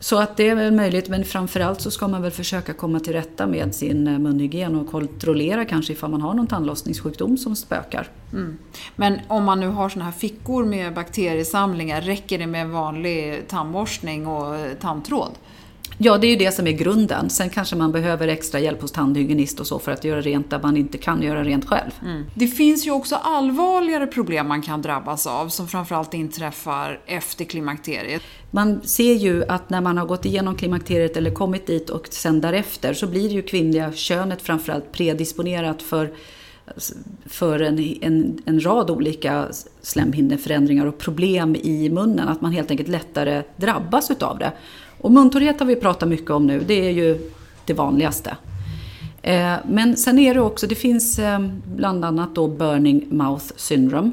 Så 0.00 0.18
att 0.18 0.36
det 0.36 0.48
är 0.48 0.54
väl 0.54 0.72
möjligt, 0.72 1.08
men 1.08 1.24
framförallt 1.24 1.80
så 1.80 1.90
ska 1.90 2.08
man 2.08 2.22
väl 2.22 2.30
försöka 2.30 2.72
komma 2.72 3.00
till 3.00 3.12
rätta 3.12 3.46
med 3.46 3.74
sin 3.74 4.06
eh, 4.06 4.18
munhygien 4.18 4.76
och 4.76 4.90
kontrollera 4.90 5.64
kanske 5.64 5.92
ifall 5.92 6.10
man 6.10 6.20
har 6.20 6.34
någon 6.34 6.46
tandlossningssjukdom 6.46 7.38
som 7.38 7.56
spökar. 7.56 8.08
Men 8.96 9.20
om 9.28 9.44
man 9.44 9.60
nu 9.60 9.68
har 9.68 9.88
såna 9.88 10.04
här 10.04 10.12
fickor 10.12 10.64
med 10.64 10.94
bakteriesamlingar, 10.94 12.00
räcker 12.00 12.38
det 12.38 12.46
med 12.46 12.68
vanlig 12.68 13.48
tandborstning 13.48 14.26
och 14.26 14.56
tandtråd? 14.80 15.30
Ja, 15.98 16.18
det 16.18 16.26
är 16.26 16.30
ju 16.30 16.36
det 16.36 16.52
som 16.52 16.66
är 16.66 16.72
grunden. 16.72 17.30
Sen 17.30 17.50
kanske 17.50 17.76
man 17.76 17.92
behöver 17.92 18.28
extra 18.28 18.60
hjälp 18.60 18.82
hos 18.82 18.92
tandhygienist 18.92 19.60
och 19.60 19.66
så 19.66 19.78
för 19.78 19.92
att 19.92 20.04
göra 20.04 20.20
rent 20.20 20.50
där 20.50 20.58
man 20.62 20.76
inte 20.76 20.98
kan 20.98 21.22
göra 21.22 21.44
rent 21.44 21.64
själv. 21.64 21.90
Mm. 22.02 22.24
Det 22.34 22.46
finns 22.46 22.86
ju 22.86 22.90
också 22.90 23.14
allvarligare 23.14 24.06
problem 24.06 24.48
man 24.48 24.62
kan 24.62 24.82
drabbas 24.82 25.26
av 25.26 25.48
som 25.48 25.68
framförallt 25.68 26.14
inträffar 26.14 27.00
efter 27.06 27.44
klimakteriet. 27.44 28.22
Man 28.50 28.80
ser 28.82 29.14
ju 29.14 29.44
att 29.44 29.70
när 29.70 29.80
man 29.80 29.98
har 29.98 30.06
gått 30.06 30.24
igenom 30.24 30.56
klimakteriet 30.56 31.16
eller 31.16 31.30
kommit 31.30 31.66
dit 31.66 31.90
och 31.90 32.08
sen 32.10 32.40
därefter 32.40 32.94
så 32.94 33.06
blir 33.06 33.28
ju 33.28 33.42
kvinnliga 33.42 33.92
könet 33.92 34.42
framförallt 34.42 34.92
predisponerat 34.92 35.82
för 35.82 36.12
för 37.26 37.60
en, 37.60 37.96
en, 38.00 38.42
en 38.46 38.64
rad 38.64 38.90
olika 38.90 39.46
slemhinneförändringar 39.82 40.86
och 40.86 40.98
problem 40.98 41.56
i 41.56 41.90
munnen. 41.90 42.28
Att 42.28 42.40
man 42.40 42.52
helt 42.52 42.70
enkelt 42.70 42.88
lättare 42.88 43.42
drabbas 43.56 44.10
utav 44.10 44.38
det. 44.38 44.52
Och 45.00 45.12
muntorrhet 45.12 45.60
har 45.60 45.66
vi 45.66 45.76
pratat 45.76 46.08
mycket 46.08 46.30
om 46.30 46.46
nu, 46.46 46.64
det 46.66 46.86
är 46.88 46.90
ju 46.90 47.30
det 47.64 47.72
vanligaste. 47.72 48.36
Eh, 49.22 49.54
men 49.68 49.96
sen 49.96 50.18
är 50.18 50.34
det 50.34 50.40
också, 50.40 50.66
det 50.66 50.74
finns 50.74 51.18
eh, 51.18 51.46
bland 51.76 52.04
annat 52.04 52.34
då 52.34 52.48
burning 52.48 53.06
mouth 53.10 53.44
syndrome. 53.56 54.10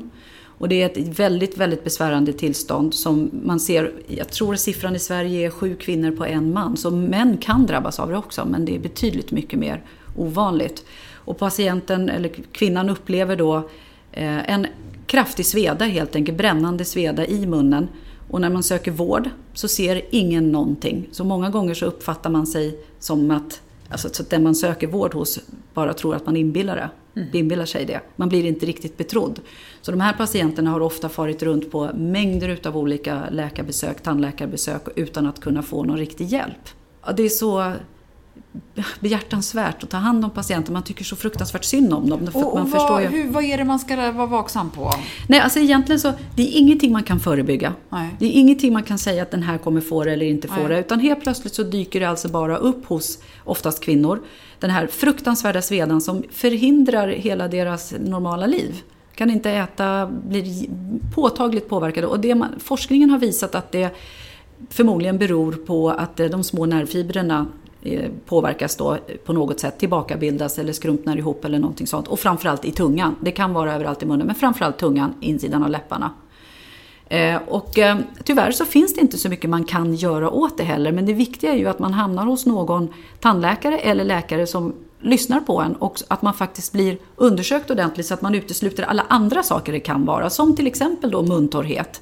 Och 0.57 0.69
det 0.69 0.81
är 0.81 0.85
ett 0.85 1.19
väldigt, 1.19 1.57
väldigt 1.57 1.83
besvärande 1.83 2.33
tillstånd 2.33 2.93
som 2.93 3.29
man 3.43 3.59
ser, 3.59 3.91
jag 4.07 4.29
tror 4.29 4.55
siffran 4.55 4.95
i 4.95 4.99
Sverige 4.99 5.47
är 5.47 5.49
sju 5.49 5.75
kvinnor 5.75 6.11
på 6.11 6.25
en 6.25 6.53
man. 6.53 6.77
Så 6.77 6.91
män 6.91 7.37
kan 7.37 7.65
drabbas 7.65 7.99
av 7.99 8.09
det 8.09 8.17
också, 8.17 8.45
men 8.45 8.65
det 8.65 8.75
är 8.75 8.79
betydligt 8.79 9.31
mycket 9.31 9.59
mer 9.59 9.83
ovanligt. 10.15 10.85
Och 11.13 11.37
patienten, 11.37 12.09
eller 12.09 12.29
kvinnan, 12.51 12.89
upplever 12.89 13.35
då 13.35 13.55
eh, 14.11 14.49
en 14.49 14.67
kraftig 15.05 15.45
sveda, 15.45 15.85
helt 15.85 16.15
enkelt 16.15 16.37
brännande 16.37 16.85
sveda 16.85 17.25
i 17.25 17.45
munnen. 17.45 17.87
Och 18.33 18.41
när 18.41 18.49
man 18.49 18.63
söker 18.63 18.91
vård 18.91 19.29
så 19.53 19.67
ser 19.67 20.01
ingen 20.09 20.51
någonting. 20.51 21.07
Så 21.11 21.23
många 21.23 21.49
gånger 21.49 21.73
så 21.73 21.85
uppfattar 21.85 22.29
man 22.29 22.47
sig 22.47 22.79
som 22.99 23.31
att, 23.31 23.61
alltså, 23.89 24.09
så 24.09 24.23
att 24.23 24.29
den 24.29 24.43
man 24.43 24.55
söker 24.55 24.87
vård 24.87 25.13
hos 25.13 25.39
bara 25.73 25.93
tror 25.93 26.15
att 26.15 26.25
man 26.25 26.37
inbillar, 26.37 26.75
det, 26.75 27.19
mm. 27.19 27.29
inbillar 27.33 27.65
sig 27.65 27.85
det. 27.85 28.01
Man 28.15 28.29
blir 28.29 28.45
inte 28.45 28.65
riktigt 28.65 28.97
betrodd. 28.97 29.39
Så 29.81 29.91
de 29.91 30.01
här 30.01 30.13
patienterna 30.13 30.71
har 30.71 30.79
ofta 30.79 31.09
farit 31.09 31.43
runt 31.43 31.71
på 31.71 31.89
mängder 31.95 32.49
utav 32.49 32.77
olika 32.77 33.23
läkarbesök, 33.31 34.03
tandläkarbesök 34.03 34.81
utan 34.95 35.27
att 35.27 35.39
kunna 35.39 35.61
få 35.61 35.83
någon 35.83 35.97
riktig 35.97 36.25
hjälp. 36.25 36.69
Det 37.17 37.23
är 37.23 37.29
så 37.29 37.73
behjärtansvärt 38.99 39.83
att 39.83 39.89
ta 39.89 39.97
hand 39.97 40.25
om 40.25 40.31
patienter. 40.31 40.73
Man 40.73 40.83
tycker 40.83 41.03
så 41.03 41.15
fruktansvärt 41.15 41.63
synd 41.63 41.93
om 41.93 42.09
dem. 42.09 42.29
Och, 42.33 42.55
man 42.55 42.69
vad, 42.69 43.01
ju... 43.01 43.07
hur, 43.07 43.31
vad 43.31 43.43
är 43.43 43.57
det 43.57 43.63
man 43.63 43.79
ska 43.79 44.11
vara 44.11 44.25
vaksam 44.27 44.69
på? 44.69 44.93
Nej, 45.27 45.39
alltså 45.39 45.59
egentligen 45.59 45.99
så, 45.99 46.13
det 46.35 46.43
är 46.43 46.59
ingenting 46.59 46.91
man 46.91 47.03
kan 47.03 47.19
förebygga. 47.19 47.73
Nej. 47.89 48.09
Det 48.19 48.25
är 48.25 48.31
ingenting 48.31 48.73
man 48.73 48.83
kan 48.83 48.97
säga 48.97 49.23
att 49.23 49.31
den 49.31 49.43
här 49.43 49.57
kommer 49.57 49.81
få 49.81 50.03
det 50.03 50.13
eller 50.13 50.25
inte 50.25 50.47
få 50.47 50.59
Nej. 50.59 50.67
det. 50.67 50.79
Utan 50.79 50.99
helt 50.99 51.23
plötsligt 51.23 51.53
så 51.53 51.63
dyker 51.63 51.99
det 51.99 52.09
alltså 52.09 52.29
bara 52.29 52.57
upp 52.57 52.85
hos, 52.85 53.19
oftast 53.43 53.83
kvinnor, 53.83 54.21
den 54.59 54.69
här 54.69 54.87
fruktansvärda 54.87 55.61
svedan 55.61 56.01
som 56.01 56.23
förhindrar 56.31 57.07
hela 57.07 57.47
deras 57.47 57.93
normala 57.99 58.45
liv. 58.45 58.81
Kan 59.15 59.29
inte 59.29 59.51
äta, 59.51 60.07
blir 60.07 60.69
påtagligt 61.15 61.69
påverkade. 61.69 62.07
Och 62.07 62.19
det 62.19 62.35
man, 62.35 62.49
forskningen 62.59 63.09
har 63.09 63.17
visat 63.19 63.55
att 63.55 63.71
det 63.71 63.95
förmodligen 64.69 65.17
beror 65.17 65.51
på 65.51 65.89
att 65.89 66.17
de 66.17 66.43
små 66.43 66.65
nervfibrerna 66.65 67.47
Eh, 67.62 67.62
Eh, 67.85 68.09
påverkas 68.25 68.75
då 68.75 68.97
på 69.25 69.33
något 69.33 69.59
sätt, 69.59 69.77
tillbakabildas 69.77 70.59
eller 70.59 70.73
skrumpnar 70.73 71.17
ihop 71.17 71.45
eller 71.45 71.59
någonting 71.59 71.87
sånt. 71.87 72.07
Och 72.07 72.19
framförallt 72.19 72.65
i 72.65 72.71
tungan. 72.71 73.15
Det 73.21 73.31
kan 73.31 73.53
vara 73.53 73.73
överallt 73.73 74.03
i 74.03 74.05
munnen, 74.05 74.27
men 74.27 74.35
framförallt 74.35 74.77
tungan, 74.77 75.13
insidan 75.19 75.63
av 75.63 75.69
läpparna. 75.69 76.11
Eh, 77.09 77.41
och 77.47 77.79
eh, 77.79 77.97
tyvärr 78.23 78.51
så 78.51 78.65
finns 78.65 78.93
det 78.93 79.01
inte 79.01 79.17
så 79.17 79.29
mycket 79.29 79.49
man 79.49 79.63
kan 79.63 79.95
göra 79.95 80.29
åt 80.29 80.57
det 80.57 80.63
heller, 80.63 80.91
men 80.91 81.05
det 81.05 81.13
viktiga 81.13 81.53
är 81.53 81.57
ju 81.57 81.67
att 81.67 81.79
man 81.79 81.93
hamnar 81.93 82.25
hos 82.25 82.45
någon 82.45 82.93
tandläkare 83.19 83.77
eller 83.79 84.03
läkare 84.03 84.47
som 84.47 84.73
lyssnar 85.01 85.39
på 85.39 85.61
en 85.61 85.75
och 85.75 85.99
att 86.07 86.21
man 86.21 86.33
faktiskt 86.33 86.73
blir 86.73 86.97
undersökt 87.15 87.71
ordentligt 87.71 88.05
så 88.05 88.13
att 88.13 88.21
man 88.21 88.35
utesluter 88.35 88.83
alla 88.83 89.05
andra 89.09 89.43
saker 89.43 89.71
det 89.71 89.79
kan 89.79 90.05
vara, 90.05 90.29
som 90.29 90.55
till 90.55 90.67
exempel 90.67 91.11
då 91.11 91.21
muntorrhet. 91.21 92.01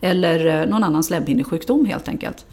Eller 0.00 0.66
någon 0.66 0.84
annan 0.84 1.02
slemhinnesjukdom 1.02 1.86
helt 1.86 2.08
enkelt. 2.08 2.46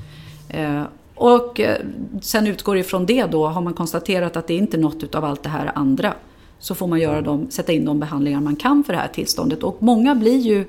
Och 1.16 1.60
eh, 1.60 1.78
sen 2.22 2.48
utgår 2.48 2.78
ifrån 2.78 3.06
det 3.06 3.26
då, 3.26 3.48
har 3.48 3.62
man 3.62 3.74
konstaterat 3.74 4.38
att 4.38 4.48
det 4.48 4.56
inte 4.56 4.78
är 4.78 4.82
något 4.82 5.16
av 5.16 5.26
allt 5.26 5.44
det 5.44 5.50
här 5.50 5.72
andra, 5.76 6.14
så 6.60 6.76
får 6.76 6.88
man 6.88 7.00
göra 7.00 7.22
dem, 7.22 7.48
sätta 7.50 7.72
in 7.72 7.86
de 7.86 8.00
behandlingar 8.00 8.42
man 8.42 8.56
kan 8.56 8.84
för 8.84 8.94
det 8.94 9.00
här 9.00 9.08
tillståndet. 9.08 9.64
Och 9.64 9.78
många 9.80 10.16
blir 10.16 10.38
ju 10.38 10.66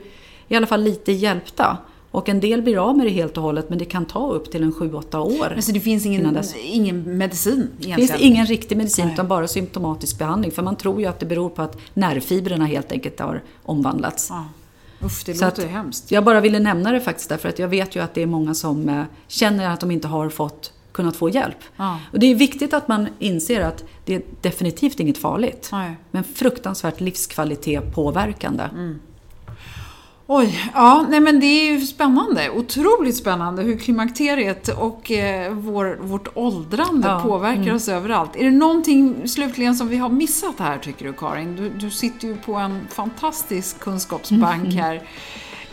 i 0.48 0.56
alla 0.56 0.66
fall 0.66 0.82
lite 0.82 1.12
hjälpta. 1.12 1.78
Och 2.10 2.28
en 2.28 2.40
del 2.40 2.62
blir 2.62 2.78
av 2.88 2.96
med 2.96 3.06
det 3.06 3.10
helt 3.10 3.36
och 3.36 3.42
hållet, 3.42 3.70
men 3.70 3.78
det 3.78 3.84
kan 3.84 4.04
ta 4.04 4.30
upp 4.30 4.50
till 4.50 4.62
en 4.62 4.72
7-8 4.72 5.16
år. 5.16 5.50
Men 5.50 5.62
så 5.62 5.72
det 5.72 5.80
finns 5.80 6.06
ingen, 6.06 6.38
ingen 6.64 7.18
medicin 7.18 7.52
egentligen? 7.52 8.00
Det 8.00 8.06
finns 8.06 8.20
ingen 8.20 8.46
riktig 8.46 8.76
medicin, 8.76 9.04
Nej. 9.04 9.14
utan 9.14 9.28
bara 9.28 9.48
symptomatisk 9.48 10.18
behandling. 10.18 10.50
För 10.50 10.62
man 10.62 10.76
tror 10.76 11.00
ju 11.00 11.06
att 11.06 11.20
det 11.20 11.26
beror 11.26 11.48
på 11.48 11.62
att 11.62 11.78
nervfibrerna 11.94 12.66
helt 12.66 12.92
enkelt 12.92 13.20
har 13.20 13.42
omvandlats. 13.62 14.26
Ja. 14.30 14.44
Usch, 15.02 15.22
det 15.26 15.34
så 15.34 15.44
låter 15.44 15.64
att 15.64 15.70
hemskt. 15.70 16.10
Jag 16.10 16.24
bara 16.24 16.40
ville 16.40 16.58
nämna 16.58 16.92
det 16.92 17.00
faktiskt 17.00 17.28
därför 17.28 17.48
att 17.48 17.58
jag 17.58 17.68
vet 17.68 17.96
ju 17.96 18.02
att 18.02 18.14
det 18.14 18.22
är 18.22 18.26
många 18.26 18.54
som 18.54 18.88
eh, 18.88 19.04
känner 19.28 19.70
att 19.70 19.80
de 19.80 19.90
inte 19.90 20.08
har 20.08 20.28
fått 20.28 20.72
kunnat 20.92 21.16
få 21.16 21.28
hjälp. 21.28 21.58
Ja. 21.76 21.98
Och 22.12 22.18
det 22.18 22.26
är 22.26 22.34
viktigt 22.34 22.74
att 22.74 22.88
man 22.88 23.08
inser 23.18 23.60
att 23.60 23.84
det 24.04 24.14
är 24.14 24.22
definitivt 24.40 25.00
inget 25.00 25.18
farligt. 25.18 25.68
Nej. 25.72 25.96
Men 26.10 26.24
fruktansvärt 26.24 27.00
livskvalitet 27.00 27.94
påverkande. 27.94 28.64
Mm. 28.64 28.98
Oj, 30.28 30.70
ja, 30.74 31.06
nej 31.08 31.20
men 31.20 31.40
det 31.40 31.46
är 31.46 31.72
ju 31.72 31.80
spännande. 31.80 32.50
Otroligt 32.50 33.16
spännande 33.16 33.62
hur 33.62 33.78
klimakteriet 33.78 34.68
och 34.68 35.10
eh, 35.10 35.52
vår, 35.52 35.98
vårt 36.00 36.28
åldrande 36.34 37.08
ja, 37.08 37.20
påverkar 37.20 37.62
mm. 37.62 37.76
oss 37.76 37.88
överallt. 37.88 38.36
Är 38.36 38.44
det 38.44 38.50
någonting 38.50 39.28
slutligen 39.28 39.74
som 39.74 39.88
vi 39.88 39.96
har 39.96 40.08
missat 40.08 40.54
här 40.58 40.78
tycker 40.78 41.04
du 41.04 41.12
Karin? 41.12 41.56
Du, 41.56 41.68
du 41.68 41.90
sitter 41.90 42.28
ju 42.28 42.36
på 42.36 42.54
en 42.54 42.88
fantastisk 42.90 43.80
kunskapsbank 43.80 44.74
mm. 44.74 44.76
här. 44.82 45.02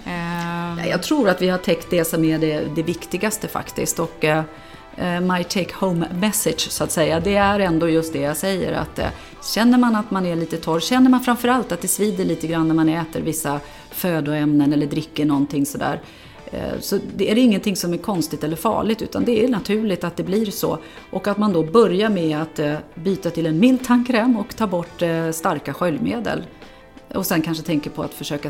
Eh. 0.06 0.90
Jag 0.90 1.04
tror 1.04 1.30
att 1.30 1.42
vi 1.42 1.50
har 1.50 1.58
täckt 1.58 1.90
det 1.90 2.06
som 2.06 2.24
är 2.24 2.40
det, 2.40 2.76
det 2.76 2.84
viktigaste 2.84 3.48
faktiskt. 3.48 4.00
Och, 4.00 4.26
eh, 4.26 4.44
Eh, 4.44 4.44
Eh, 4.98 5.22
my 5.22 5.44
take 5.44 5.74
home 5.80 6.08
message 6.20 6.72
så 6.72 6.84
att 6.84 6.92
säga, 6.92 7.20
det 7.20 7.36
är 7.36 7.60
ändå 7.60 7.90
just 7.90 8.14
det 8.14 8.20
jag 8.20 8.38
säger 8.38 8.74
att 8.74 9.00
eh, 9.00 9.08
känner 9.54 9.78
man 9.78 9.96
att 9.96 10.12
man 10.12 10.26
är 10.26 10.36
lite 10.36 10.58
torr, 10.58 10.80
känner 10.80 11.10
man 11.10 11.24
framförallt 11.24 11.72
att 11.72 11.82
det 11.82 11.88
svider 11.88 12.26
lite 12.26 12.48
grann 12.48 12.68
när 12.68 12.76
man 12.76 12.90
äter 12.90 13.22
vissa 13.22 13.60
födoämnen 13.90 14.74
eller 14.74 14.88
dricker 14.88 15.26
någonting 15.26 15.66
sådär, 15.66 16.02
eh, 16.52 16.80
så 16.80 17.00
det 17.16 17.32
är 17.32 17.38
ingenting 17.38 17.76
som 17.76 17.94
är 17.94 17.98
konstigt 17.98 18.44
eller 18.44 18.56
farligt 18.56 19.02
utan 19.02 19.26
det 19.26 19.44
är 19.44 19.48
naturligt 19.48 20.04
att 20.04 20.18
det 20.18 20.24
blir 20.24 20.46
så. 20.46 20.78
Och 21.10 21.28
att 21.28 21.38
man 21.38 21.54
då 21.54 21.64
börjar 21.64 22.10
med 22.10 22.42
att 22.42 22.60
byta 22.96 23.30
till 23.30 23.46
en 23.46 23.60
mild 23.60 23.86
tandkräm 23.86 24.38
och 24.38 24.56
ta 24.56 24.68
bort 24.68 25.04
starka 25.32 25.74
sköljmedel. 25.74 26.44
Och 27.14 27.26
sen 27.26 27.42
kanske 27.42 27.64
tänker 27.64 27.90
på 27.90 28.04
att 28.04 28.14
försöka 28.14 28.50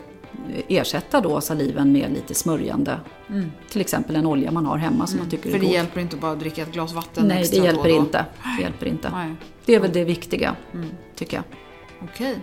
ersätta 0.67 1.21
då 1.21 1.41
saliven 1.41 1.91
med 1.91 2.11
lite 2.13 2.34
smörjande. 2.34 2.99
Mm. 3.29 3.51
Till 3.69 3.81
exempel 3.81 4.15
en 4.15 4.25
olja 4.25 4.51
man 4.51 4.65
har 4.65 4.77
hemma 4.77 5.07
som 5.07 5.15
mm. 5.15 5.23
man 5.23 5.31
tycker 5.31 5.49
För 5.49 5.57
är 5.57 5.61
god. 5.61 5.69
det 5.69 5.73
hjälper 5.73 6.01
inte 6.01 6.15
bara 6.15 6.31
att 6.31 6.39
dricka 6.39 6.61
ett 6.61 6.71
glas 6.71 6.93
vatten 6.93 7.27
Nej, 7.27 7.41
extra 7.41 7.59
det 7.59 7.65
hjälper 7.65 7.89
då 7.89 7.95
inte. 7.95 8.25
Det 8.57 8.63
hjälper 8.63 8.86
inte. 8.86 9.09
Nej. 9.09 9.36
Det 9.65 9.75
är 9.75 9.79
väl 9.79 9.93
det 9.93 10.03
viktiga, 10.03 10.55
mm. 10.73 10.89
tycker 11.15 11.38
jag. 11.38 11.43
Okej. 12.03 12.36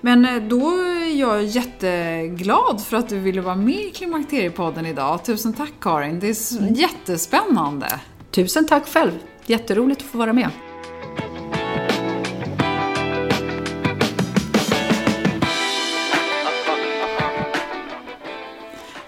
Men 0.00 0.24
eh, 0.24 0.42
då 0.42 0.70
är 0.70 1.20
jag 1.20 1.44
jätteglad 1.44 2.82
för 2.84 2.96
att 2.96 3.08
du 3.08 3.18
ville 3.18 3.40
vara 3.40 3.56
med 3.56 3.80
i 3.80 3.90
Klimakteriepodden 3.90 4.86
idag. 4.86 5.24
Tusen 5.24 5.52
tack 5.52 5.72
Karin, 5.80 6.20
det 6.20 6.28
är 6.28 6.58
mm. 6.58 6.74
jättespännande. 6.74 8.00
Tusen 8.30 8.66
tack 8.66 8.88
själv, 8.88 9.12
jätteroligt 9.46 10.00
att 10.00 10.06
få 10.06 10.18
vara 10.18 10.32
med. 10.32 10.50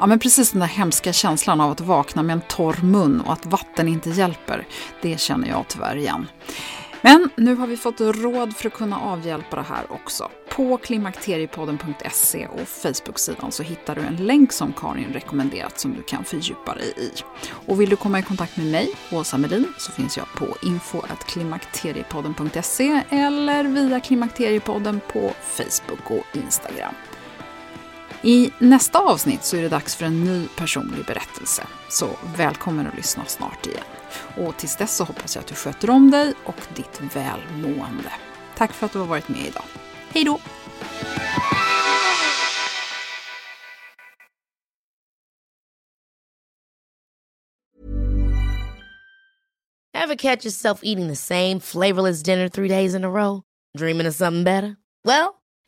Ja, 0.00 0.06
men 0.06 0.18
precis 0.18 0.50
den 0.50 0.60
där 0.60 0.66
hemska 0.66 1.12
känslan 1.12 1.60
av 1.60 1.70
att 1.70 1.80
vakna 1.80 2.22
med 2.22 2.32
en 2.32 2.42
torr 2.48 2.82
mun 2.82 3.20
och 3.20 3.32
att 3.32 3.46
vatten 3.46 3.88
inte 3.88 4.10
hjälper, 4.10 4.66
det 5.02 5.20
känner 5.20 5.48
jag 5.48 5.64
tyvärr 5.68 5.96
igen. 5.96 6.26
Men 7.02 7.30
nu 7.36 7.54
har 7.54 7.66
vi 7.66 7.76
fått 7.76 8.00
råd 8.00 8.56
för 8.56 8.66
att 8.66 8.74
kunna 8.74 9.00
avhjälpa 9.00 9.56
det 9.56 9.62
här 9.62 9.92
också. 9.92 10.28
På 10.50 10.76
klimakteriepodden.se 10.76 12.46
och 12.46 12.68
Facebook-sidan 12.68 13.52
så 13.52 13.62
hittar 13.62 13.94
du 13.94 14.00
en 14.00 14.16
länk 14.16 14.52
som 14.52 14.72
Karin 14.72 15.12
rekommenderat 15.12 15.80
som 15.80 15.94
du 15.94 16.02
kan 16.02 16.24
fördjupa 16.24 16.74
dig 16.74 16.92
i. 16.96 17.10
Och 17.66 17.80
vill 17.80 17.90
du 17.90 17.96
komma 17.96 18.18
i 18.18 18.22
kontakt 18.22 18.56
med 18.56 18.66
mig, 18.66 18.88
Åsa 19.12 19.38
Melin, 19.38 19.72
så 19.78 19.92
finns 19.92 20.16
jag 20.16 20.26
på 20.36 20.46
info.klimakteriepodden.se 20.62 23.02
eller 23.10 23.64
via 23.64 24.00
Klimakteriepodden 24.00 25.00
på 25.12 25.32
Facebook 25.56 26.10
och 26.10 26.36
Instagram. 26.36 26.94
I 28.22 28.50
nästa 28.58 28.98
avsnitt 28.98 29.44
så 29.44 29.56
är 29.56 29.62
det 29.62 29.68
dags 29.68 29.96
för 29.96 30.06
en 30.06 30.24
ny 30.24 30.48
personlig 30.56 31.06
berättelse. 31.06 31.62
Så 31.88 32.08
välkommen 32.36 32.86
att 32.86 32.96
lyssna 32.96 33.24
snart 33.24 33.66
igen. 33.66 33.84
Och 34.36 34.56
tills 34.56 34.76
dess 34.76 34.96
så 34.96 35.04
hoppas 35.04 35.34
jag 35.34 35.42
att 35.42 35.48
du 35.48 35.54
sköter 35.54 35.90
om 35.90 36.10
dig 36.10 36.34
och 36.44 36.56
ditt 36.76 37.00
välmående. 37.14 38.12
Tack 38.56 38.72
för 38.72 38.86
att 38.86 38.92
du 38.92 38.98
har 38.98 39.06
varit 39.06 39.28
med 39.28 39.46
idag. 39.46 39.64
Hej 40.10 40.24
då! 40.24 40.40
Have 49.94 50.16
catch 50.16 50.44
yourself 50.44 50.80
eating 50.82 51.08
the 51.08 51.16
same 51.16 51.60
flavorless 51.60 52.22
dinner 52.22 52.48
three 52.48 52.68
days 52.68 52.94
in 52.94 53.04
a 53.04 53.10
row? 53.10 53.42
Dreaming 53.78 54.08
of 54.08 54.14
something 54.14 54.44
better? 54.44 54.76
Well, 55.04 55.39